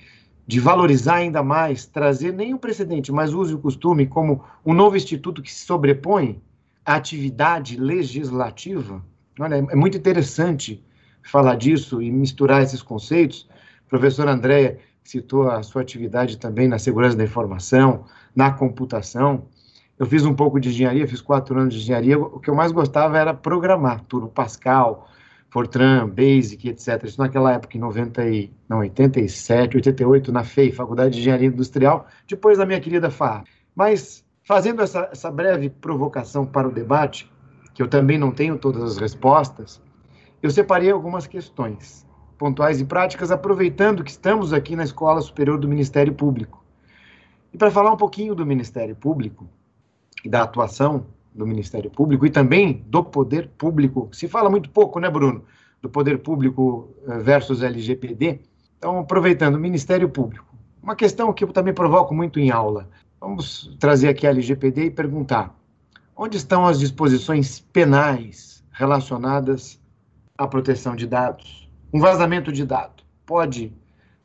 [0.46, 4.98] de valorizar ainda mais, trazer nem o precedente, mas use o costume como um novo
[4.98, 6.42] instituto que se sobrepõe
[6.86, 9.04] à atividade legislativa.
[9.40, 10.84] Olha, é muito interessante
[11.24, 13.48] falar disso e misturar esses conceitos.
[13.86, 19.46] A professora Andréia citou a sua atividade também na segurança da informação, na computação.
[19.98, 22.20] Eu fiz um pouco de engenharia, fiz quatro anos de engenharia.
[22.20, 25.08] O que eu mais gostava era programar, tudo Pascal,
[25.52, 27.04] Fortran, Basic, etc.
[27.04, 32.08] Isso naquela época, em 90 e, não, 87, 88, na FEI, Faculdade de Engenharia Industrial,
[32.26, 33.44] depois da minha querida FA.
[33.76, 37.30] Mas, fazendo essa, essa breve provocação para o debate,
[37.74, 39.82] que eu também não tenho todas as respostas,
[40.42, 45.68] eu separei algumas questões pontuais e práticas, aproveitando que estamos aqui na Escola Superior do
[45.68, 46.64] Ministério Público.
[47.54, 49.50] E para falar um pouquinho do Ministério Público
[50.24, 54.10] e da atuação do Ministério Público e também do poder público.
[54.12, 55.44] Se fala muito pouco, né, Bruno,
[55.82, 58.42] do poder público eh, versus LGPD.
[58.78, 60.46] Então, aproveitando, Ministério Público.
[60.82, 62.90] Uma questão que eu também provoco muito em aula.
[63.20, 65.56] Vamos trazer aqui a LGPD e perguntar:
[66.16, 69.80] onde estão as disposições penais relacionadas
[70.38, 71.70] à proteção de dados?
[71.94, 73.74] Um vazamento de dado pode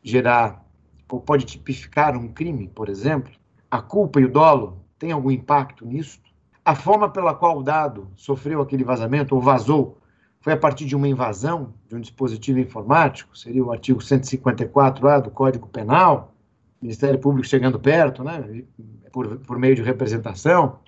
[0.03, 0.65] gerar
[1.09, 3.33] ou pode tipificar um crime, por exemplo?
[3.71, 6.21] A culpa e o dolo têm algum impacto nisso?
[6.67, 9.99] A forma pela qual o dado sofreu aquele vazamento ou vazou
[10.41, 15.21] foi a partir de uma invasão de um dispositivo informático, seria o artigo 154 lá
[15.21, 16.35] do Código Penal,
[16.83, 18.65] Ministério Público chegando perto, né,
[19.13, 20.81] por, por meio de representação,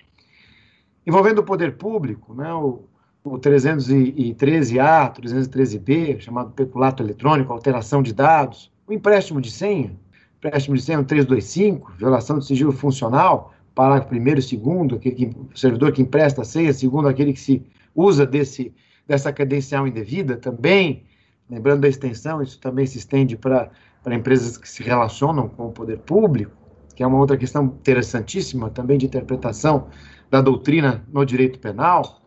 [1.07, 2.83] envolvendo o poder público, né, o,
[3.23, 9.97] o 313A, 313B, chamado peculato eletrônico, alteração de dados, o empréstimo de senha,
[10.39, 16.01] empréstimo de senha 325, violação de sigilo funcional, parágrafo primeiro segundo, aquele que, servidor que
[16.01, 17.63] empresta a senha, segundo aquele que se
[17.95, 18.73] usa desse,
[19.07, 21.05] dessa credencial indevida também,
[21.49, 23.71] lembrando da extensão, isso também se estende para
[24.11, 26.51] empresas que se relacionam com o poder público,
[26.93, 29.87] que é uma outra questão interessantíssima também de interpretação
[30.29, 32.19] da doutrina no direito penal,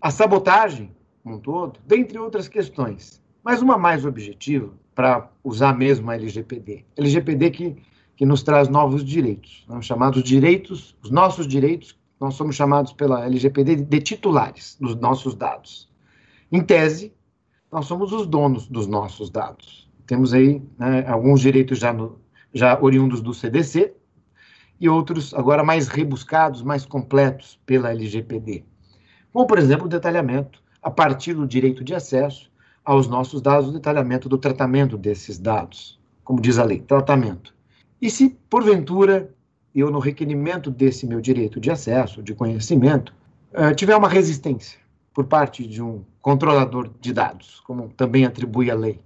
[0.00, 0.94] a sabotagem,
[1.26, 3.20] um todo, dentre outras questões.
[3.42, 6.84] Mas uma mais objetiva, para usar mesmo a LGPD.
[6.96, 7.76] LGPD que
[8.22, 13.26] que nos traz novos direitos, né, chamados direitos, os nossos direitos, nós somos chamados pela
[13.26, 15.90] LGPD de titulares dos nossos dados.
[16.52, 17.12] Em tese,
[17.72, 19.90] nós somos os donos dos nossos dados.
[20.06, 22.20] Temos aí né, alguns direitos já, no,
[22.54, 23.92] já oriundos do CDC
[24.78, 28.64] e outros agora mais rebuscados, mais completos pela LGPD.
[29.32, 32.52] Como, por exemplo, o detalhamento, a partir do direito de acesso
[32.84, 36.00] aos nossos dados, o detalhamento do tratamento desses dados.
[36.22, 37.52] Como diz a lei, tratamento.
[38.02, 39.32] E se, porventura,
[39.72, 43.14] eu, no requerimento desse meu direito de acesso, de conhecimento,
[43.52, 44.80] uh, tiver uma resistência
[45.14, 49.00] por parte de um controlador de dados, como também atribui a lei,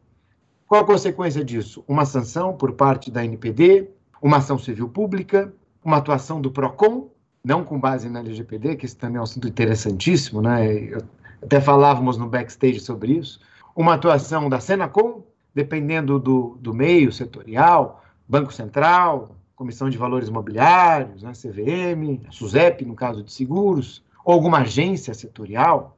[0.66, 1.84] qual a consequência disso?
[1.86, 3.90] Uma sanção por parte da NPD,
[4.20, 5.52] uma ação civil pública,
[5.84, 7.10] uma atuação do PROCON,
[7.44, 10.74] não com base na LGPD, que isso também é um assunto interessantíssimo, né?
[10.74, 11.02] Eu,
[11.42, 13.40] até falávamos no backstage sobre isso.
[13.76, 15.22] Uma atuação da Senacom,
[15.54, 22.84] dependendo do, do meio setorial, Banco Central, Comissão de Valores Imobiliários, né, CVM, a SUSEP,
[22.84, 25.96] no caso de seguros, ou alguma agência setorial,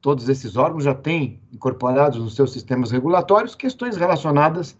[0.00, 4.78] todos esses órgãos já têm incorporados nos seus sistemas regulatórios questões relacionadas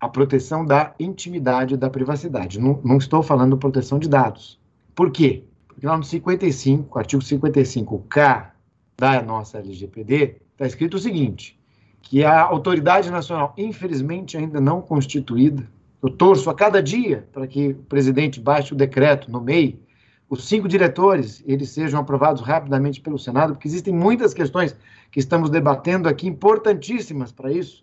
[0.00, 2.60] à proteção da intimidade e da privacidade.
[2.60, 4.60] Não, não estou falando proteção de dados.
[4.94, 5.44] Por quê?
[5.66, 8.50] Porque lá no 55, artigo 55K
[8.96, 11.58] da nossa LGPD, está escrito o seguinte,
[12.00, 15.68] que a autoridade nacional, infelizmente ainda não constituída,
[16.04, 19.82] eu torço a cada dia para que o presidente baixe o decreto, nomeie
[20.28, 24.76] os cinco diretores, eles sejam aprovados rapidamente pelo Senado, porque existem muitas questões
[25.10, 27.82] que estamos debatendo aqui importantíssimas para isso,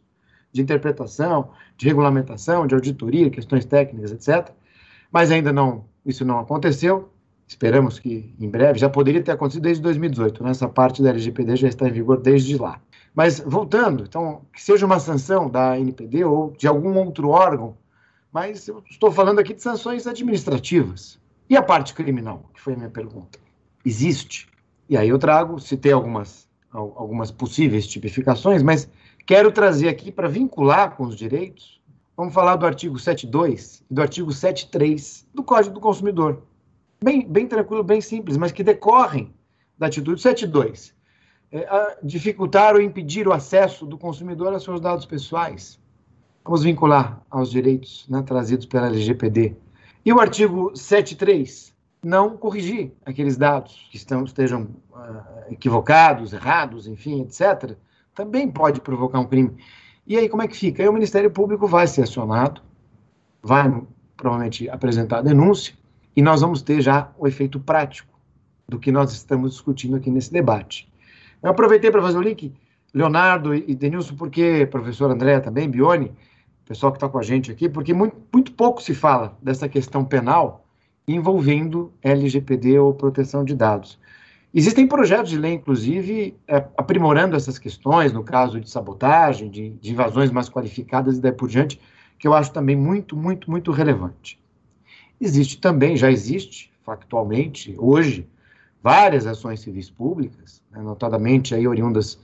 [0.54, 4.52] de interpretação, de regulamentação, de auditoria, questões técnicas, etc.
[5.12, 7.10] Mas ainda não, isso não aconteceu.
[7.48, 10.52] Esperamos que em breve, já poderia ter acontecido desde 2018, né?
[10.52, 12.80] essa parte da LGPD já está em vigor desde lá.
[13.16, 17.82] Mas voltando, então, que seja uma sanção da NPD ou de algum outro órgão
[18.32, 21.20] mas eu estou falando aqui de sanções administrativas.
[21.50, 23.38] E a parte criminal, que foi a minha pergunta?
[23.84, 24.48] Existe?
[24.88, 28.90] E aí eu trago, citei algumas, algumas possíveis tipificações, mas
[29.26, 31.82] quero trazer aqui para vincular com os direitos.
[32.16, 36.44] Vamos falar do artigo 7.2 e do artigo 7.3 do Código do Consumidor.
[37.04, 39.34] Bem, bem tranquilo, bem simples, mas que decorrem
[39.78, 40.94] da atitude 7.2.
[41.52, 45.81] É, dificultar ou impedir o acesso do consumidor a seus dados pessoais,
[46.44, 49.56] Vamos vincular aos direitos né, trazidos pela LGPD.
[50.04, 51.72] E o artigo 7.3,
[52.04, 57.76] não corrigir aqueles dados que estão, estejam uh, equivocados, errados, enfim, etc.,
[58.16, 59.56] também pode provocar um crime.
[60.06, 60.82] E aí como é que fica?
[60.82, 62.62] Aí o Ministério Público vai ser acionado,
[63.42, 63.72] vai
[64.18, 65.76] provavelmente apresentar a denúncia,
[66.16, 68.12] e nós vamos ter já o efeito prático
[68.68, 70.92] do que nós estamos discutindo aqui nesse debate.
[71.42, 72.54] Eu aproveitei para fazer o link,
[72.94, 76.12] Leonardo e Denilson, porque, professor André também, Bione,
[76.72, 80.06] pessoal que está com a gente aqui, porque muito, muito pouco se fala dessa questão
[80.06, 80.66] penal
[81.06, 84.00] envolvendo LGPD ou proteção de dados.
[84.54, 89.92] Existem projetos de lei, inclusive, é, aprimorando essas questões, no caso de sabotagem, de, de,
[89.92, 91.80] invasões mais qualificadas e daí por diante,
[92.18, 94.40] que eu acho também muito, muito, muito relevante.
[95.20, 98.30] Existe também, já existe, factualmente, hoje,
[98.82, 102.18] várias ações civis públicas, né, notadamente aí oriundas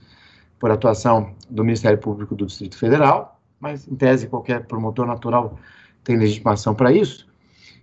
[0.58, 5.58] por atuação do Ministério Público do Distrito Federal, mas, em tese, qualquer promotor natural
[6.04, 7.28] tem legitimação para isso,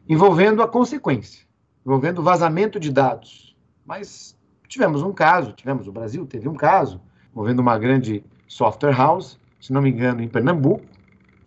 [0.07, 1.45] envolvendo a consequência,
[1.85, 3.55] envolvendo vazamento de dados.
[3.85, 7.01] Mas tivemos um caso, tivemos o Brasil, teve um caso,
[7.31, 10.85] envolvendo uma grande software house, se não me engano, em Pernambuco,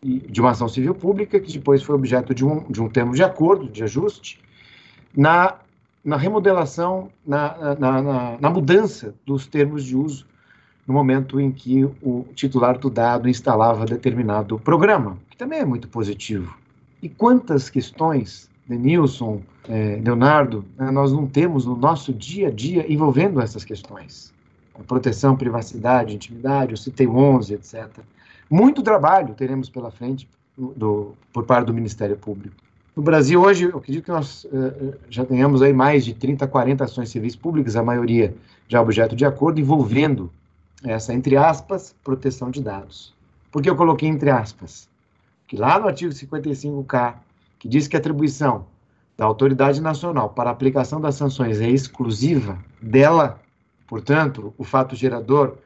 [0.02, 3.22] de uma ação civil pública, que depois foi objeto de um, de um termo de
[3.22, 4.40] acordo, de ajuste,
[5.16, 5.56] na,
[6.04, 10.26] na remodelação, na, na, na, na mudança dos termos de uso
[10.88, 15.86] no momento em que o titular do dado instalava determinado programa, que também é muito
[15.86, 16.56] positivo.
[17.02, 22.90] E quantas questões, Denilson, eh, Leonardo, né, nós não temos no nosso dia a dia
[22.90, 24.32] envolvendo essas questões?
[24.74, 27.86] A proteção, privacidade, intimidade, eu citei 11, etc.
[28.48, 30.26] Muito trabalho teremos pela frente
[30.56, 32.56] do, por parte do Ministério Público.
[32.96, 36.84] No Brasil, hoje, eu acredito que nós uh, já tenhamos aí mais de 30, 40
[36.84, 38.34] ações civis públicas, a maioria
[38.66, 40.32] já objeto de acordo, envolvendo
[40.84, 43.14] essa, entre aspas, proteção de dados.
[43.50, 44.88] Por que eu coloquei entre aspas?
[45.48, 47.14] que lá no artigo 55K,
[47.58, 48.66] que diz que a atribuição
[49.16, 53.40] da autoridade nacional para a aplicação das sanções é exclusiva dela,
[53.86, 55.56] portanto, o fato gerador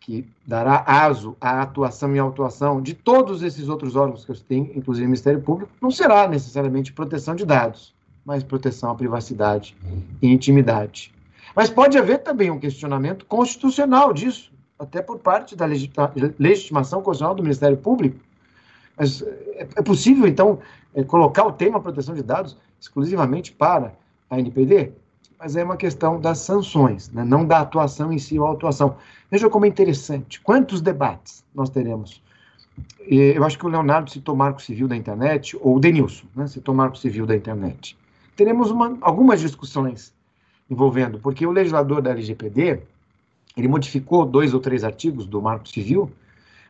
[0.00, 4.70] que dará aso à atuação e autuação de todos esses outros órgãos que eu tenho,
[4.74, 7.92] inclusive o Ministério Público, não será necessariamente proteção de dados,
[8.24, 9.76] mas proteção à privacidade
[10.22, 11.12] e intimidade.
[11.54, 17.42] Mas pode haver também um questionamento constitucional disso, até por parte da legitimação constitucional do
[17.42, 18.20] Ministério Público,
[18.98, 20.58] mas é, é possível, então,
[20.94, 23.94] é, colocar o tema proteção de dados exclusivamente para
[24.28, 24.92] a NPD?
[25.38, 27.24] Mas é uma questão das sanções, né?
[27.24, 28.96] não da atuação em si ou atuação.
[29.30, 30.40] Veja como é interessante.
[30.40, 32.20] Quantos debates nós teremos?
[33.06, 36.46] Eu acho que o Leonardo citou Marco Civil da internet, ou o Denilson né?
[36.48, 37.96] citou Marco Civil da internet.
[38.36, 40.12] Teremos uma, algumas discussões
[40.70, 42.80] envolvendo, porque o legislador da LGPD,
[43.56, 46.10] ele modificou dois ou três artigos do Marco Civil,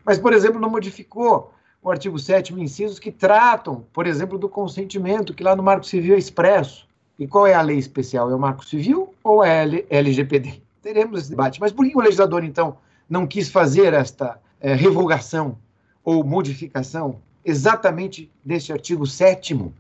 [0.05, 5.35] mas, por exemplo, não modificou o artigo 7 incisos que tratam, por exemplo, do consentimento,
[5.35, 6.89] que lá no Marco Civil é expresso.
[7.19, 8.31] E qual é a lei especial?
[8.31, 10.63] É o Marco Civil ou é a LGPD?
[10.83, 11.61] Teremos esse debate.
[11.61, 12.79] Mas por que o legislador, então,
[13.09, 15.59] não quis fazer esta é, revogação
[16.05, 19.73] ou modificação exatamente deste artigo 7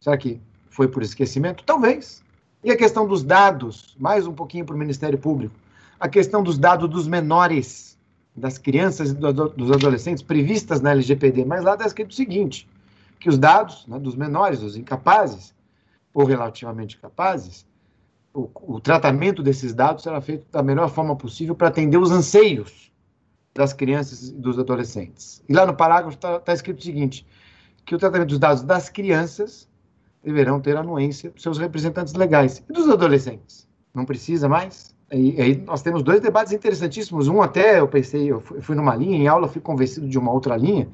[0.00, 1.62] Será que foi por esquecimento?
[1.64, 2.22] Talvez.
[2.64, 5.54] E a questão dos dados, mais um pouquinho para o Ministério Público.
[5.98, 7.98] A questão dos dados dos menores
[8.36, 12.68] das crianças e dos adolescentes previstas na LGPD, mas lá está escrito o seguinte,
[13.18, 15.52] que os dados né, dos menores, dos incapazes,
[16.14, 17.66] ou relativamente capazes,
[18.32, 22.92] o, o, tratamento desses dados será feito da melhor forma possível para atender os anseios
[23.52, 25.42] das crianças e dos adolescentes.
[25.48, 27.26] E lá no parágrafo está tá escrito o seguinte,
[27.84, 29.68] que o tratamento dos dados das crianças
[30.22, 32.62] deverão ter anuência dos seus representantes legais.
[32.68, 33.68] E dos adolescentes?
[33.94, 34.94] Não precisa mais?
[35.12, 37.28] E aí nós temos dois debates interessantíssimos.
[37.28, 40.56] Um até eu pensei, eu fui numa linha, em aula fui convencido de uma outra
[40.56, 40.88] linha,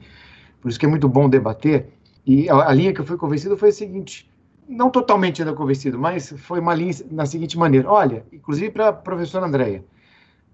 [0.61, 1.89] por isso que é muito bom debater.
[2.27, 4.28] E a, linha que eu fui convencido foi a seguinte:
[4.69, 7.89] não totalmente ainda convencido, mas foi uma linha na seguinte maneira.
[7.89, 9.85] Olha, inclusive para a professora Andréia,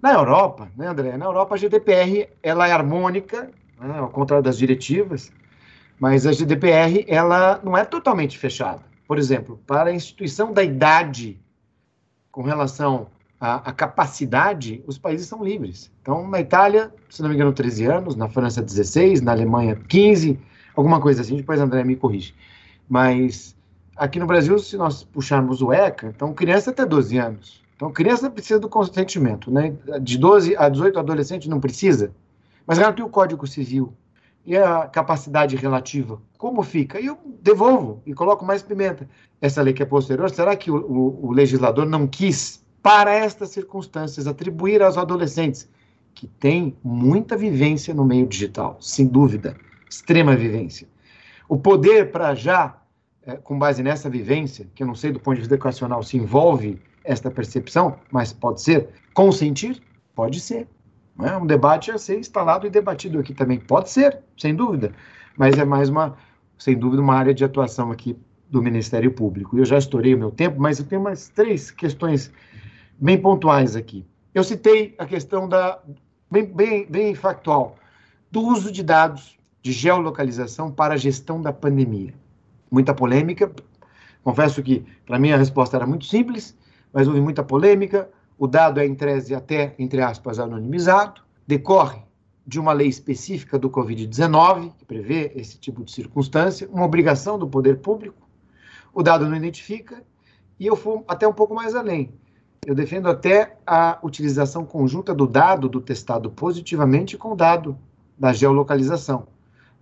[0.02, 1.16] na Europa, né, Andréia?
[1.16, 3.50] Na Europa a GDPR ela é harmônica,
[3.80, 5.32] né, ao contrário das diretivas,
[5.98, 8.82] mas a GDPR ela não é totalmente fechada.
[9.06, 11.38] Por exemplo, para a instituição da idade
[12.30, 13.06] com relação
[13.38, 15.92] a, a, capacidade, os países são livres.
[16.00, 20.38] Então, na Itália, se não me engano, 13 anos, na França, 16, na Alemanha, 15,
[20.74, 22.34] alguma coisa assim, depois André me corrige.
[22.88, 23.54] Mas
[23.96, 27.62] aqui no Brasil, se nós puxarmos o ECA, então criança até 12 anos.
[27.76, 29.74] Então, criança precisa do consentimento, né?
[30.00, 32.12] De 12 a 18, adolescente não precisa.
[32.66, 33.92] Mas ela tem o Código Civil
[34.46, 37.00] e a capacidade relativa, como fica?
[37.00, 39.08] E eu devolvo e coloco mais pimenta.
[39.40, 43.48] Essa lei que é posterior, será que o, o, o legislador não quis para estas
[43.48, 45.66] circunstâncias, atribuir aos adolescentes
[46.14, 49.56] que têm muita vivência no meio digital, sem dúvida,
[49.88, 50.86] extrema vivência.
[51.48, 52.78] O poder para já,
[53.26, 56.18] é, com base nessa vivência, que eu não sei do ponto de vista educacional se
[56.18, 59.82] envolve esta percepção, mas pode ser, consentir?
[60.14, 60.68] Pode ser.
[61.20, 63.58] É um debate a ser instalado e debatido aqui também.
[63.58, 64.92] Pode ser, sem dúvida,
[65.36, 66.16] mas é mais uma,
[66.58, 68.16] sem dúvida, uma área de atuação aqui
[68.50, 69.56] do Ministério Público.
[69.56, 72.32] Eu já estourei o meu tempo, mas eu tenho umas três questões
[72.98, 74.04] bem pontuais aqui.
[74.34, 75.80] Eu citei a questão da,
[76.30, 77.76] bem, bem, bem factual,
[78.30, 82.12] do uso de dados de geolocalização para a gestão da pandemia.
[82.70, 83.50] Muita polêmica.
[84.22, 86.56] Confesso que, para mim, a resposta era muito simples,
[86.92, 88.10] mas houve muita polêmica.
[88.38, 91.22] O dado é, em tese, até, entre aspas, anonimizado.
[91.46, 92.02] Decorre
[92.46, 97.48] de uma lei específica do Covid-19, que prevê esse tipo de circunstância, uma obrigação do
[97.48, 98.28] poder público.
[98.92, 100.02] O dado não identifica,
[100.58, 102.12] e eu fui até um pouco mais além.
[102.66, 107.78] Eu defendo até a utilização conjunta do dado do testado positivamente com o dado
[108.18, 109.26] da geolocalização.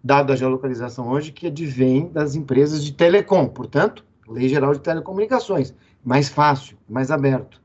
[0.02, 5.74] Dado da geolocalização hoje que advém das empresas de telecom, portanto, Lei Geral de Telecomunicações,
[6.02, 7.61] mais fácil, mais aberto.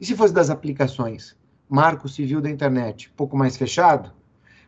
[0.00, 1.36] E se fosse das aplicações?
[1.68, 4.10] Marco Civil da Internet, pouco mais fechado,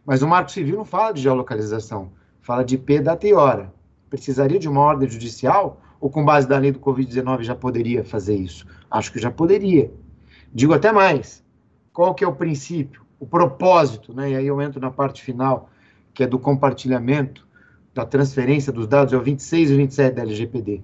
[0.04, 3.72] mas o Marco Civil não fala de geolocalização, fala de IP, data e hora.
[4.10, 8.36] Precisaria de uma ordem judicial ou com base da lei do Covid-19 já poderia fazer
[8.36, 8.66] isso?
[8.90, 9.90] Acho que já poderia.
[10.52, 11.42] Digo até mais.
[11.94, 14.32] Qual que é o princípio, o propósito, né?
[14.32, 15.70] E aí eu entro na parte final,
[16.12, 17.46] que é do compartilhamento,
[17.94, 20.82] da transferência dos dados, é o 26 e 27 da LGPD.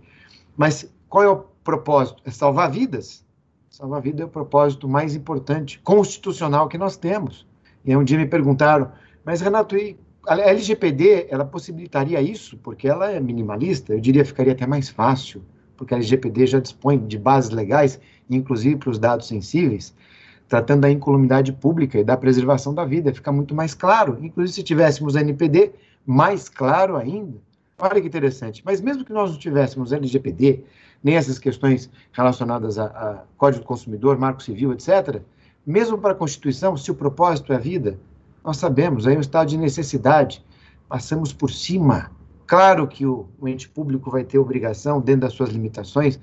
[0.56, 2.22] Mas qual é o propósito?
[2.24, 3.26] É salvar vidas.
[3.70, 7.46] Salvar vidas é o propósito mais importante, constitucional que nós temos.
[7.84, 8.90] E um dia me perguntaram,
[9.24, 9.96] mas Renato, e
[10.26, 12.56] a LGPD, ela possibilitaria isso?
[12.58, 15.42] Porque ela é minimalista, eu diria ficaria até mais fácil
[15.78, 19.94] porque a LGPD já dispõe de bases legais, inclusive para os dados sensíveis,
[20.48, 24.18] tratando da incolumidade pública e da preservação da vida, fica muito mais claro.
[24.20, 25.70] Inclusive, se tivéssemos a NPD,
[26.04, 27.38] mais claro ainda.
[27.78, 28.60] Olha que interessante.
[28.64, 30.64] Mas mesmo que nós não tivéssemos LGPD,
[31.02, 35.22] nem essas questões relacionadas a, a Código do Consumidor, Marco Civil, etc.,
[35.66, 37.98] mesmo para a Constituição, se o propósito é a vida,
[38.42, 40.44] nós sabemos, aí é um estado de necessidade,
[40.88, 42.10] passamos por cima
[42.48, 46.18] Claro que o, o ente público vai ter obrigação, dentro das suas limitações,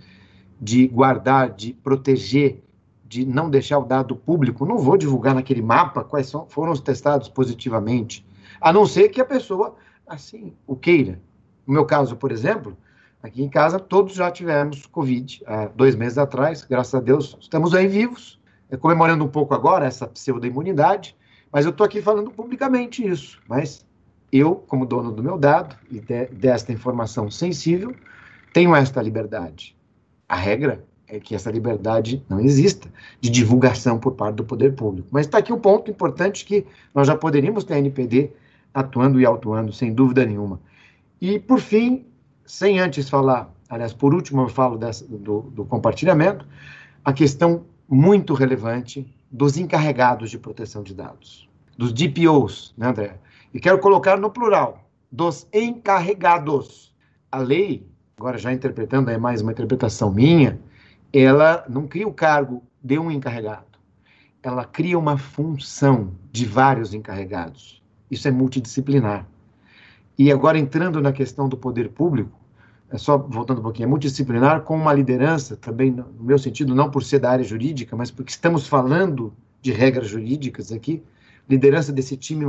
[0.59, 2.63] de guardar, de proteger,
[3.05, 4.65] de não deixar o dado público.
[4.65, 8.25] Não vou divulgar naquele mapa quais são, foram os testados positivamente,
[8.59, 9.75] a não ser que a pessoa
[10.07, 11.21] assim o queira.
[11.67, 12.75] No meu caso, por exemplo,
[13.25, 17.73] aqui em casa todos já tivemos Covid há dois meses atrás, graças a Deus estamos
[17.73, 18.39] aí vivos,
[18.69, 21.15] é, comemorando um pouco agora essa pseudo-imunidade,
[21.51, 23.41] mas eu estou aqui falando publicamente isso.
[23.47, 23.85] Mas
[24.31, 27.95] eu, como dono do meu dado e de, desta informação sensível,
[28.53, 29.75] tenho esta liberdade.
[30.27, 32.89] A regra é que essa liberdade não exista
[33.21, 35.07] de divulgação por parte do poder público.
[35.11, 38.31] Mas está aqui um ponto importante que nós já poderíamos ter a NPD
[38.73, 40.59] atuando e autuando, sem dúvida nenhuma.
[41.21, 42.05] E, por fim,
[42.45, 46.45] sem antes falar, aliás, por último eu falo dessa, do, do compartilhamento,
[47.03, 53.17] a questão muito relevante dos encarregados de proteção de dados, dos DPOs, né, André?
[53.53, 56.93] E quero colocar no plural, dos encarregados.
[57.31, 60.59] A lei, agora já interpretando, é mais uma interpretação minha,
[61.11, 63.65] ela não cria o cargo de um encarregado.
[64.43, 67.81] Ela cria uma função de vários encarregados.
[68.11, 69.25] Isso é multidisciplinar.
[70.17, 72.39] E agora entrando na questão do poder público,
[72.89, 76.89] é só voltando um pouquinho, é multidisciplinar com uma liderança, também no meu sentido, não
[76.89, 81.03] por ser da área jurídica, mas porque estamos falando de regras jurídicas aqui,
[81.49, 82.45] liderança desse time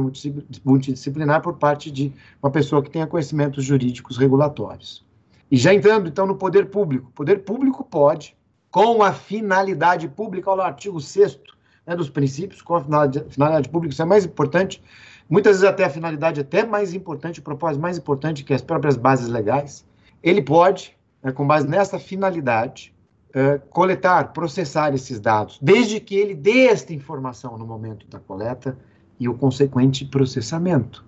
[0.64, 2.12] multidisciplinar por parte de
[2.42, 5.04] uma pessoa que tenha conhecimentos jurídicos regulatórios.
[5.50, 7.10] E já entrando, então, no poder público.
[7.14, 8.36] Poder público pode,
[8.70, 11.38] com a finalidade pública, olha o artigo 6
[11.86, 14.82] né, dos princípios, com a finalidade, finalidade pública, isso é mais importante,
[15.28, 18.96] muitas vezes até a finalidade até mais importante, o propósito mais importante que as próprias
[18.96, 19.84] bases legais,
[20.22, 22.94] ele pode, né, com base nessa finalidade,
[23.30, 28.78] uh, coletar, processar esses dados, desde que ele dê esta informação no momento da coleta
[29.18, 31.04] e o consequente processamento.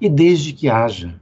[0.00, 1.18] E desde que haja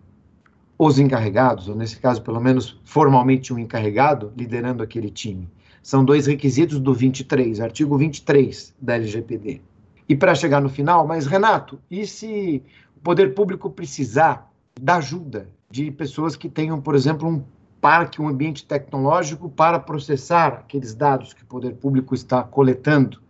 [0.78, 5.48] os encarregados, ou nesse caso, pelo menos formalmente um encarregado, liderando aquele time.
[5.80, 9.60] São dois requisitos do 23, artigo 23 da LGPD.
[10.08, 12.62] E para chegar no final, mas Renato, e se
[12.96, 14.50] o poder público precisar
[14.80, 17.42] da ajuda de pessoas que tenham, por exemplo, um
[17.80, 23.20] parque, um ambiente tecnológico para processar aqueles dados que o poder público está coletando.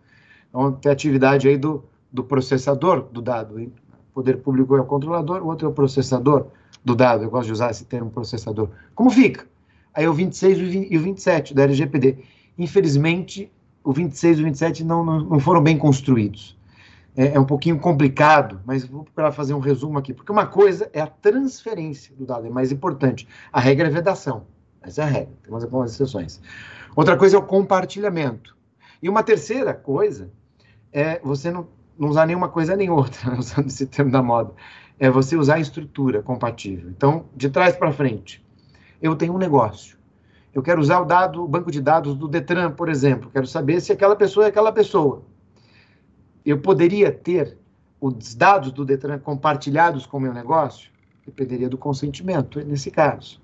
[0.49, 3.55] Então, tem a atividade aí do, do processador do dado.
[3.59, 3.71] O
[4.13, 6.47] poder público é o controlador, o outro é o processador
[6.85, 7.23] do dado.
[7.23, 8.69] Eu gosto de usar esse termo processador.
[8.93, 9.47] Como fica?
[9.93, 12.17] Aí o 26 e o 27 da LGPD.
[12.57, 13.51] Infelizmente,
[13.83, 16.55] o 26 e o 27 não, não, não foram bem construídos.
[17.15, 20.89] É, é, um pouquinho complicado, mas vou procurar fazer um resumo aqui, porque uma coisa
[20.91, 23.27] é a transferência do dado, é mais importante.
[23.51, 24.47] A regra é vedação,
[24.81, 26.41] essa é a regra, tem algumas exceções.
[26.95, 28.57] Outra coisa é o compartilhamento.
[29.01, 30.31] E uma terceira coisa
[30.91, 31.67] é você não
[31.97, 34.53] não usar nenhuma coisa nem outra, usando esse termo da moda.
[34.99, 36.89] É você usar a estrutura compatível.
[36.89, 38.45] Então, de trás para frente,
[39.01, 39.97] eu tenho um negócio.
[40.53, 43.29] Eu quero usar o dado, o banco de dados do Detran, por exemplo.
[43.31, 45.23] Quero saber se aquela pessoa é aquela pessoa.
[46.45, 47.57] Eu poderia ter
[48.01, 50.91] os dados do Detran compartilhados com o meu negócio?
[51.25, 53.41] Dependeria do consentimento, nesse caso.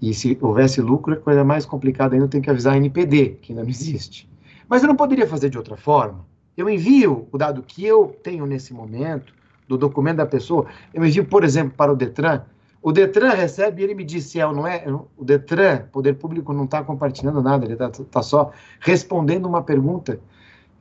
[0.00, 3.52] E se houvesse lucro, é coisa mais complicada ainda, tenho que avisar a NPD, que
[3.52, 4.28] ainda não existe.
[4.68, 6.26] Mas eu não poderia fazer de outra forma.
[6.56, 9.32] Eu envio o dado que eu tenho nesse momento,
[9.66, 12.42] do documento da pessoa, eu envio, por exemplo, para o Detran.
[12.82, 14.84] O Detran recebe e ele me diz se é ou não é.
[15.16, 20.18] O Detran, poder público, não está compartilhando nada, ele está tá só respondendo uma pergunta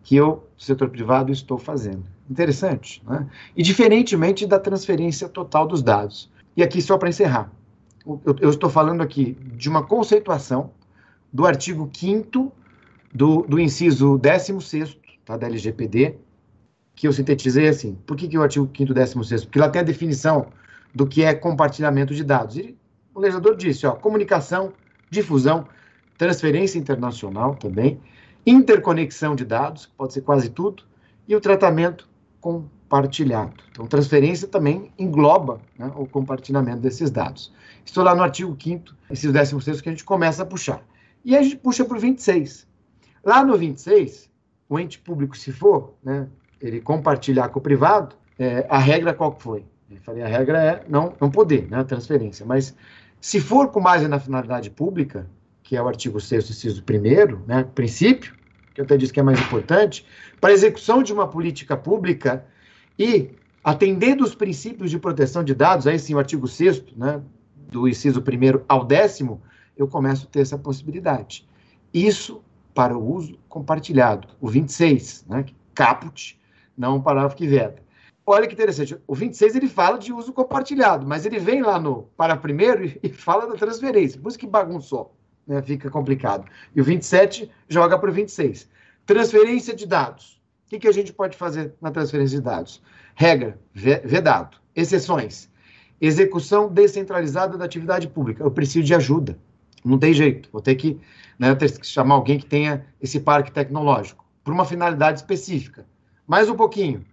[0.10, 2.04] que eu, setor privado, estou fazendo.
[2.28, 3.28] Interessante, né?
[3.56, 6.32] E diferentemente da transferência total dos dados.
[6.58, 7.52] E aqui, só para encerrar,
[8.04, 10.72] eu, eu, estou falando aqui de uma conceituação
[11.32, 12.52] do artigo 5
[13.14, 16.16] do, do inciso 16 tá, da LGPD,
[16.96, 17.96] que eu sintetizei assim.
[18.08, 20.48] Por que, que o artigo 5 16 Porque lá tem a definição
[20.92, 22.58] do que é compartilhamento de dados.
[22.58, 22.76] E
[23.14, 24.74] o legislador disse, ó, comunicação,
[25.08, 25.68] difusão,
[26.18, 28.02] transferência internacional também,
[28.46, 30.84] interconexão de dados, pode ser quase tudo,
[31.28, 32.10] e o tratamento
[32.42, 33.64] compartilhado.
[33.72, 37.54] Então, transferência também engloba né, o compartilhamento desses dados.
[37.86, 40.82] Estou lá no artigo 5 esses 16 que a gente começa a puxar.
[41.24, 42.68] E a gente puxa para o 26.
[43.24, 44.30] Lá no 26,
[44.68, 46.28] o ente público, se for, né,
[46.62, 49.66] ele compartilhar com o privado, é, a regra qual foi?
[49.92, 52.46] Eu falei, a regra é não, não poder, né, transferência.
[52.46, 52.76] Mas
[53.20, 55.28] se for com base na finalidade pública,
[55.70, 58.34] que é o artigo 6 inciso 1 né, princípio,
[58.74, 60.04] que eu até disse que é mais importante,
[60.42, 62.44] para execução de uma política pública
[62.98, 63.30] e
[63.64, 67.22] atendendo os princípios de proteção de dados, aí sim o artigo 6 né,
[67.72, 69.44] do inciso 1 ao décimo,
[69.78, 71.48] eu começo a ter essa possibilidade.
[71.94, 72.42] Isso
[72.74, 76.42] para o uso compartilhado, o 26, né, caput,
[76.76, 77.76] não o parágrafo que veda.
[78.26, 82.10] Olha que interessante, o 26 ele fala de uso compartilhado, mas ele vem lá no
[82.18, 85.19] para primeiro e fala da transferência, por isso que bagunçou,
[85.50, 86.46] né, fica complicado.
[86.76, 88.70] E o 27 joga para o 26.
[89.06, 90.40] Transferência de dados.
[90.68, 92.82] O que, que a gente pode fazer na transferência de dados?
[93.16, 94.58] Regra, vedado.
[94.76, 95.50] Exceções.
[96.00, 98.44] Execução descentralizada da atividade pública.
[98.44, 99.38] Eu preciso de ajuda.
[99.84, 100.48] Não tem jeito.
[100.52, 101.00] Vou ter que,
[101.40, 105.86] né, ter que chamar alguém que tenha esse parque tecnológico para uma finalidade específica.
[106.28, 107.04] Mais um pouquinho.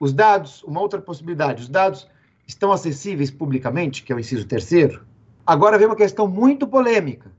[0.00, 2.08] Os dados, uma outra possibilidade, os dados
[2.46, 5.04] estão acessíveis publicamente, que é o inciso terceiro.
[5.46, 7.30] Agora vem uma questão muito polêmica,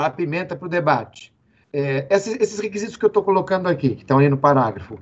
[0.00, 1.30] para a pimenta para o debate.
[1.70, 4.98] É, esses, esses, requisitos que eu estou colocando aqui, que estão aí no parágrafo,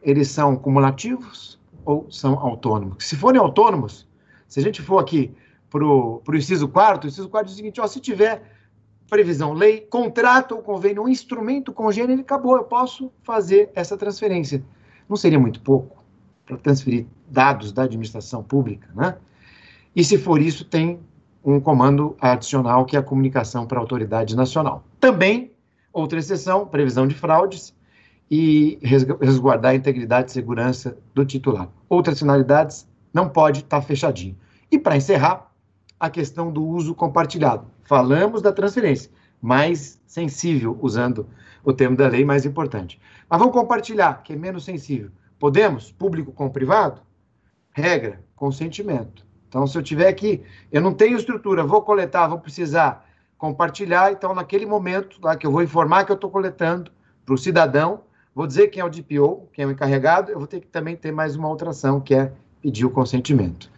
[0.00, 3.04] eles são cumulativos ou são autônomos?
[3.04, 4.06] Se forem autônomos,
[4.46, 5.34] se a gente for aqui
[5.68, 8.40] para o inciso quarto, o inciso quarto diz o seguinte, ó, se tiver
[9.10, 14.62] previsão, lei, contrato ou convênio, um instrumento congênero, acabou, eu posso fazer essa transferência.
[15.08, 16.04] Não seria muito pouco
[16.44, 19.16] para transferir dados da administração pública, né?
[19.94, 21.00] E se for isso, tem
[21.46, 24.84] um comando adicional que é a comunicação para a autoridade nacional.
[25.00, 25.56] Também
[25.96, 27.74] Outra exceção, previsão de fraudes
[28.30, 31.70] e resguardar a integridade e segurança do titular.
[31.88, 34.36] Outras finalidades, não pode estar tá fechadinho.
[34.70, 35.50] E para encerrar,
[35.98, 37.70] a questão do uso compartilhado.
[37.82, 39.10] Falamos da transferência,
[39.40, 41.26] mais sensível, usando
[41.64, 43.00] o termo da lei mais importante.
[43.26, 45.10] Mas vamos compartilhar, que é menos sensível.
[45.38, 45.90] Podemos?
[45.92, 47.00] Público com privado?
[47.72, 49.26] Regra, consentimento.
[49.56, 53.08] Então, se eu tiver aqui, eu não tenho estrutura, vou coletar, vou precisar
[53.38, 54.12] compartilhar.
[54.12, 56.90] Então, naquele momento lá que eu vou informar que eu estou coletando
[57.24, 58.02] para o cidadão,
[58.34, 60.94] vou dizer quem é o DPO, quem é o encarregado, eu vou ter que também
[60.94, 63.70] ter mais uma outra ação, que é pedir o consentimento.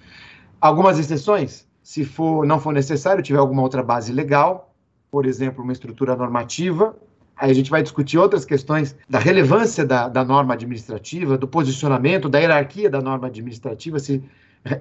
[0.61, 4.75] Algumas exceções, se for, não for necessário, tiver alguma outra base legal,
[5.13, 6.97] por exemplo, uma estrutura normativa,
[7.37, 12.29] aí a gente vai discutir outras questões da relevância da, da norma administrativa, do posicionamento,
[12.29, 14.25] da hierarquia da norma administrativa, se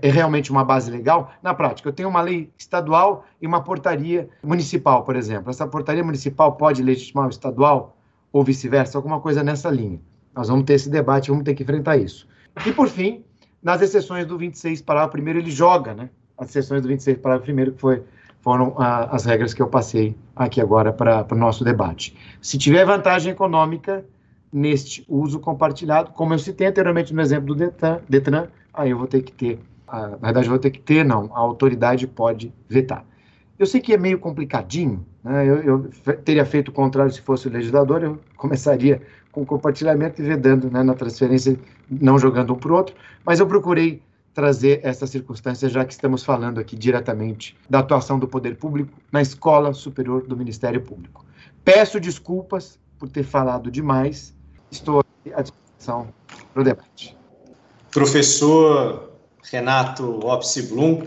[0.01, 1.31] é realmente uma base legal?
[1.41, 5.49] Na prática, eu tenho uma lei estadual e uma portaria municipal, por exemplo.
[5.49, 7.97] Essa portaria municipal pode legitimar o estadual
[8.31, 9.99] ou vice-versa, alguma coisa nessa linha.
[10.35, 12.27] Nós vamos ter esse debate, vamos ter que enfrentar isso.
[12.65, 13.23] E, por fim,
[13.61, 16.09] nas exceções do 26, parágrafo primeiro, ele joga, né?
[16.37, 18.03] As exceções do 26, parágrafo primeiro, que foi,
[18.41, 22.15] foram a, as regras que eu passei aqui agora para o nosso debate.
[22.41, 24.05] Se tiver vantagem econômica
[24.51, 29.07] neste uso compartilhado, como eu citei anteriormente no exemplo do Detran, Detran aí eu vou
[29.07, 29.59] ter que ter
[29.91, 33.05] na verdade, vou ter que ter, não, a autoridade pode vetar.
[33.57, 35.45] Eu sei que é meio complicadinho, né?
[35.47, 35.89] eu, eu,
[36.23, 39.01] teria feito o contrário se fosse o legislador, eu começaria
[39.31, 41.57] com compartilhamento e vedando né, na transferência,
[41.89, 42.95] não jogando um para o outro,
[43.25, 44.01] mas eu procurei
[44.33, 49.19] trazer essa circunstância, já que estamos falando aqui diretamente da atuação do poder público na
[49.19, 51.25] Escola Superior do Ministério Público.
[51.65, 54.35] Peço desculpas por ter falado demais,
[54.69, 55.03] estou
[55.33, 55.43] à
[56.53, 57.17] Para o debate.
[57.91, 59.06] Professor
[59.51, 61.03] Renato Opsi Blum,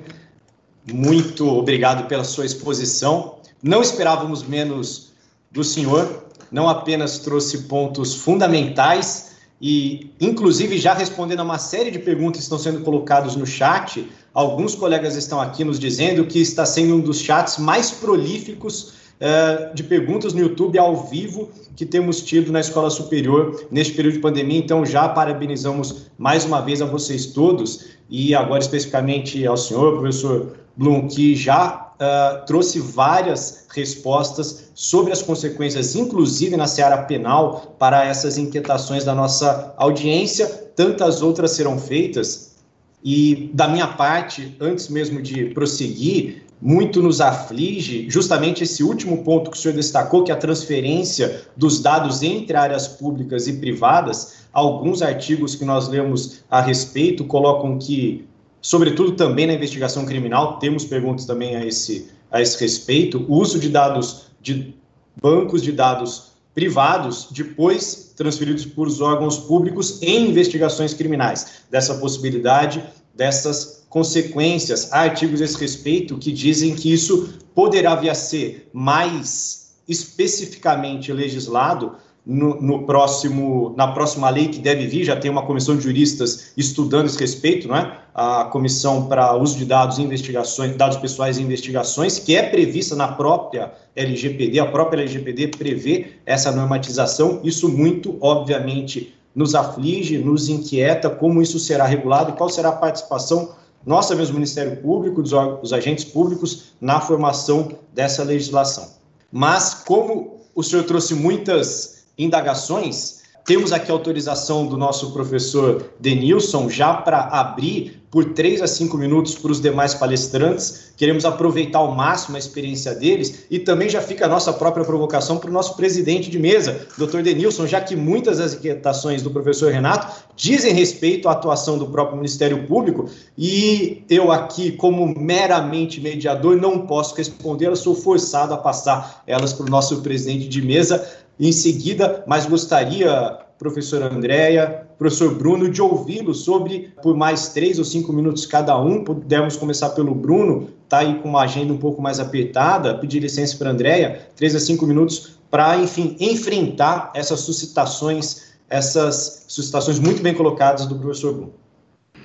[0.90, 3.36] muito obrigado pela sua exposição.
[3.62, 5.12] Não esperávamos menos
[5.50, 11.98] do senhor, não apenas trouxe pontos fundamentais e, inclusive, já respondendo a uma série de
[11.98, 16.64] perguntas que estão sendo colocadas no chat, alguns colegas estão aqui nos dizendo que está
[16.64, 22.22] sendo um dos chats mais prolíficos uh, de perguntas no YouTube ao vivo que temos
[22.22, 24.58] tido na escola superior neste período de pandemia.
[24.58, 30.56] Então, já parabenizamos mais uma vez a vocês todos e agora especificamente ao senhor, professor
[30.76, 38.04] Blum, que já uh, trouxe várias respostas sobre as consequências, inclusive na seara penal, para
[38.04, 40.46] essas inquietações da nossa audiência.
[40.74, 42.56] Tantas outras serão feitas.
[43.02, 49.50] E da minha parte, antes mesmo de prosseguir, muito nos aflige justamente esse último ponto
[49.50, 54.40] que o senhor destacou, que é a transferência dos dados entre áreas públicas e privadas.
[54.52, 58.26] Alguns artigos que nós lemos a respeito colocam que,
[58.60, 63.58] sobretudo também na investigação criminal, temos perguntas também a esse, a esse respeito, o uso
[63.58, 64.74] de dados de
[65.20, 71.62] bancos de dados privados, depois transferidos por os órgãos públicos em investigações criminais.
[71.70, 72.82] Dessa possibilidade,
[73.14, 74.92] dessas consequências.
[74.92, 81.12] Há artigos a esse respeito que dizem que isso poderá vir a ser mais especificamente
[81.12, 85.82] legislado no, no, próximo, na próxima lei que deve vir, já tem uma comissão de
[85.82, 87.98] juristas estudando esse respeito, não é?
[88.14, 92.94] A comissão para uso de dados e investigações, dados pessoais e investigações, que é prevista
[92.94, 97.40] na própria LGPD, a própria LGPD prevê essa normatização.
[97.42, 102.72] Isso muito, obviamente, nos aflige, nos inquieta, como isso será regulado e qual será a
[102.72, 103.50] participação
[103.84, 108.88] nossa mesmo Ministério Público, dos, dos agentes públicos, na formação dessa legislação.
[109.32, 116.94] Mas, como o senhor trouxe muitas indagações, temos aqui autorização do nosso professor Denilson já
[116.94, 120.92] para abrir por três a cinco minutos para os demais palestrantes.
[120.96, 125.38] Queremos aproveitar ao máximo a experiência deles e também já fica a nossa própria provocação
[125.38, 129.72] para o nosso presidente de mesa, doutor Denilson, já que muitas das inquietações do professor
[129.72, 133.08] Renato dizem respeito à atuação do próprio Ministério Público
[133.38, 139.66] e eu aqui, como meramente mediador, não posso respondê-las, sou forçado a passar elas para
[139.66, 141.06] o nosso presidente de mesa
[141.38, 147.84] em seguida, mas gostaria, professora Andréia, professor Bruno, de ouvi-lo sobre, por mais três ou
[147.84, 152.00] cinco minutos cada um, pudermos começar pelo Bruno, está aí com uma agenda um pouco
[152.00, 157.40] mais apertada, pedir licença para a Andréia, três a cinco minutos, para, enfim, enfrentar essas
[157.40, 161.52] suscitações, essas suscitações muito bem colocadas do professor Bruno.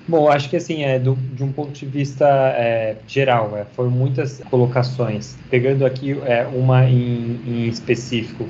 [0.07, 3.89] Bom, acho que assim, é, do, de um ponto de vista é, geral, é, foram
[3.89, 5.35] muitas colocações.
[5.49, 8.45] Pegando aqui é, uma em, em específico,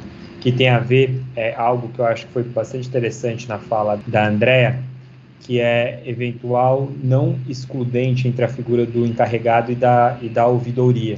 [0.46, 4.00] que tem a ver, é, algo que eu acho que foi bastante interessante na fala
[4.06, 4.80] da Andrea,
[5.40, 11.18] que é eventual não excludente entre a figura do encarregado e da, e da ouvidoria.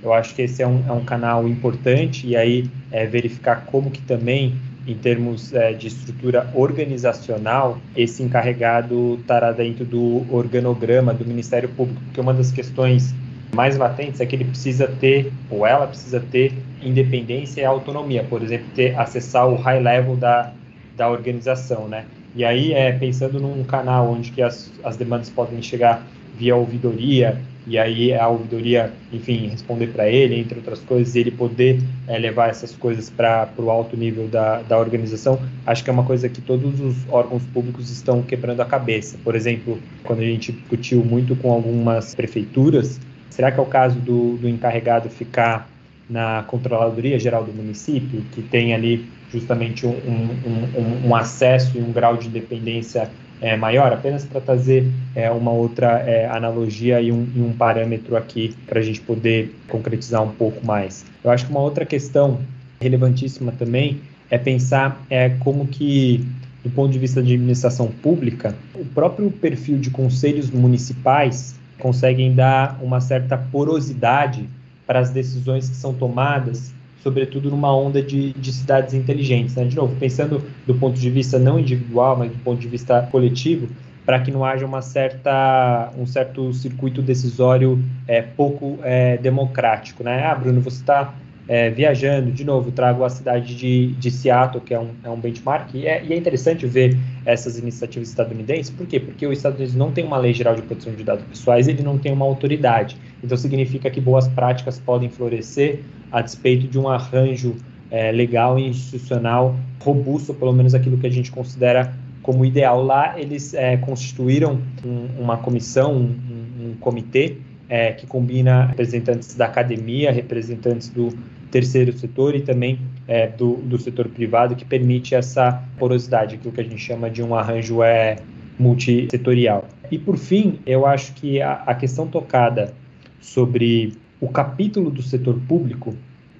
[0.00, 3.90] Eu acho que esse é um, é um canal importante e aí é, verificar como
[3.90, 4.54] que também,
[4.86, 12.00] em termos é, de estrutura organizacional, esse encarregado estará dentro do organograma do Ministério Público,
[12.04, 13.12] porque uma das questões
[13.54, 16.52] mais latentes é que ele precisa ter, ou ela precisa ter,
[16.82, 20.52] independência e autonomia, por exemplo, ter acessar o high level da,
[20.96, 22.04] da organização, né?
[22.34, 26.06] E aí, é, pensando num canal onde que as, as demandas podem chegar
[26.38, 31.30] via ouvidoria, e aí a ouvidoria, enfim, responder para ele, entre outras coisas, e ele
[31.30, 35.92] poder é, levar essas coisas para o alto nível da, da organização, acho que é
[35.92, 39.18] uma coisa que todos os órgãos públicos estão quebrando a cabeça.
[39.22, 42.98] Por exemplo, quando a gente discutiu muito com algumas prefeituras,
[43.40, 45.66] Será que é o caso do, do encarregado ficar
[46.10, 51.80] na Controladoria Geral do município, que tem ali justamente um, um, um, um acesso e
[51.80, 53.10] um grau de independência
[53.40, 53.94] é, maior?
[53.94, 54.86] Apenas para trazer
[55.16, 59.56] é, uma outra é, analogia e um, e um parâmetro aqui para a gente poder
[59.68, 61.06] concretizar um pouco mais.
[61.24, 62.40] Eu acho que uma outra questão
[62.78, 66.22] relevantíssima também é pensar é, como que
[66.62, 72.78] do ponto de vista de administração pública, o próprio perfil de conselhos municipais conseguem dar
[72.80, 74.48] uma certa porosidade
[74.86, 79.56] para as decisões que são tomadas, sobretudo numa onda de, de cidades inteligentes.
[79.56, 79.64] Né?
[79.64, 83.68] De novo, pensando do ponto de vista não individual, mas do ponto de vista coletivo,
[84.04, 90.02] para que não haja uma certa, um certo circuito decisório é, pouco é, democrático.
[90.02, 90.24] Né?
[90.24, 91.14] Ah, Bruno, você está
[91.50, 95.18] é, viajando, de novo, trago a cidade de, de Seattle, que é um, é um
[95.18, 96.96] benchmark, e é, e é, interessante ver
[97.26, 99.00] essas iniciativas estadunidenses, por quê?
[99.00, 101.82] Porque os Estados Unidos não tem uma lei geral de proteção de dados pessoais, ele
[101.82, 105.80] não tem uma autoridade, então significa que boas práticas podem florescer
[106.12, 107.56] a despeito de um arranjo
[107.90, 112.80] é, legal e institucional robusto, pelo menos aquilo que a gente considera como ideal.
[112.80, 119.46] Lá, eles é, constituíram um, uma comissão, um, um comitê é, que combina representantes da
[119.46, 121.12] academia, representantes do
[121.50, 126.60] terceiro setor e também é, do, do setor privado, que permite essa porosidade, aquilo que
[126.60, 128.16] a gente chama de um arranjo é,
[128.58, 129.68] multissetorial.
[129.90, 132.72] E por fim, eu acho que a, a questão tocada
[133.20, 135.94] sobre o capítulo do setor público,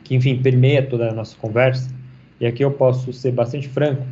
[0.05, 1.91] que enfim permeia toda a nossa conversa,
[2.41, 4.07] e aqui eu posso ser bastante franco,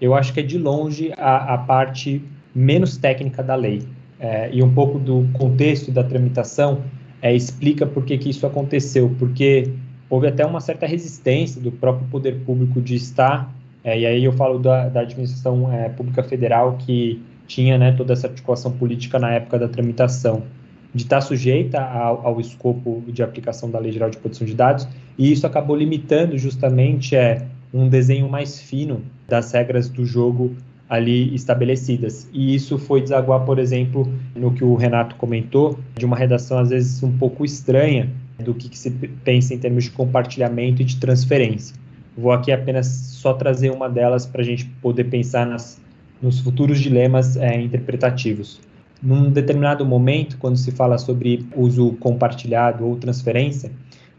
[0.00, 2.22] eu acho que é de longe a, a parte
[2.54, 3.82] menos técnica da lei.
[4.20, 6.82] É, e um pouco do contexto da tramitação
[7.22, 9.70] é, explica por que, que isso aconteceu, porque
[10.10, 13.52] houve até uma certa resistência do próprio poder público de estar,
[13.84, 18.12] é, e aí eu falo da, da administração é, pública federal que tinha né, toda
[18.12, 20.42] essa articulação política na época da tramitação,
[20.94, 24.88] de estar sujeita ao, ao, escopo de aplicação da Lei Geral de Proteção de Dados,
[25.16, 30.54] e isso acabou limitando justamente é, um desenho mais fino das regras do jogo
[30.88, 32.28] ali estabelecidas.
[32.32, 36.70] E isso foi desaguar, por exemplo, no que o Renato comentou, de uma redação às
[36.70, 40.96] vezes um pouco estranha do que, que se pensa em termos de compartilhamento e de
[40.96, 41.74] transferência.
[42.16, 45.80] Vou aqui apenas só trazer uma delas para a gente poder pensar nas,
[46.20, 48.60] nos futuros dilemas é, interpretativos.
[49.00, 53.70] Num determinado momento, quando se fala sobre uso compartilhado ou transferência,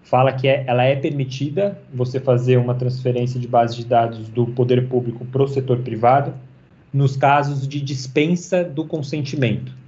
[0.02, 4.48] fala que é, ela é permitida você fazer uma transferência de base de dados do
[4.48, 6.34] poder público para o setor privado
[6.94, 9.79] nos casos de dispensa do consentimento.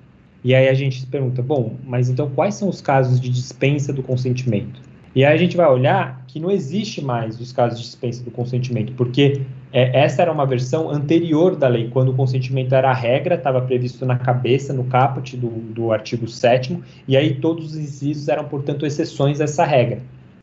[0.44, 3.94] E aí a gente se pergunta, bom, mas então quais são os casos de dispensa
[3.94, 4.82] do consentimento?
[5.14, 8.32] E aí a gente vai olhar que não existe mais os casos de dispensa do
[8.32, 9.42] consentimento, porque
[9.74, 13.62] é, essa era uma versão anterior da lei, quando o consentimento era a regra, estava
[13.62, 18.46] previsto na cabeça, no caput do, do artigo 7 e aí todos os incisos eram,
[18.46, 20.00] portanto, exceções a essa regra.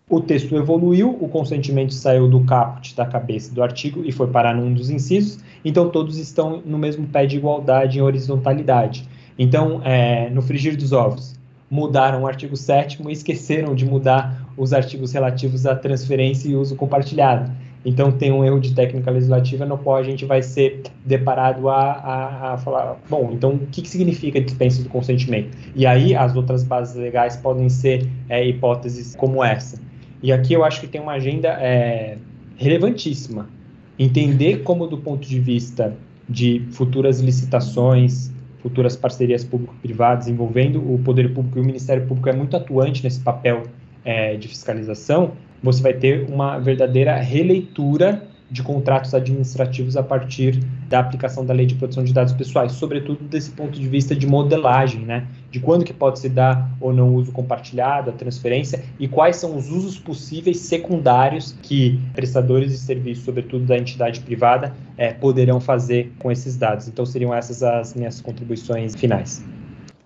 [0.09, 4.55] O texto evoluiu, o consentimento saiu do caput da cabeça do artigo e foi parar
[4.55, 9.09] num dos incisos, então todos estão no mesmo pé de igualdade em horizontalidade.
[9.39, 11.39] Então, é, no frigir dos ovos,
[11.70, 16.74] mudaram o artigo 7 e esqueceram de mudar os artigos relativos à transferência e uso
[16.74, 17.51] compartilhado.
[17.85, 21.93] Então, tem um erro de técnica legislativa no qual a gente vai ser deparado a,
[21.93, 25.56] a, a falar, bom, então o que, que significa dispensa do consentimento?
[25.77, 29.81] E aí, as outras bases legais podem ser é, hipóteses como essa.
[30.20, 32.19] E aqui eu acho que tem uma agenda é,
[32.56, 33.48] relevantíssima.
[33.97, 35.97] Entender como, do ponto de vista
[36.28, 38.32] de futuras licitações,
[38.69, 43.20] futuras parcerias público-privadas envolvendo o poder público e o Ministério Público é muito atuante nesse
[43.20, 43.62] papel
[44.05, 45.32] é, de fiscalização,
[45.62, 50.59] você vai ter uma verdadeira releitura de contratos administrativos a partir
[50.89, 54.27] da aplicação da lei de proteção de dados pessoais, sobretudo desse ponto de vista de
[54.27, 55.27] modelagem, né?
[55.51, 59.57] De quando que pode se dar ou não uso compartilhado, a transferência e quais são
[59.57, 66.12] os usos possíveis secundários que prestadores de serviços, sobretudo da entidade privada, é, poderão fazer
[66.19, 66.89] com esses dados.
[66.89, 69.45] Então seriam essas as minhas contribuições finais.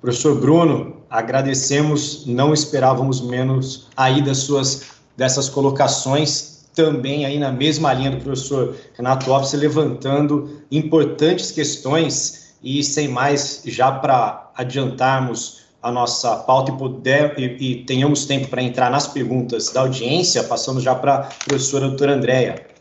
[0.01, 7.93] Professor Bruno, agradecemos, não esperávamos menos aí das suas dessas colocações também aí na mesma
[7.93, 15.91] linha do professor Renato Alves, levantando importantes questões e sem mais, já para adiantarmos a
[15.91, 20.83] nossa pauta e, puder, e, e tenhamos tempo para entrar nas perguntas da audiência, passamos
[20.83, 22.72] já para a professora doutora Andréia.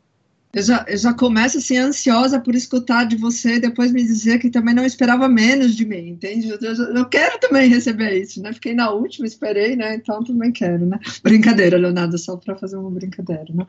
[0.53, 4.37] Eu já, eu já começo assim ansiosa por escutar de você e depois me dizer
[4.39, 6.49] que também não esperava menos de mim, entende?
[6.49, 8.51] Eu, eu, eu, quero também receber isso, né?
[8.51, 9.95] Fiquei na última, esperei, né?
[9.95, 10.99] Então também quero, né?
[11.23, 13.65] Brincadeira, Leonardo, só para fazer uma brincadeira, né?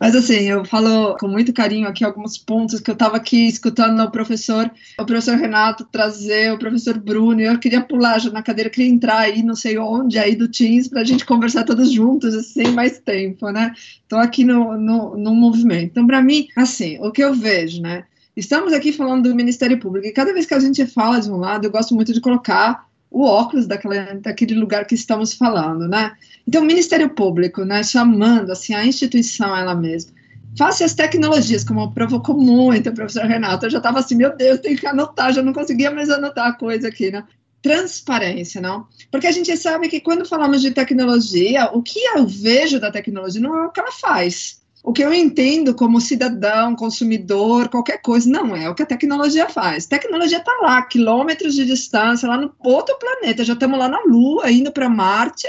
[0.00, 4.00] Mas assim, eu falo com muito carinho aqui alguns pontos que eu estava aqui escutando
[4.00, 8.70] o professor, o professor Renato trazer, o professor Bruno, eu queria pular já na cadeira,
[8.70, 12.34] queria entrar aí, não sei onde, aí do Teams, para a gente conversar todos juntos,
[12.34, 13.72] assim, mais tempo, né?
[14.12, 15.84] Estou aqui no, no, no movimento.
[15.84, 18.04] Então, para mim, assim, o que eu vejo, né?
[18.36, 21.38] Estamos aqui falando do Ministério Público, e cada vez que a gente fala de um
[21.38, 26.12] lado, eu gosto muito de colocar o óculos daquela, daquele lugar que estamos falando, né?
[26.46, 30.12] Então, o Ministério Público, né, chamando, assim, a instituição ela mesma,
[30.58, 34.60] face as tecnologias, como provocou muito o professor Renato, eu já estava assim, meu Deus,
[34.60, 37.24] tem que anotar, já não conseguia mais anotar a coisa aqui, né?
[37.62, 38.88] Transparência, não?
[39.10, 43.40] Porque a gente sabe que quando falamos de tecnologia, o que eu vejo da tecnologia
[43.40, 48.28] não é o que ela faz, o que eu entendo como cidadão, consumidor, qualquer coisa,
[48.28, 49.86] não é o que a tecnologia faz.
[49.86, 54.00] A tecnologia está lá, quilômetros de distância, lá no outro planeta, já estamos lá na
[54.04, 55.46] Lua, indo para Marte,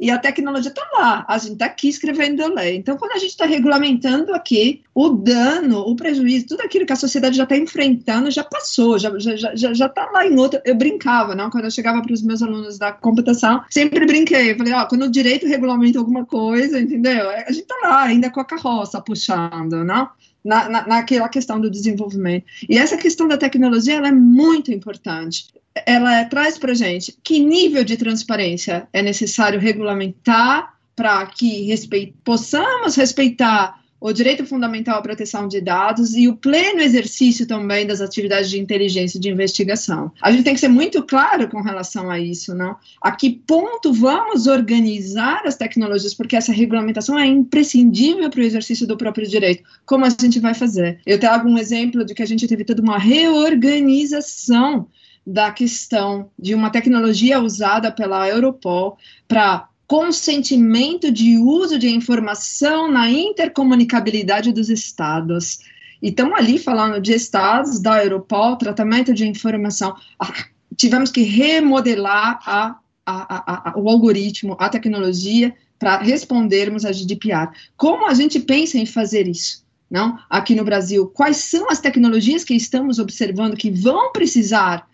[0.00, 2.76] e a tecnologia está lá, a gente está aqui escrevendo a lei.
[2.76, 6.96] Então, quando a gente está regulamentando aqui, o dano, o prejuízo, tudo aquilo que a
[6.96, 10.62] sociedade já está enfrentando já passou, já está já, já, já tá lá em outra.
[10.64, 11.50] Eu brincava, não?
[11.50, 14.52] Quando eu chegava para os meus alunos da computação, sempre brinquei.
[14.52, 17.28] Eu falei, ó, quando o direito regulamenta alguma coisa, entendeu?
[17.28, 20.08] A gente está lá ainda com a carroça puxando, não?
[20.44, 22.46] na, na, naquela questão do desenvolvimento.
[22.68, 25.48] E essa questão da tecnologia ela é muito importante.
[25.86, 32.96] Ela traz para gente que nível de transparência é necessário regulamentar para que respeite, possamos
[32.96, 38.48] respeitar o direito fundamental à proteção de dados e o pleno exercício também das atividades
[38.48, 40.10] de inteligência e de investigação.
[40.22, 42.76] A gente tem que ser muito claro com relação a isso, não?
[43.02, 48.86] A que ponto vamos organizar as tecnologias, porque essa regulamentação é imprescindível para o exercício
[48.86, 49.62] do próprio direito.
[49.84, 51.00] Como a gente vai fazer?
[51.04, 54.88] Eu trago um exemplo de que a gente teve toda uma reorganização
[55.26, 58.96] da questão de uma tecnologia usada pela Europol
[59.28, 65.58] para consentimento de uso de informação na intercomunicabilidade dos estados.
[66.00, 69.94] E ali falando de estados, da Europol, tratamento de informação.
[70.18, 70.32] Ah,
[70.76, 77.50] tivemos que remodelar a, a, a, o algoritmo, a tecnologia, para respondermos a GDPR.
[77.76, 79.64] Como a gente pensa em fazer isso?
[79.90, 80.18] Não?
[80.28, 84.86] Aqui no Brasil, quais são as tecnologias que estamos observando que vão precisar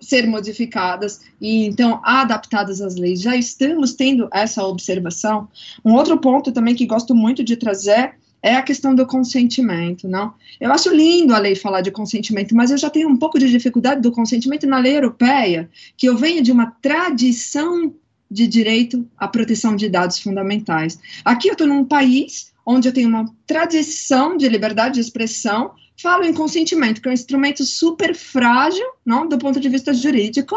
[0.00, 3.20] ser modificadas e então adaptadas às leis.
[3.20, 5.48] Já estamos tendo essa observação.
[5.84, 10.34] Um outro ponto também que gosto muito de trazer é a questão do consentimento, não?
[10.60, 13.50] Eu acho lindo a lei falar de consentimento, mas eu já tenho um pouco de
[13.50, 17.94] dificuldade do consentimento na lei europeia, que eu venho de uma tradição
[18.30, 20.98] de direito à proteção de dados fundamentais.
[21.24, 26.24] Aqui eu estou num país onde eu tenho uma tradição de liberdade de expressão, falo
[26.24, 30.56] em consentimento, que é um instrumento super frágil, não, do ponto de vista jurídico,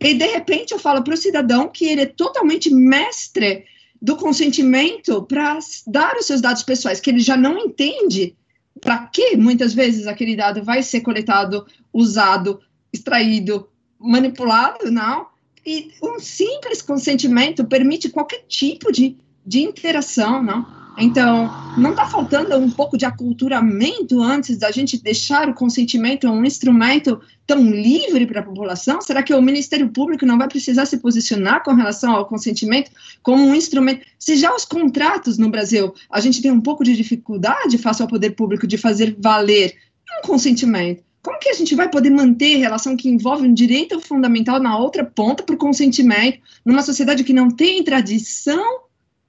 [0.00, 3.64] e de repente eu falo para o cidadão que ele é totalmente mestre
[4.00, 8.36] do consentimento para dar os seus dados pessoais, que ele já não entende
[8.80, 12.60] para que muitas vezes aquele dado vai ser coletado, usado,
[12.92, 15.28] extraído, manipulado, não.
[15.64, 22.56] E um simples consentimento permite qualquer tipo de, de interação, não então, não está faltando
[22.56, 28.40] um pouco de aculturamento antes da gente deixar o consentimento um instrumento tão livre para
[28.40, 29.02] a população?
[29.02, 32.90] Será que o Ministério Público não vai precisar se posicionar com relação ao consentimento
[33.22, 34.06] como um instrumento?
[34.18, 38.08] Se já os contratos no Brasil, a gente tem um pouco de dificuldade face ao
[38.08, 39.74] poder público de fazer valer
[40.18, 44.60] um consentimento, como que a gente vai poder manter relação que envolve um direito fundamental
[44.60, 48.85] na outra ponta o consentimento, numa sociedade que não tem tradição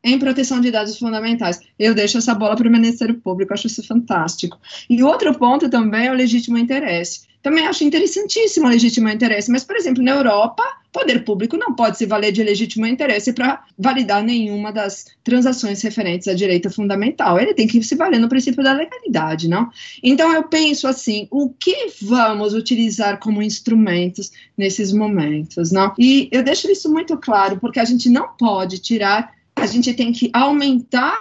[0.07, 1.59] em proteção de dados fundamentais.
[1.77, 4.57] Eu deixo essa bola para o Ministério Público, acho isso fantástico.
[4.89, 7.27] E outro ponto também é o legítimo interesse.
[7.43, 11.97] Também acho interessantíssimo o legítimo interesse, mas, por exemplo, na Europa, poder público não pode
[11.97, 17.39] se valer de legítimo interesse para validar nenhuma das transações referentes a direito fundamental.
[17.39, 19.69] Ele tem que se valer no princípio da legalidade, não?
[20.03, 25.93] Então, eu penso assim, o que vamos utilizar como instrumentos nesses momentos, não?
[25.97, 30.11] E eu deixo isso muito claro, porque a gente não pode tirar a gente tem
[30.11, 31.17] que aumentar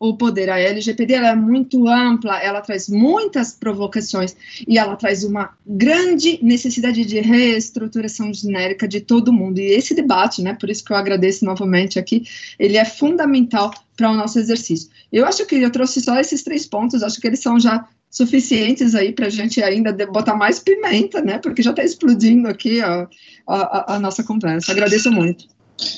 [0.00, 0.48] o poder.
[0.48, 4.34] A LGPD é muito ampla, ela traz muitas provocações
[4.66, 9.58] e ela traz uma grande necessidade de reestruturação genérica de todo mundo.
[9.58, 12.24] E esse debate, né, por isso que eu agradeço novamente aqui,
[12.58, 14.88] ele é fundamental para o nosso exercício.
[15.12, 18.94] Eu acho que eu trouxe só esses três pontos, acho que eles são já suficientes
[18.94, 23.06] aí para a gente ainda botar mais pimenta, né, porque já está explodindo aqui a,
[23.46, 24.72] a, a nossa conversa.
[24.72, 25.44] Agradeço muito.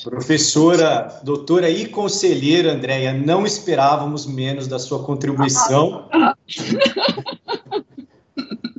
[0.03, 6.09] Professora, doutora e conselheira Andréia, não esperávamos menos da sua contribuição.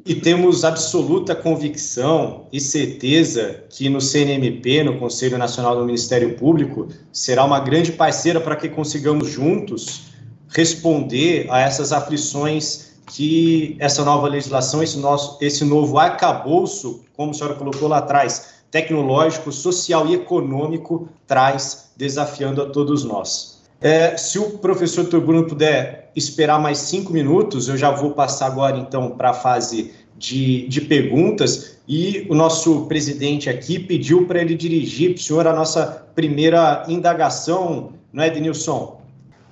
[0.07, 6.89] e temos absoluta convicção e certeza que no CNMP, no Conselho Nacional do Ministério Público,
[7.11, 10.13] será uma grande parceira para que consigamos juntos
[10.49, 17.35] responder a essas aflições que essa nova legislação, esse, nosso, esse novo arcabouço, como a
[17.35, 23.63] senhora colocou lá atrás, tecnológico, social e econômico traz, desafiando a todos nós.
[23.81, 28.77] É, se o professor Bruno puder esperar mais cinco minutos, eu já vou passar agora
[28.77, 34.57] então para a fase de, de perguntas e o nosso presidente aqui pediu para ele
[34.57, 39.01] dirigir para o senhor a nossa primeira indagação, não é, Denilson?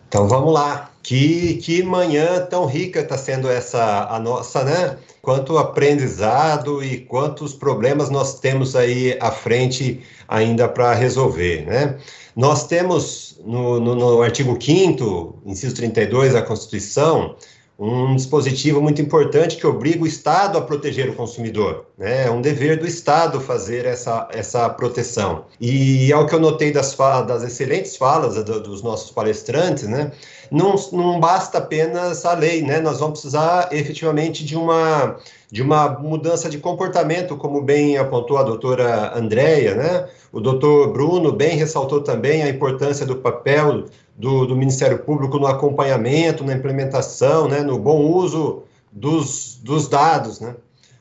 [0.08, 0.90] Então vamos lá.
[1.00, 4.96] Que, que manhã tão rica está sendo essa a nossa, né?
[5.22, 11.96] Quanto aprendizado e quantos problemas nós temos aí à frente ainda para resolver, né?
[12.34, 17.36] Nós temos no, no, no artigo 5 inciso 32 da Constituição,
[17.78, 21.86] um dispositivo muito importante que obriga o Estado a proteger o consumidor.
[21.98, 22.26] Né?
[22.26, 25.46] É um dever do Estado fazer essa, essa proteção.
[25.60, 26.96] E ao que eu notei das,
[27.26, 30.12] das excelentes falas do, dos nossos palestrantes, né?
[30.52, 32.78] Não, não basta apenas a lei, né?
[32.78, 35.16] nós vamos precisar efetivamente de uma,
[35.50, 40.08] de uma mudança de comportamento, como bem apontou a doutora Andréia, né?
[40.30, 45.46] o doutor Bruno bem ressaltou também a importância do papel do, do Ministério Público no
[45.46, 50.54] acompanhamento, na implementação, né, no bom uso dos, dos dados, né?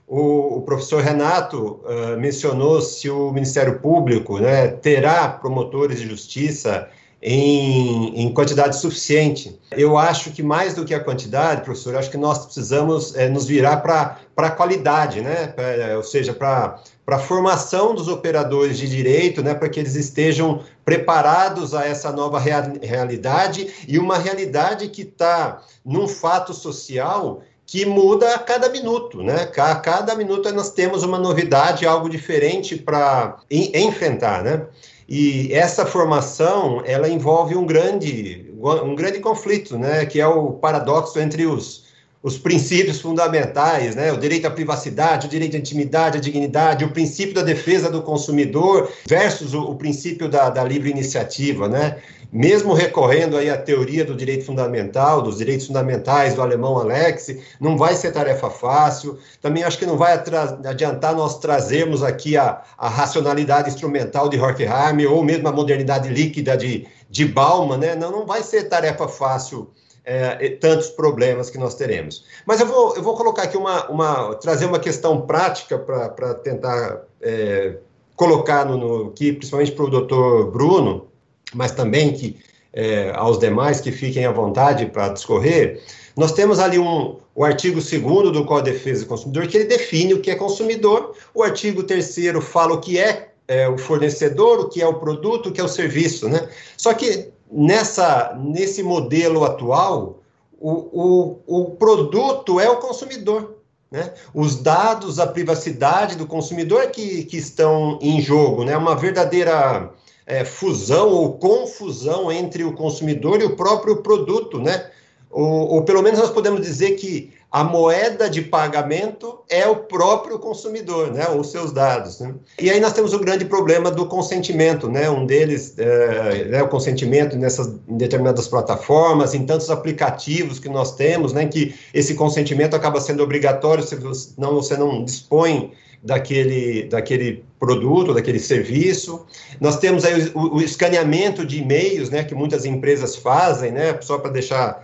[0.07, 6.89] O, professor Renato uh, mencionou se o Ministério Público né, terá promotores de justiça
[7.21, 9.59] em, em, quantidade suficiente.
[9.69, 13.45] Eu acho que mais do que a quantidade, professor, acho que nós precisamos é, nos
[13.45, 15.47] virar para a qualidade, né?
[15.47, 19.53] Pra, ou seja, para a formação dos operadores de direito, né?
[19.53, 25.61] para que eles estejam preparados a essa nova rea realidade e uma realidade que está
[25.85, 27.41] num fato social
[27.71, 29.49] que muda a cada minuto, né?
[29.57, 34.65] A cada minuto nós temos uma novidade, algo diferente para enfrentar, né?
[35.13, 41.19] E essa formação, ela envolve um grande, um grande conflito, né, que é o paradoxo
[41.19, 41.83] entre os,
[42.23, 46.91] os princípios fundamentais, né, o direito à privacidade, o direito à intimidade, à dignidade, o
[46.91, 51.97] princípio da defesa do consumidor versus o, o princípio da, da livre iniciativa, né?
[52.31, 57.77] mesmo recorrendo aí à teoria do direito fundamental, dos direitos fundamentais do alemão Alex, não
[57.77, 59.19] vai ser tarefa fácil.
[59.41, 65.05] Também acho que não vai adiantar nós trazermos aqui a, a racionalidade instrumental de Horkheim
[65.09, 67.95] ou mesmo a modernidade líquida de, de Bauman, né?
[67.95, 69.69] Não, não vai ser tarefa fácil
[70.03, 72.25] é, tantos problemas que nós teremos.
[72.45, 77.03] Mas eu vou, eu vou colocar aqui uma, uma trazer uma questão prática para tentar
[77.21, 77.75] é,
[78.15, 81.07] colocar no, no, aqui, principalmente para o doutor Bruno,
[81.53, 82.39] mas também que
[82.73, 85.81] é, aos demais que fiquem à vontade para discorrer,
[86.15, 89.65] nós temos ali um, o artigo 2 do Código de Defesa do Consumidor, que ele
[89.65, 94.61] define o que é consumidor, o artigo 3 fala o que é, é, o fornecedor,
[94.61, 96.47] o que é o produto, o que é o serviço, né?
[96.77, 100.19] Só que nessa, nesse modelo atual,
[100.59, 103.57] o, o, o produto é o consumidor,
[103.91, 104.13] né?
[104.33, 108.77] Os dados, a privacidade do consumidor é que, que estão em jogo, né?
[108.77, 109.91] Uma verdadeira
[110.25, 114.89] é, fusão ou confusão entre o consumidor e o próprio produto, né?
[115.29, 120.39] Ou, ou, pelo menos nós podemos dizer que a moeda de pagamento é o próprio
[120.39, 121.27] consumidor, né?
[121.29, 122.21] Os seus dados.
[122.21, 122.33] Né?
[122.57, 125.09] E aí nós temos o grande problema do consentimento, né?
[125.09, 130.95] Um deles é, é o consentimento nessas em determinadas plataformas, em tantos aplicativos que nós
[130.95, 131.45] temos, né?
[131.45, 138.13] Que esse consentimento acaba sendo obrigatório se você não, você não dispõe daquele, daquele produto,
[138.13, 139.25] daquele serviço.
[139.59, 144.17] Nós temos aí o, o escaneamento de e-mails, né, que muitas empresas fazem, né, só
[144.17, 144.83] para deixar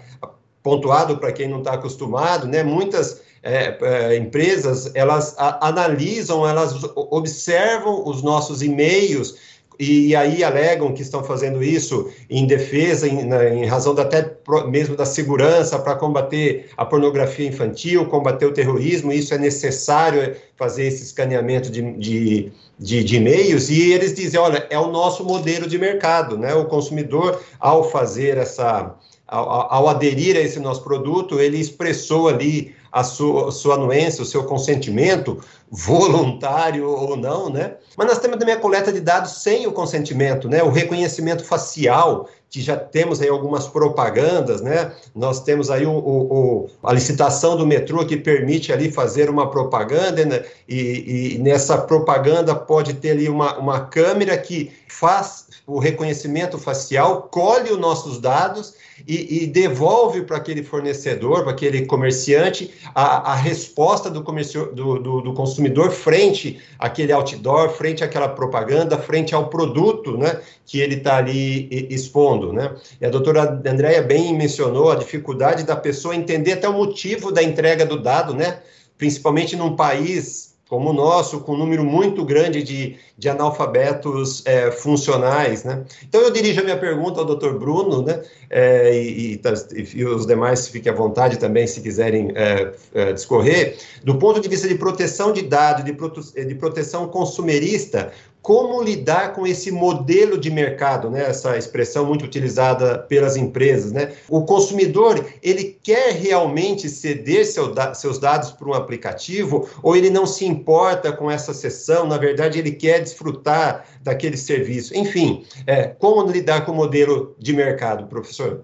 [0.67, 6.75] pontuado para quem não está acostumado, né, muitas é, é, empresas, elas a, analisam, elas
[6.93, 9.35] observam os nossos e-mails
[9.79, 14.35] e aí alegam que estão fazendo isso em defesa, em, na, em razão da, até
[14.67, 20.87] mesmo da segurança para combater a pornografia infantil, combater o terrorismo, isso é necessário fazer
[20.87, 25.65] esse escaneamento de, de, de, de e-mails, e eles dizem, olha, é o nosso modelo
[25.67, 26.53] de mercado, né?
[26.55, 28.95] O consumidor, ao fazer essa,
[29.27, 34.25] ao, ao aderir a esse nosso produto, ele expressou ali a sua, sua anuência, o
[34.25, 35.39] seu consentimento,
[35.69, 37.75] voluntário ou não, né?
[37.97, 40.63] Mas nós temos também a coleta de dados sem o consentimento, né?
[40.63, 44.93] O reconhecimento facial, que já temos aí algumas propagandas, né?
[45.13, 50.25] Nós temos aí o, o, a licitação do metrô que permite ali fazer uma propaganda,
[50.25, 50.43] né?
[50.67, 57.23] e, e, nessa propaganda pode ter ali uma, uma câmera que faz o reconhecimento facial,
[57.23, 58.73] colhe os nossos dados
[59.05, 64.97] e, e devolve para aquele fornecedor, para aquele comerciante, a, a resposta do, comercio, do,
[64.97, 70.95] do, do, consumidor frente àquele outdoor, frente àquela propaganda, frente ao produto né, que ele
[70.95, 72.36] está ali expondo.
[72.53, 72.75] Né?
[73.01, 77.43] E a doutora Andréia bem mencionou a dificuldade da pessoa entender até o motivo da
[77.43, 78.59] entrega do dado, né?
[78.97, 84.69] principalmente num país como o nosso, com um número muito grande de, de analfabetos é,
[84.69, 85.63] funcionais.
[85.63, 85.83] Né?
[86.03, 88.21] Então, eu dirijo a minha pergunta ao doutor Bruno, né?
[88.49, 93.13] É, e, e, tá, e, os demais fiquem à vontade também, se quiserem é, é,
[93.13, 93.77] discorrer.
[94.03, 98.11] Do ponto de vista de proteção de dados, de, de proteção consumerista,
[98.47, 101.21] como lidar com esse modelo de mercado, né?
[101.21, 104.13] Essa expressão muito utilizada pelas empresas, né?
[104.29, 110.25] O consumidor, ele quer realmente ceder seu, seus dados para um aplicativo ou ele não
[110.25, 114.95] se importa com essa sessão, na verdade ele quer desfrutar daquele serviço.
[114.95, 118.61] Enfim, é, como lidar com o modelo de mercado, professor?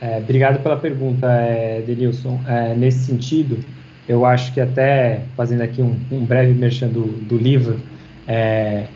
[0.00, 2.40] É, obrigado pela pergunta, é, Denilson.
[2.48, 3.62] É, nesse sentido,
[4.08, 7.78] eu acho que até fazendo aqui um, um breve merchan do, do livro,
[8.26, 8.86] é,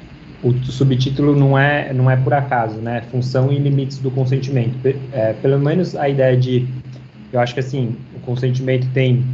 [0.42, 3.02] o subtítulo não é, não é por acaso, né?
[3.10, 4.76] Função e limites do consentimento.
[5.12, 6.66] É, pelo menos a ideia de,
[7.32, 9.24] eu acho que assim, o consentimento tem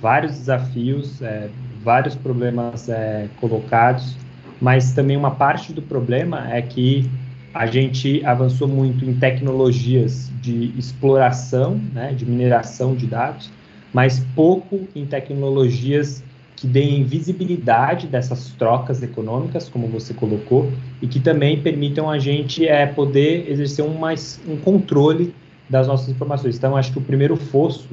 [0.00, 1.48] vários desafios, é,
[1.82, 4.16] vários problemas é, colocados,
[4.60, 7.08] mas também uma parte do problema é que
[7.54, 13.50] a gente avançou muito em tecnologias de exploração, né, de mineração de dados,
[13.94, 16.22] mas pouco em tecnologias
[16.56, 20.72] que deem visibilidade dessas trocas econômicas, como você colocou,
[21.02, 25.34] e que também permitam a gente é, poder exercer um, mais, um controle
[25.68, 26.56] das nossas informações.
[26.56, 27.88] Então, acho que o primeiro fosso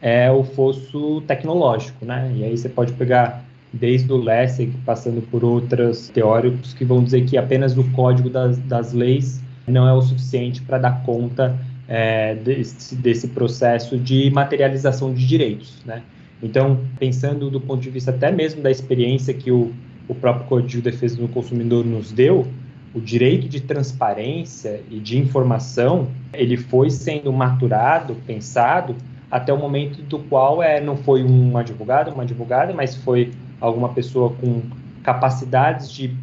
[0.00, 2.30] é o fosso tecnológico, né?
[2.36, 7.24] E aí você pode pegar desde o Lessig, passando por outros teóricos que vão dizer
[7.24, 11.56] que apenas o código das, das leis não é o suficiente para dar conta
[11.88, 16.02] é, desse, desse processo de materialização de direitos, né?
[16.42, 19.72] Então, pensando do ponto de vista até mesmo da experiência que o,
[20.08, 22.46] o próprio Código de Defesa do Consumidor nos deu,
[22.94, 28.94] o direito de transparência e de informação, ele foi sendo maturado, pensado,
[29.30, 33.88] até o momento do qual é, não foi um advogado, uma advogada, mas foi alguma
[33.90, 34.60] pessoa com
[35.02, 36.14] capacidades de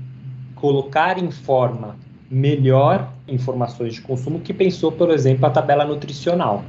[0.54, 1.96] colocar em forma
[2.30, 6.64] melhor informações de consumo que pensou, por exemplo, a tabela nutricional.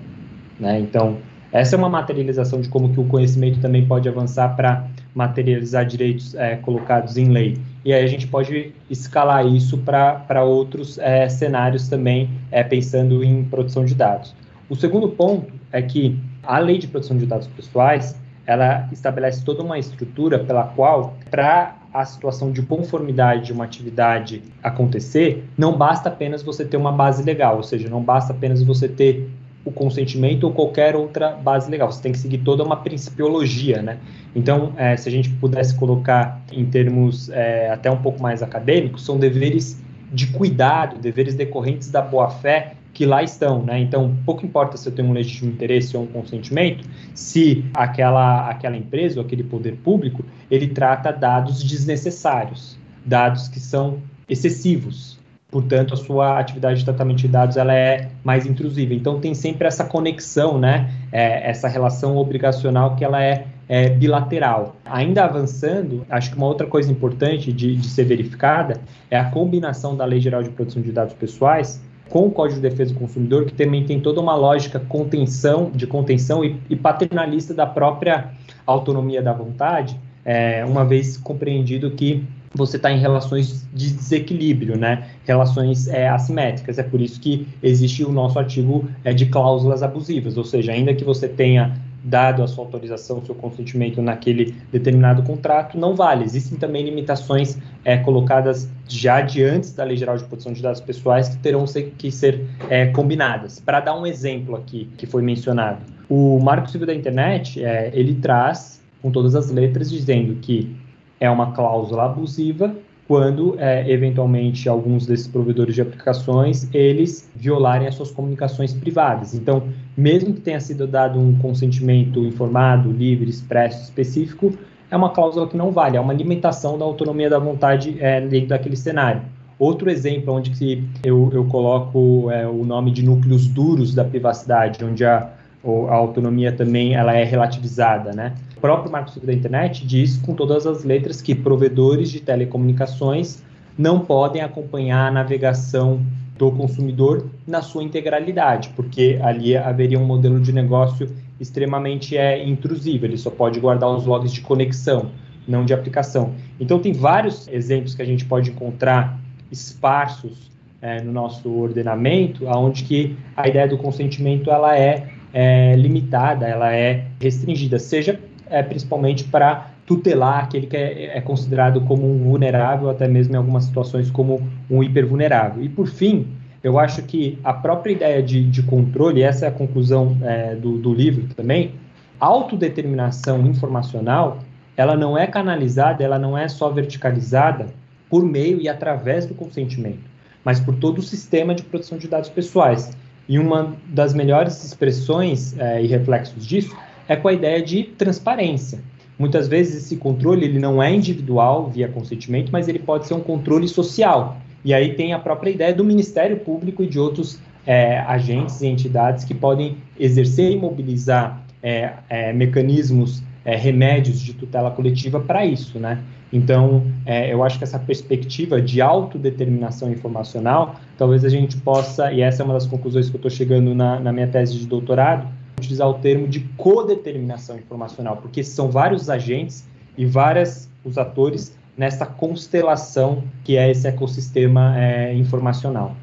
[0.59, 0.81] Né?
[0.81, 1.18] Então,
[1.52, 6.35] essa é uma materialização de como que o conhecimento também pode avançar para materializar direitos
[6.35, 7.59] é, colocados em lei.
[7.85, 13.44] E aí a gente pode escalar isso para outros é, cenários também, é, pensando em
[13.44, 14.35] produção de dados.
[14.68, 18.16] O segundo ponto é que a lei de proteção de dados pessoais,
[18.47, 24.43] ela estabelece toda uma estrutura pela qual, para a situação de conformidade de uma atividade
[24.62, 28.89] acontecer, não basta apenas você ter uma base legal, ou seja, não basta apenas você
[28.89, 29.28] ter
[29.64, 31.90] o consentimento ou qualquer outra base legal.
[31.90, 33.98] Você tem que seguir toda uma principiologia, né?
[34.34, 39.04] Então, é, se a gente pudesse colocar em termos é, até um pouco mais acadêmicos,
[39.04, 39.82] são deveres
[40.12, 43.78] de cuidado, deveres decorrentes da boa-fé que lá estão, né?
[43.78, 46.84] Então, pouco importa se eu tenho um legítimo interesse ou um consentimento,
[47.14, 54.00] se aquela, aquela empresa ou aquele poder público, ele trata dados desnecessários, dados que são
[54.28, 55.19] excessivos,
[55.51, 58.94] portanto, a sua atividade de tratamento de dados ela é mais intrusiva.
[58.94, 60.90] Então, tem sempre essa conexão, né?
[61.10, 64.77] É, essa relação obrigacional que ela é, é, bilateral.
[64.85, 69.97] Ainda avançando, acho que uma outra coisa importante de, de, ser verificada é a combinação
[69.97, 73.47] da Lei Geral de Proteção de Dados Pessoais com o Código de Defesa do Consumidor,
[73.47, 78.31] que também tem toda uma lógica contenção, de contenção e, e paternalista da própria
[78.66, 85.06] autonomia da vontade, é, uma vez compreendido que você está em relações de desequilíbrio, né?
[85.24, 86.78] Relações é, assimétricas.
[86.78, 90.93] É por isso que existe o nosso artigo é, de cláusulas abusivas, ou seja, ainda
[90.93, 96.24] que você tenha dado a sua autorização, seu consentimento naquele determinado contrato, não vale.
[96.24, 100.81] Existem também limitações é, colocadas já de antes da Lei Geral de Proteção de Dados
[100.81, 101.64] Pessoais que terão
[101.98, 103.60] que ser é, combinadas.
[103.60, 108.14] Para dar um exemplo aqui que foi mencionado, o Marco Civil da Internet é, ele
[108.14, 110.77] traz com todas as letras dizendo que
[111.20, 112.74] é uma cláusula abusiva
[113.10, 119.34] quando, é, eventualmente, alguns desses provedores de aplicações, eles violarem as suas comunicações privadas.
[119.34, 119.64] Então,
[119.97, 124.52] mesmo que tenha sido dado um consentimento informado, livre, expresso, específico,
[124.88, 128.51] é uma cláusula que não vale, é uma limitação da autonomia da vontade é, dentro
[128.51, 129.22] daquele cenário.
[129.59, 134.84] Outro exemplo onde que eu, eu coloco é, o nome de núcleos duros da privacidade,
[134.84, 135.28] onde a,
[135.64, 138.34] a autonomia também ela é relativizada, né?
[138.60, 143.42] Próprio Marco Civil da Internet diz com todas as letras que provedores de telecomunicações
[143.76, 146.00] não podem acompanhar a navegação
[146.36, 151.08] do consumidor na sua integralidade, porque ali haveria um modelo de negócio
[151.38, 155.10] extremamente é, intrusivo, ele só pode guardar os logs de conexão,
[155.48, 156.34] não de aplicação.
[156.58, 159.18] Então tem vários exemplos que a gente pode encontrar
[159.50, 160.50] esparsos
[160.82, 166.74] é, no nosso ordenamento, onde que a ideia do consentimento ela é é, limitada, ela
[166.74, 168.18] é restringida, seja
[168.51, 173.36] é, principalmente para tutelar aquele que é, é, considerado como um vulnerável, até mesmo em
[173.36, 175.62] algumas situações como um hipervulnerável.
[175.62, 176.28] E por fim,
[176.62, 180.77] eu acho que a própria ideia de, de controle, essa é a conclusão é, do,
[180.77, 181.72] do livro também,
[182.18, 184.39] autodeterminação informacional,
[184.77, 187.66] ela não é canalizada, ela não é só verticalizada
[188.09, 190.10] por meio e através do consentimento,
[190.44, 192.90] mas por todo o sistema de proteção de dados pessoais.
[193.28, 196.77] E uma das melhores expressões é, e reflexos disso
[197.10, 198.78] é com a ideia de transparência.
[199.18, 203.20] Muitas vezes esse controle ele não é individual via consentimento, mas ele pode ser um
[203.20, 204.36] controle social.
[204.64, 208.68] E aí tem a própria ideia do Ministério Público e de outros é, agentes e
[208.68, 215.44] entidades que podem exercer e mobilizar é, é mecanismos, é, remédios de tutela coletiva para
[215.44, 215.98] isso, né?
[216.32, 222.20] Então, é, eu acho que essa perspectiva de autodeterminação informacional, talvez a gente possa, e
[222.20, 225.26] essa é uma das conclusões que eu estou chegando na, na minha tese de doutorado,
[225.60, 229.64] utilizar o termo de codeterminação informacional, porque são vários agentes
[229.96, 235.96] e vários os atores nessa constelação que é esse ecossistema é, informacional.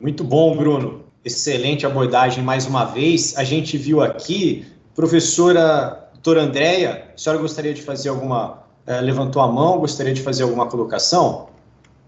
[0.00, 1.04] Muito bom, Bruno.
[1.24, 3.36] Excelente abordagem mais uma vez.
[3.36, 8.64] A gente viu aqui, professora doutora Andréia, a senhora gostaria de fazer alguma.
[8.86, 11.48] Eh, levantou a mão, gostaria de fazer alguma colocação?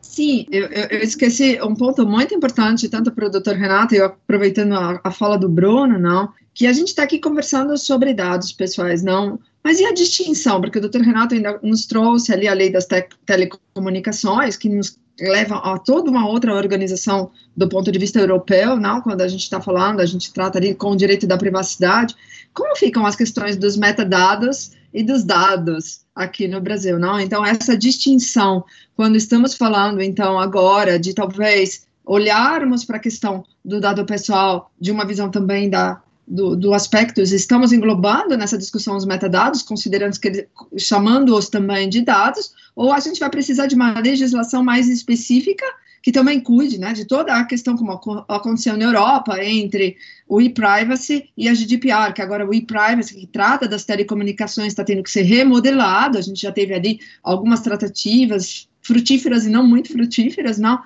[0.01, 4.75] Sim, eu, eu, esqueci um ponto muito importante, tanto para o doutor Renato, e aproveitando
[4.75, 6.29] a, a, fala do Bruno, não,
[6.59, 10.61] que a gente está aqui conversando sobre dados pessoais, não, mas e a distinção?
[10.61, 14.99] Porque o doutor Renato ainda nos trouxe ali a lei das te telecomunicações, que nos
[15.21, 19.01] leva a toda uma outra organização do ponto de vista europeu, não?
[19.01, 22.17] Quando a gente está falando, a gente trata ali com o direito da privacidade.
[22.53, 27.21] Como ficam as questões dos metadados e dos dados aqui no Brasil, não?
[27.21, 28.65] Então essa distinção,
[28.97, 34.91] quando estamos falando então agora de talvez olharmos para a questão do dado pessoal de
[34.91, 40.47] uma visão também da do, do aspectos, estamos englobando nessa discussão os metadados, considerando que
[40.77, 45.65] chamando-os também de dados, ou a gente vai precisar de uma legislação mais específica
[46.03, 47.93] que também cuide né, de toda a questão como
[48.29, 49.97] aconteceu na Europa entre
[50.29, 55.03] o e-privacy e a GDPR, que agora o e-privacy, que trata das telecomunicações, está tendo
[55.03, 60.59] que ser remodelado, a gente já teve ali algumas tratativas frutíferas e não muito frutíferas,
[60.59, 60.81] não,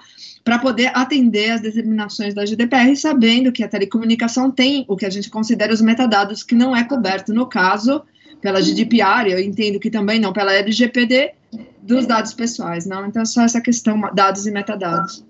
[0.44, 5.10] para poder atender às determinações da GDPR, sabendo que a telecomunicação tem o que a
[5.10, 8.02] gente considera os metadados, que não é coberto, no caso,
[8.40, 11.32] pela GDPR, eu entendo que também não pela LGPD,
[11.80, 13.06] dos dados pessoais, não?
[13.06, 15.24] Então, só essa questão, dados e metadados.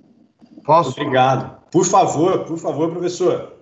[0.64, 0.90] Posso?
[0.98, 1.60] Obrigado.
[1.70, 3.52] Por favor, por favor, professor.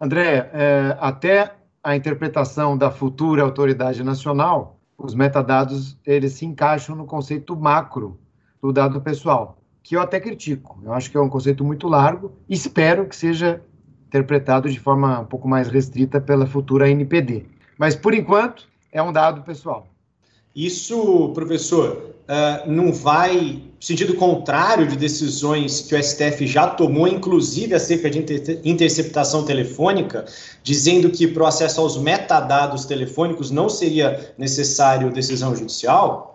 [0.00, 7.04] André, é, até a interpretação da futura autoridade nacional, os metadados, eles se encaixam no
[7.04, 8.18] conceito macro
[8.62, 10.80] do dado pessoal que eu até critico.
[10.82, 13.62] Eu acho que é um conceito muito largo espero que seja
[14.08, 17.44] interpretado de forma um pouco mais restrita pela futura NPD.
[17.76, 19.86] Mas, por enquanto, é um dado pessoal.
[20.56, 27.74] Isso, professor, uh, não vai sentido contrário de decisões que o STF já tomou, inclusive
[27.74, 30.24] acerca de inter interceptação telefônica,
[30.62, 36.33] dizendo que para o acesso aos metadados telefônicos não seria necessário decisão judicial?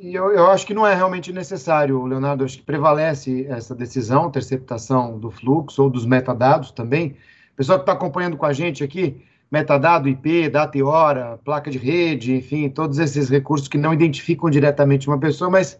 [0.00, 2.44] Eu, eu acho que não é realmente necessário, Leonardo.
[2.44, 7.16] Acho que prevalece essa decisão, interceptação do fluxo ou dos metadados também.
[7.56, 11.78] Pessoal que está acompanhando com a gente aqui, metadado, IP, data e hora, placa de
[11.78, 15.78] rede, enfim, todos esses recursos que não identificam diretamente uma pessoa, mas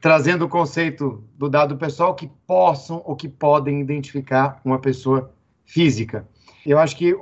[0.00, 5.30] trazendo o conceito do dado pessoal que possam ou que podem identificar uma pessoa
[5.64, 6.26] física.
[6.64, 7.14] Eu acho que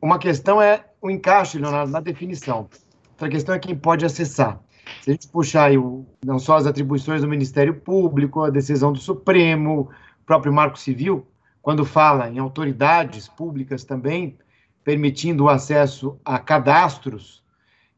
[0.00, 2.68] uma questão é o encaixe, Leonardo, na definição.
[3.12, 4.60] Outra questão é quem pode acessar.
[5.02, 8.92] Se a gente puxar aí o, não só as atribuições do Ministério Público, a decisão
[8.92, 9.88] do Supremo,
[10.22, 11.26] o próprio Marco Civil,
[11.62, 14.38] quando fala em autoridades públicas também
[14.84, 17.42] permitindo o acesso a cadastros,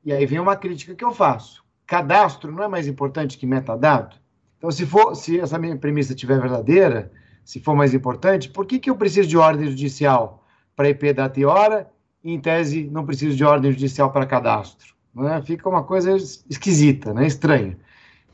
[0.05, 1.65] e aí vem uma crítica que eu faço.
[1.87, 4.17] Cadastro não é mais importante que metadado?
[4.59, 7.11] Então, se for, se essa minha premissa estiver verdadeira,
[7.45, 10.47] se for mais importante, por que, que eu preciso de ordem judicial
[10.77, 11.91] para IP data e hora
[12.23, 14.95] e, em tese, não preciso de ordem judicial para cadastro?
[15.15, 15.43] Né?
[15.43, 17.27] Fica uma coisa esquisita, né?
[17.27, 17.77] estranha.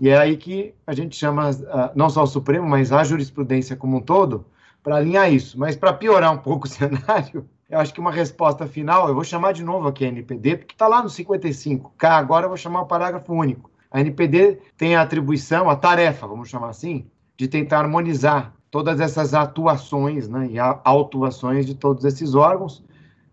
[0.01, 3.77] E é aí que a gente chama, ah, não só o Supremo, mas a jurisprudência
[3.77, 4.47] como um todo,
[4.83, 5.59] para alinhar isso.
[5.59, 9.25] Mas para piorar um pouco o cenário, eu acho que uma resposta final, eu vou
[9.25, 12.83] chamar de novo aqui a NPD, porque está lá no 55K, agora eu vou chamar
[12.83, 13.71] o parágrafo único.
[13.91, 17.07] A NPD tem a atribuição, a tarefa, vamos chamar assim,
[17.37, 22.85] de tentar harmonizar todas essas atuações né, e autuações de todos esses órgãos,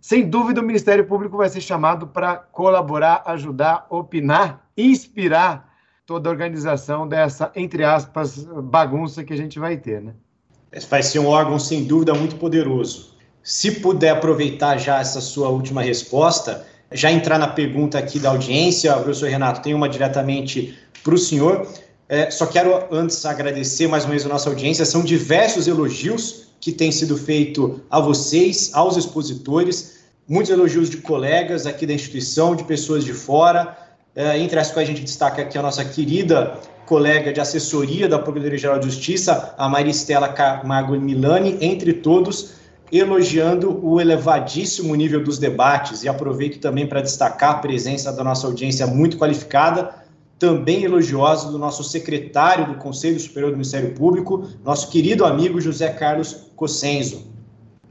[0.08, 5.74] sem dúvida, o Ministério Público vai ser chamado para colaborar, ajudar, opinar, inspirar
[6.06, 10.14] toda a organização dessa, entre aspas, bagunça que a gente vai ter, né?
[10.92, 13.16] Vai ser um órgão, sem dúvida, muito poderoso.
[13.42, 18.94] Se puder aproveitar já essa sua última resposta, já entrar na pergunta aqui da audiência,
[18.94, 21.68] professor Renato, tem uma diretamente para o senhor.
[22.08, 24.86] É, só quero antes agradecer mais uma vez a nossa audiência.
[24.86, 30.00] São diversos elogios que têm sido feitos a vocês, aos expositores.
[30.28, 33.78] Muitos elogios de colegas aqui da instituição, de pessoas de fora,
[34.16, 38.20] é, entre as quais a gente destaca aqui a nossa querida colega de assessoria da
[38.20, 42.52] Procuradoria-Geral de Justiça, a Maristela Camargo Milani, entre todos,
[42.92, 46.04] elogiando o elevadíssimo nível dos debates.
[46.04, 50.05] E aproveito também para destacar a presença da nossa audiência muito qualificada,
[50.38, 55.90] também elogiosa do nosso secretário do Conselho Superior do Ministério Público, nosso querido amigo José
[55.90, 57.28] Carlos Cossenzo.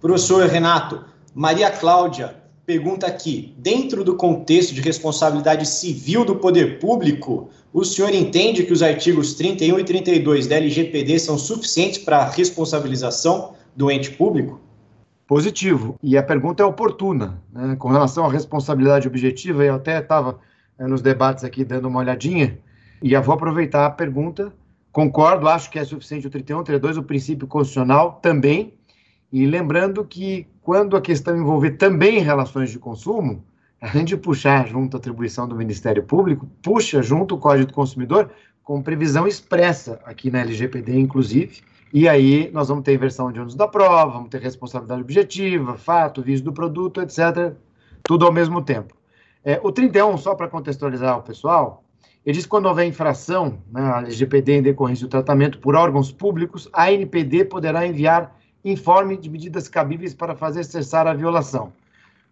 [0.01, 1.05] Professor Renato,
[1.35, 8.15] Maria Cláudia pergunta aqui: dentro do contexto de responsabilidade civil do poder público, o senhor
[8.15, 13.91] entende que os artigos 31 e 32 da LGPD são suficientes para a responsabilização do
[13.91, 14.61] ente público?
[15.27, 15.97] Positivo.
[16.03, 17.43] E a pergunta é oportuna.
[17.53, 17.77] Né?
[17.77, 20.39] Com relação à responsabilidade objetiva, eu até estava
[20.79, 22.59] nos debates aqui dando uma olhadinha,
[23.03, 24.53] e já vou aproveitar a pergunta.
[24.91, 28.75] Concordo, acho que é suficiente o 31, 32, o princípio constitucional também
[29.33, 33.45] E lembrando que quando a questão envolver também relações de consumo,
[33.81, 38.31] além de puxar junto a atribuição do Ministério Público, puxa junto o Código do Consumidor
[38.63, 43.57] com previsão expressa aqui na LGPD, inclusive, e aí nós vamos ter inversão de ônus
[43.57, 47.55] da prova, vamos ter responsabilidade objetiva, fato, vício do produto, etc.,
[48.05, 48.95] tudo ao mesmo tempo.
[49.45, 51.85] É, o 31, só para contextualizar o pessoal,
[52.25, 56.11] ele diz que quando houver infração na né, LGPD em decorrência do tratamento por órgãos
[56.11, 58.35] públicos, a ANPD poderá enviar
[58.65, 61.71] informe de medidas cabíveis para fazer cessar a violação.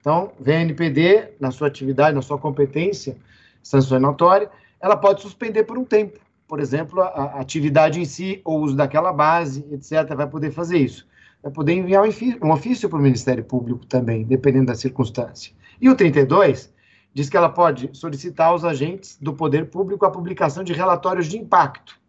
[0.01, 3.19] Então, vem a ANPD, na sua atividade, na sua competência
[3.63, 6.19] sancionatória, ela pode suspender por um tempo,
[6.49, 10.79] por exemplo, a, a atividade em si, ou uso daquela base, etc., vai poder fazer
[10.79, 11.07] isso.
[11.43, 12.03] Vai poder enviar
[12.43, 15.53] um ofício para o Ministério Público também, dependendo da circunstância.
[15.79, 16.73] E o 32
[17.15, 21.39] diz que ela pode solicitar aos agentes do poder público a publicação de relatórios de
[21.39, 22.01] impacto.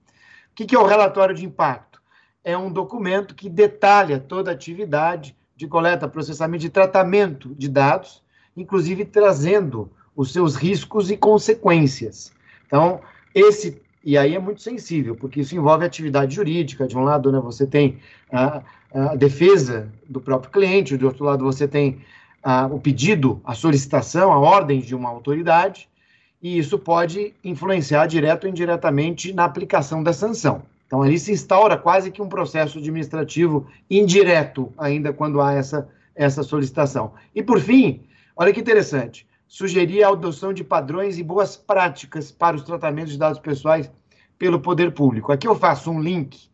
[0.52, 2.02] O que, é o relatório de impacto?
[2.44, 8.22] É um documento que detalha toda a atividade de coleta, processamento e tratamento de dados,
[8.56, 12.32] inclusive trazendo os seus riscos e consequências.
[12.68, 13.02] Então,
[13.34, 16.86] esse e aí é muito sensível, porque isso envolve atividade jurídica.
[16.86, 18.00] De um lado, né, você tem
[18.32, 18.62] a,
[18.94, 22.02] a defesa do próprio cliente, de outro lado, você tem
[22.44, 25.88] a, o pedido, a solicitação, a ordem de uma autoridade,
[26.42, 30.64] e isso pode influenciar direto ou indiretamente na aplicação da sanção.
[30.86, 36.44] Então, ali se instaura quase que um processo administrativo indireto, ainda quando há essa, essa
[36.44, 37.14] solicitação.
[37.34, 38.02] E, por fim,
[38.36, 43.18] olha que interessante, sugerir a adoção de padrões e boas práticas para os tratamentos de
[43.18, 43.90] dados pessoais
[44.38, 45.32] pelo poder público.
[45.32, 46.50] Aqui eu faço um link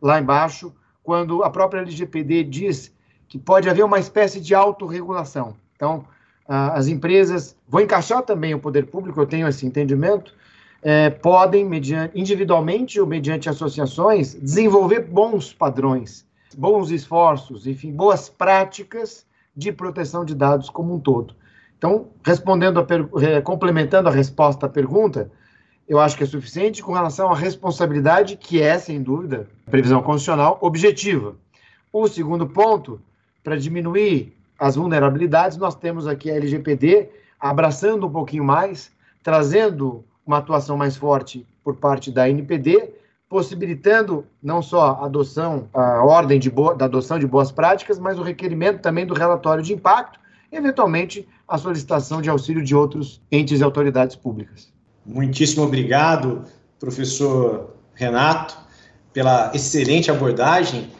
[0.00, 2.94] lá embaixo, quando a própria LGPD diz
[3.32, 5.56] que pode haver uma espécie de autorregulação.
[5.74, 6.04] Então,
[6.46, 10.34] as empresas, vou encaixar também o poder público, eu tenho esse entendimento,
[10.82, 19.24] é, podem, mediante, individualmente ou mediante associações, desenvolver bons padrões, bons esforços, enfim, boas práticas
[19.56, 21.34] de proteção de dados como um todo.
[21.78, 25.32] Então, respondendo a complementando a resposta à pergunta,
[25.88, 30.58] eu acho que é suficiente com relação à responsabilidade, que é, sem dúvida, previsão constitucional
[30.60, 31.34] objetiva.
[31.90, 33.00] O segundo ponto
[33.42, 37.10] para diminuir as vulnerabilidades, nós temos aqui a LGPD
[37.40, 38.92] abraçando um pouquinho mais,
[39.22, 42.94] trazendo uma atuação mais forte por parte da NPD,
[43.28, 48.18] possibilitando não só a adoção, a ordem de boa, da adoção de boas práticas, mas
[48.18, 50.20] o requerimento também do relatório de impacto,
[50.52, 54.72] e, eventualmente, a solicitação de auxílio de outros entes e autoridades públicas.
[55.04, 56.44] Muitíssimo obrigado,
[56.78, 58.56] professor Renato,
[59.12, 60.90] pela excelente abordagem.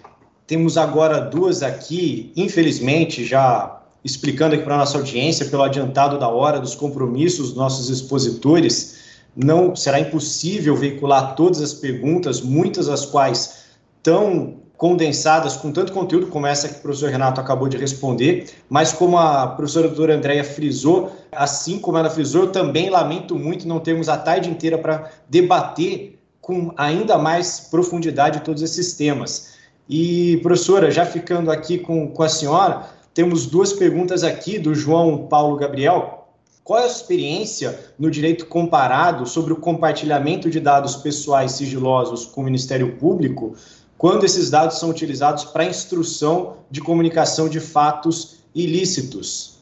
[0.52, 6.28] Temos agora duas aqui, infelizmente, já explicando aqui para a nossa audiência, pelo adiantado da
[6.28, 8.98] hora dos compromissos dos nossos expositores,
[9.34, 13.64] não será impossível veicular todas as perguntas, muitas das quais
[14.02, 18.92] tão condensadas com tanto conteúdo como essa que o professor Renato acabou de responder, mas
[18.92, 23.80] como a professora doutora Andréia frisou, assim como ela frisou, eu também lamento muito não
[23.80, 29.61] termos a tarde inteira para debater com ainda mais profundidade todos esses temas.
[29.88, 35.26] E, professora, já ficando aqui com, com a senhora, temos duas perguntas aqui do João
[35.26, 36.28] Paulo Gabriel.
[36.64, 42.40] Qual é a experiência no direito comparado sobre o compartilhamento de dados pessoais sigilosos com
[42.40, 43.54] o Ministério Público,
[43.98, 49.58] quando esses dados são utilizados para instrução de comunicação de fatos ilícitos?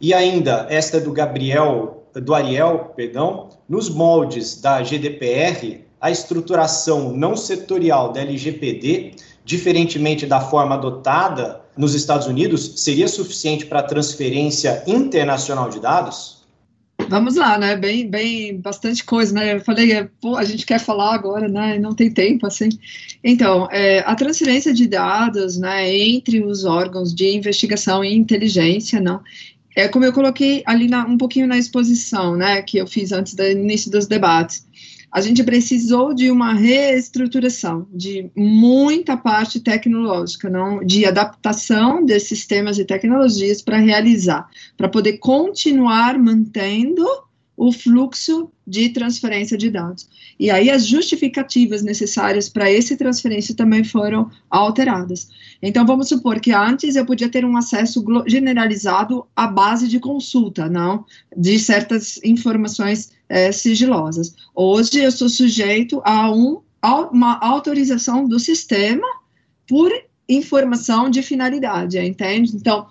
[0.00, 7.12] E ainda, esta é do Gabriel, do Ariel, perdão, nos moldes da GDPR, a estruturação
[7.12, 9.14] não setorial da LGPD
[9.50, 16.44] diferentemente da forma adotada nos Estados Unidos, seria suficiente para transferência internacional de dados?
[17.08, 17.76] Vamos lá, né?
[17.76, 19.54] Bem, bem, bastante coisa, né?
[19.54, 21.80] Eu falei, é, pô, a gente quer falar agora, né?
[21.80, 22.68] Não tem tempo, assim.
[23.24, 29.20] Então, é, a transferência de dados, né, entre os órgãos de investigação e inteligência, não,
[29.74, 33.34] é como eu coloquei ali na, um pouquinho na exposição, né, que eu fiz antes
[33.34, 34.64] do início dos debates
[35.12, 42.78] a gente precisou de uma reestruturação de muita parte tecnológica, não, de adaptação desses sistemas
[42.78, 47.04] e tecnologias para realizar, para poder continuar mantendo
[47.60, 50.08] o fluxo de transferência de dados.
[50.38, 55.28] E aí as justificativas necessárias para essa transferência também foram alteradas.
[55.60, 60.70] Então vamos supor que antes eu podia ter um acesso generalizado à base de consulta,
[60.70, 61.04] não,
[61.36, 64.34] de certas informações é, sigilosas.
[64.54, 66.62] Hoje eu sou sujeito a um,
[67.12, 69.06] uma autorização do sistema
[69.68, 69.92] por
[70.26, 72.56] informação de finalidade, entende?
[72.56, 72.86] Então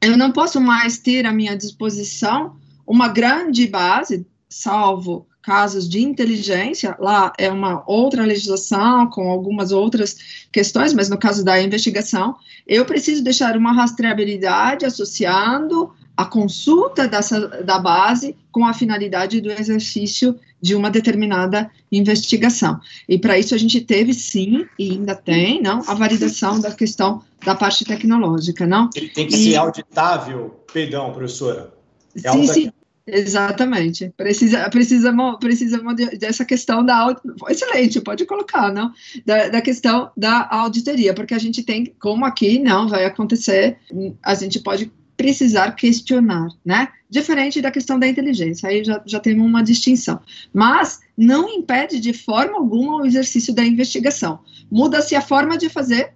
[0.00, 2.56] eu não posso mais ter à minha disposição
[2.86, 10.46] uma grande base, salvo casos de inteligência, lá é uma outra legislação com algumas outras
[10.50, 12.34] questões, mas no caso da investigação,
[12.66, 19.50] eu preciso deixar uma rastreabilidade associando a consulta dessa, da base com a finalidade do
[19.50, 22.80] exercício de uma determinada investigação.
[23.06, 27.22] E para isso a gente teve sim, e ainda tem, não, a validação da questão
[27.44, 28.88] da parte tecnológica, não?
[28.94, 29.50] Ele tem que e...
[29.50, 31.74] ser auditável, perdão, professora.
[32.22, 32.72] É sim, sim.
[33.06, 34.12] Exatamente.
[34.16, 37.14] Precisa, precisamos, precisamos dessa questão da
[37.50, 38.92] excelente, pode colocar, não?
[39.26, 43.76] Da, da, questão da auditoria, porque a gente tem, como aqui não vai acontecer,
[44.22, 46.88] a gente pode precisar questionar, né?
[47.10, 50.20] Diferente da questão da inteligência, aí já, já temos uma distinção.
[50.52, 54.40] Mas não impede de forma alguma o exercício da investigação.
[54.70, 56.14] Muda-se a forma de fazer.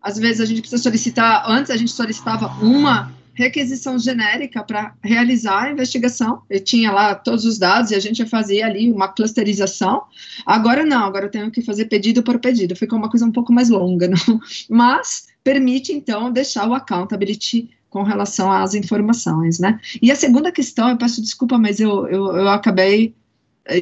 [0.00, 5.64] Às vezes a gente precisa solicitar, antes a gente solicitava uma requisição genérica para realizar
[5.64, 6.42] a investigação.
[6.50, 10.02] Eu tinha lá todos os dados e a gente fazia ali uma clusterização.
[10.44, 12.74] Agora não, agora eu tenho que fazer pedido por pedido.
[12.74, 14.40] Ficou uma coisa um pouco mais longa, não?
[14.68, 19.80] Mas permite então deixar o accountability com relação às informações, né?
[20.02, 23.14] E a segunda questão, eu peço desculpa, mas eu, eu, eu acabei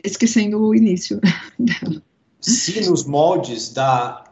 [0.05, 1.20] esquecendo o início
[1.59, 2.01] dela.
[2.41, 4.23] Se nos moldes da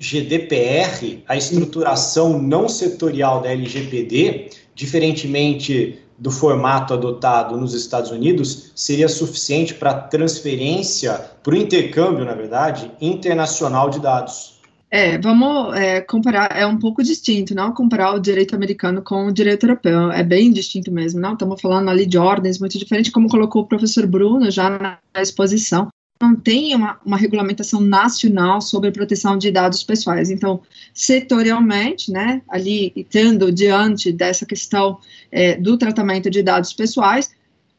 [0.00, 9.08] GDPR, a estruturação não setorial da LGPD, diferentemente do formato adotado nos Estados Unidos, seria
[9.08, 14.60] suficiente para transferência, para o intercâmbio, na verdade, internacional de dados.
[14.90, 19.32] É, vamos é, comparar, é um pouco distinto, não comparar o direito americano com o
[19.32, 21.34] direito europeu, é bem distinto mesmo, não?
[21.34, 25.88] Estamos falando ali de ordens muito diferentes, como colocou o professor Bruno já na exposição.
[26.20, 30.30] Não tem uma, uma regulamentação nacional sobre proteção de dados pessoais.
[30.30, 30.60] Então,
[30.92, 34.98] setorialmente, né, ali tendo diante dessa questão
[35.32, 37.30] é, do tratamento de dados pessoais,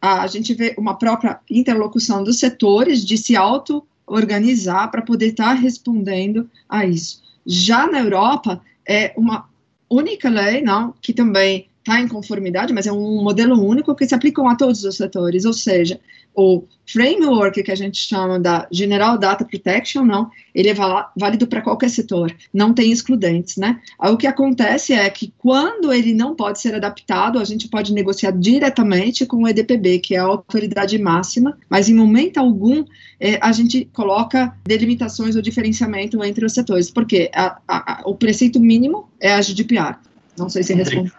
[0.01, 5.49] a gente vê uma própria interlocução dos setores de se auto organizar para poder estar
[5.49, 7.21] tá respondendo a isso.
[7.45, 9.47] Já na Europa, é uma
[9.87, 14.15] única lei, não, que também está em conformidade, mas é um modelo único que se
[14.15, 15.99] aplica a todos os setores, ou seja,
[16.35, 21.61] o framework que a gente chama da General Data Protection, não, ele é válido para
[21.61, 23.79] qualquer setor, não tem excludentes, né?
[23.99, 28.31] o que acontece é que quando ele não pode ser adaptado, a gente pode negociar
[28.31, 32.83] diretamente com o EDPB, que é a autoridade máxima, mas em momento algum
[33.19, 38.15] é, a gente coloca delimitações ou diferenciamento entre os setores, porque a, a, a, o
[38.15, 39.95] preceito mínimo é a GDPR.
[40.37, 41.11] Não sei se responde.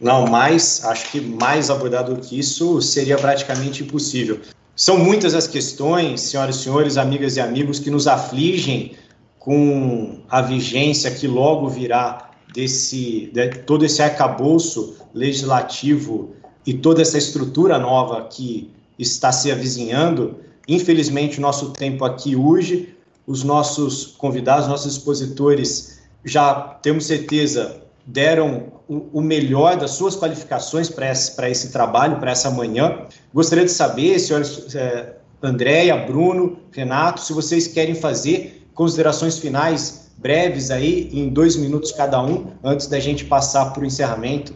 [0.00, 4.40] Não, mais, acho que mais abordado do que isso seria praticamente impossível.
[4.74, 8.96] São muitas as questões, senhoras e senhores, amigas e amigos, que nos afligem
[9.38, 16.34] com a vigência que logo virá desse de, todo esse arcabouço legislativo
[16.66, 20.36] e toda essa estrutura nova que está se avizinhando.
[20.68, 22.94] Infelizmente, o nosso tempo aqui hoje,
[23.26, 31.10] os nossos convidados, nossos expositores, já temos certeza, deram o, melhor das suas qualificações para
[31.10, 33.06] esse, esse trabalho, para essa manhã.
[33.32, 40.70] Gostaria de saber, senhores é, Andréia, Bruno, Renato, se vocês querem fazer considerações finais breves
[40.70, 44.54] aí, em dois minutos cada um, antes da gente passar para o encerramento.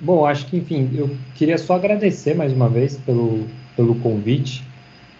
[0.00, 3.46] Bom, acho que, enfim, eu queria só agradecer mais uma vez pelo,
[3.76, 4.64] pelo convite.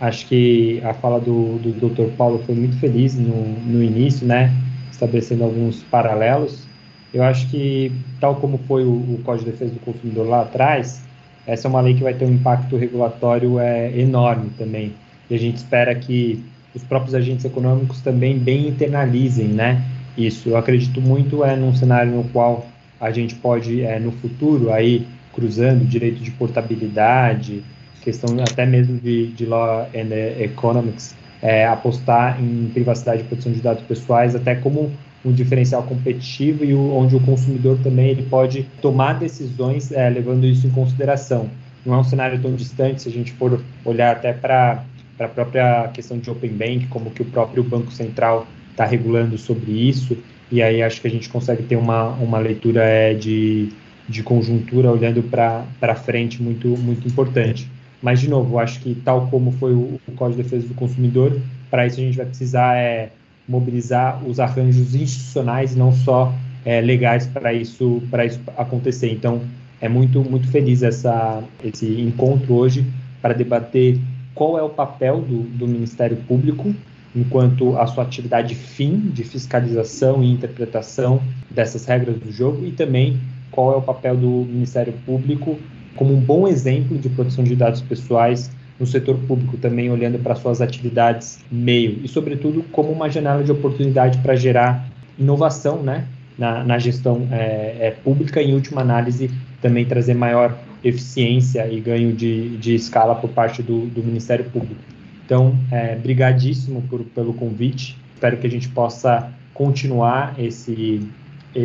[0.01, 2.15] Acho que a fala do, do Dr.
[2.17, 4.51] Paulo foi muito feliz no, no início, né?
[4.91, 6.70] Estabelecendo alguns paralelos.
[7.13, 11.03] Eu acho que, tal como foi o, o Código de Defesa do Consumidor lá atrás,
[11.47, 14.93] essa é uma lei que vai ter um impacto regulatório é, enorme também.
[15.29, 19.83] E a gente espera que os próprios agentes econômicos também bem internalizem né,
[20.17, 20.49] isso.
[20.49, 22.67] Eu acredito muito é, num cenário no qual
[23.01, 27.63] a gente pode, é, no futuro, aí cruzando direito de portabilidade,
[28.03, 33.61] questão até mesmo de, de law and economics, é, apostar em privacidade e proteção de
[33.61, 34.91] dados pessoais até como
[35.25, 40.47] um diferencial competitivo e o, onde o consumidor também ele pode tomar decisões é, levando
[40.47, 41.49] isso em consideração.
[41.85, 44.85] Não é um cenário tão distante se a gente for olhar até para
[45.19, 49.73] a própria questão de Open Bank, como que o próprio Banco Central está regulando sobre
[49.73, 50.17] isso,
[50.51, 53.69] e aí acho que a gente consegue ter uma, uma leitura é, de,
[54.09, 57.71] de conjuntura olhando para frente muito, muito importante.
[58.03, 61.39] Mas, de novo, acho que tal como foi o, o Código de Defesa do Consumidor,
[61.71, 63.11] para isso a gente vai precisar é,
[63.51, 66.33] mobilizar os arranjos institucionais, não só
[66.65, 69.11] é, legais para isso isso acontecer.
[69.13, 69.43] Então,
[69.81, 72.87] é muito muito feliz essa esse encontro hoje
[73.21, 73.99] para debater
[74.35, 76.75] qual é o papel do, do Ministério Público
[77.17, 81.21] enquanto a sua atividade fim de fiscalização e interpretação
[81.51, 83.19] dessas regras do jogo e também
[83.51, 85.59] qual é o papel do Ministério Público
[85.97, 88.51] como um bom exemplo de proteção de dados pessoais
[88.81, 93.53] no setor público também olhando para suas atividades meio e, sobretudo, como uma janela de
[93.53, 94.89] oportunidade para gerar
[95.19, 96.07] inovação né,
[96.39, 99.31] na, na gestão é, é, pública em última análise,
[99.61, 104.81] também trazer maior eficiência e ganho de, de escala por parte do, do Ministério Público.
[105.27, 107.99] Então, é, brigadíssimo por, pelo convite.
[108.15, 111.07] Espero que a gente possa continuar esse,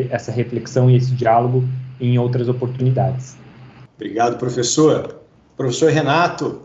[0.09, 1.63] essa reflexão e esse diálogo
[1.99, 3.37] em outras oportunidades.
[3.95, 5.21] Obrigado, professor.
[5.55, 6.64] Professor Renato.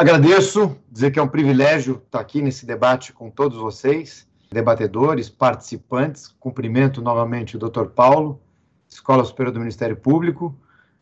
[0.00, 6.34] Agradeço, dizer que é um privilégio estar aqui nesse debate com todos vocês, debatedores, participantes.
[6.40, 7.84] Cumprimento novamente o Dr.
[7.94, 8.40] Paulo,
[8.88, 10.58] Escola Superior do Ministério Público,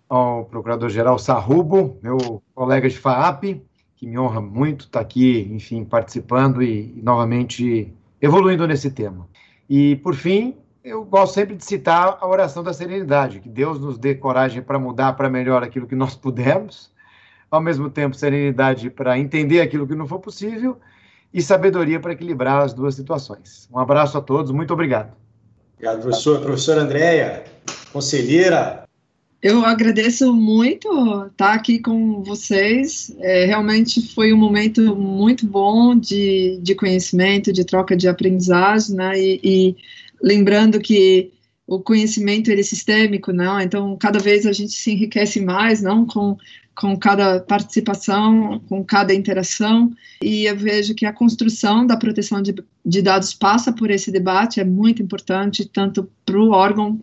[0.08, 3.62] ao Procurador-Geral Sarrubo, meu colega de FAAP,
[3.94, 9.28] que me honra muito estar aqui, enfim, participando e, e novamente evoluindo nesse tema.
[9.70, 13.96] E, por fim, eu gosto sempre de citar a oração da serenidade, que Deus nos
[13.96, 16.90] dê coragem para mudar para melhor aquilo que nós pudermos,
[17.50, 20.78] ao mesmo tempo serenidade para entender aquilo que não for possível
[21.32, 23.68] e sabedoria para equilibrar as duas situações.
[23.72, 25.12] Um abraço a todos, muito obrigado.
[25.74, 26.40] Obrigado, professor.
[26.40, 27.44] Professora Andréia,
[27.92, 28.88] conselheira,
[29.40, 30.88] eu agradeço muito
[31.26, 33.14] estar aqui com vocês.
[33.20, 39.16] É, realmente foi um momento muito bom de, de conhecimento, de troca de aprendizagem, né?
[39.16, 39.76] E, e
[40.20, 41.30] lembrando que
[41.68, 43.60] o conhecimento ele é sistêmico, não?
[43.60, 46.06] Então cada vez a gente se enriquece mais, não?
[46.06, 46.36] Com
[46.74, 49.92] com cada participação, com cada interação,
[50.22, 52.54] e eu vejo que a construção da proteção de,
[52.86, 57.02] de dados passa por esse debate, é muito importante, tanto para o órgão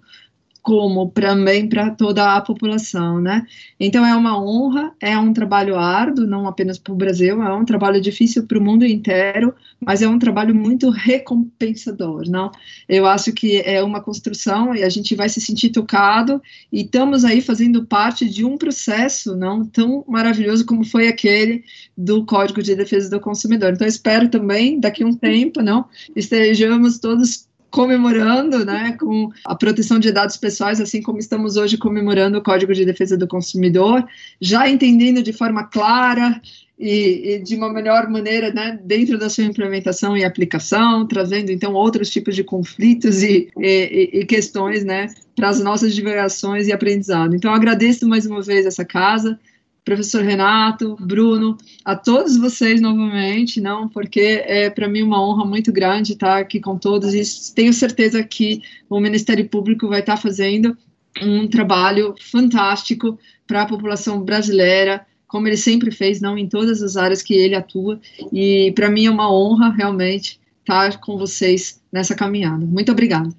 [0.66, 3.46] como também para toda a população, né?
[3.80, 7.64] Então é uma honra, é um trabalho árduo, não apenas para o Brasil, é um
[7.64, 12.52] trabalho difícil para o mundo inteiro, mas é um trabalho muito recompensador, não?
[12.90, 17.24] Eu acho que é uma construção e a gente vai se sentir tocado e estamos
[17.24, 21.64] aí fazendo parte de um processo, não tão maravilhoso como foi aquele
[21.96, 23.74] do Código de Defesa do Consumidor.
[23.74, 25.86] Então espero também daqui a um tempo, não,
[26.16, 27.45] estejamos todos
[27.76, 32.74] comemorando, né, com a proteção de dados pessoais, assim como estamos hoje comemorando o Código
[32.74, 34.02] de Defesa do Consumidor,
[34.40, 36.42] já entendendo de forma clara
[36.80, 41.74] e, e, de uma melhor maneira, né, dentro da sua implementação e aplicação, trazendo então
[41.74, 47.36] outros tipos de conflitos e, e, e questões, né, para as nossas divulgações e aprendizado.
[47.36, 49.38] Então, agradeço mais uma vez essa casa
[49.86, 51.56] professor Renato, Bruno,
[51.86, 56.60] a todos vocês novamente, não, porque é para mim uma honra muito grande estar aqui
[56.60, 60.76] com todos e tenho certeza que o Ministério Público vai estar fazendo
[61.22, 63.18] um trabalho fantástico
[63.48, 67.56] para a população brasileira, como ele sempre fez, não em todas as áreas que ele
[67.56, 68.00] atua,
[68.34, 72.66] e para mim é uma honra realmente estar com vocês nessa caminhada.
[72.66, 73.30] Muito obrigada.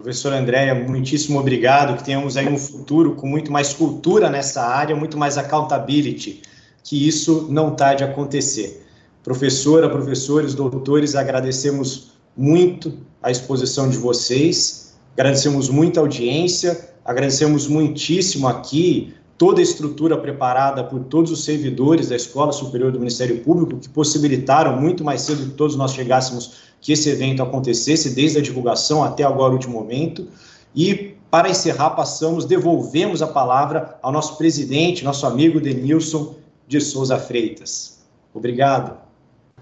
[0.00, 4.96] Professora Andréia, muitíssimo obrigado, que tenhamos aí um futuro com muito mais cultura nessa área,
[4.96, 6.40] muito mais accountability,
[6.82, 8.82] que isso não está de acontecer.
[9.22, 18.48] Professora, professores, doutores, agradecemos muito a exposição de vocês, agradecemos muito a audiência, agradecemos muitíssimo
[18.48, 23.78] aqui toda a estrutura preparada por todos os servidores da Escola Superior do Ministério Público,
[23.78, 28.42] que possibilitaram muito mais cedo que todos nós chegássemos que esse evento acontecesse, desde a
[28.42, 30.28] divulgação até agora o último momento.
[30.74, 36.34] E, para encerrar, passamos, devolvemos a palavra ao nosso presidente, nosso amigo Denilson
[36.66, 38.00] de Souza Freitas.
[38.32, 38.96] Obrigado.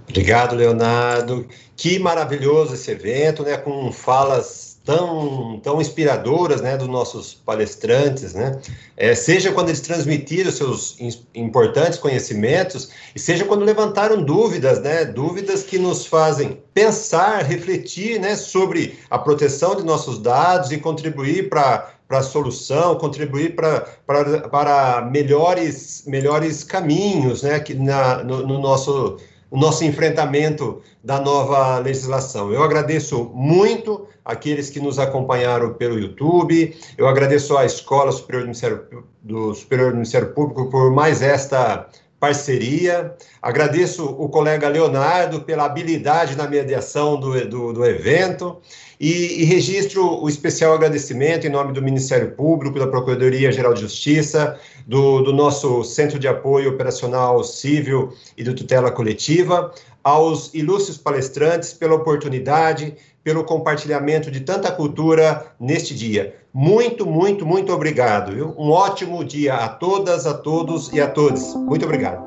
[0.09, 1.47] Obrigado, Leonardo.
[1.77, 8.59] Que maravilhoso esse evento, né, com falas tão, tão inspiradoras né, dos nossos palestrantes, né?
[8.97, 10.97] É, seja quando eles transmitiram seus
[11.35, 15.05] importantes conhecimentos, e seja quando levantaram dúvidas, né?
[15.05, 21.51] Dúvidas que nos fazem pensar, refletir né, sobre a proteção de nossos dados e contribuir
[21.51, 29.19] para a solução, contribuir para melhores, melhores caminhos né, que na, no, no nosso
[29.51, 32.53] o nosso enfrentamento da nova legislação.
[32.53, 38.47] Eu agradeço muito aqueles que nos acompanharam pelo YouTube, eu agradeço à Escola Superior do
[38.47, 41.89] Ministério, do Superior do Ministério Público por mais esta
[42.21, 43.15] parceria.
[43.41, 48.61] Agradeço o colega Leonardo pela habilidade na mediação do, do, do evento
[49.01, 54.59] e, e, registro o especial agradecimento em nome do Ministério Público, da Procuradoria-Geral de Justiça,
[54.87, 59.73] do, do nosso Centro de Apoio Operacional Civil e do Tutela Coletiva,
[60.03, 66.35] aos ilustres palestrantes pela oportunidade, pelo compartilhamento de tanta cultura neste dia.
[66.53, 68.33] Muito, muito, muito obrigado.
[68.33, 68.55] Viu?
[68.59, 71.55] Um ótimo dia a todas, a todos e a todos.
[71.55, 72.27] Muito obrigado.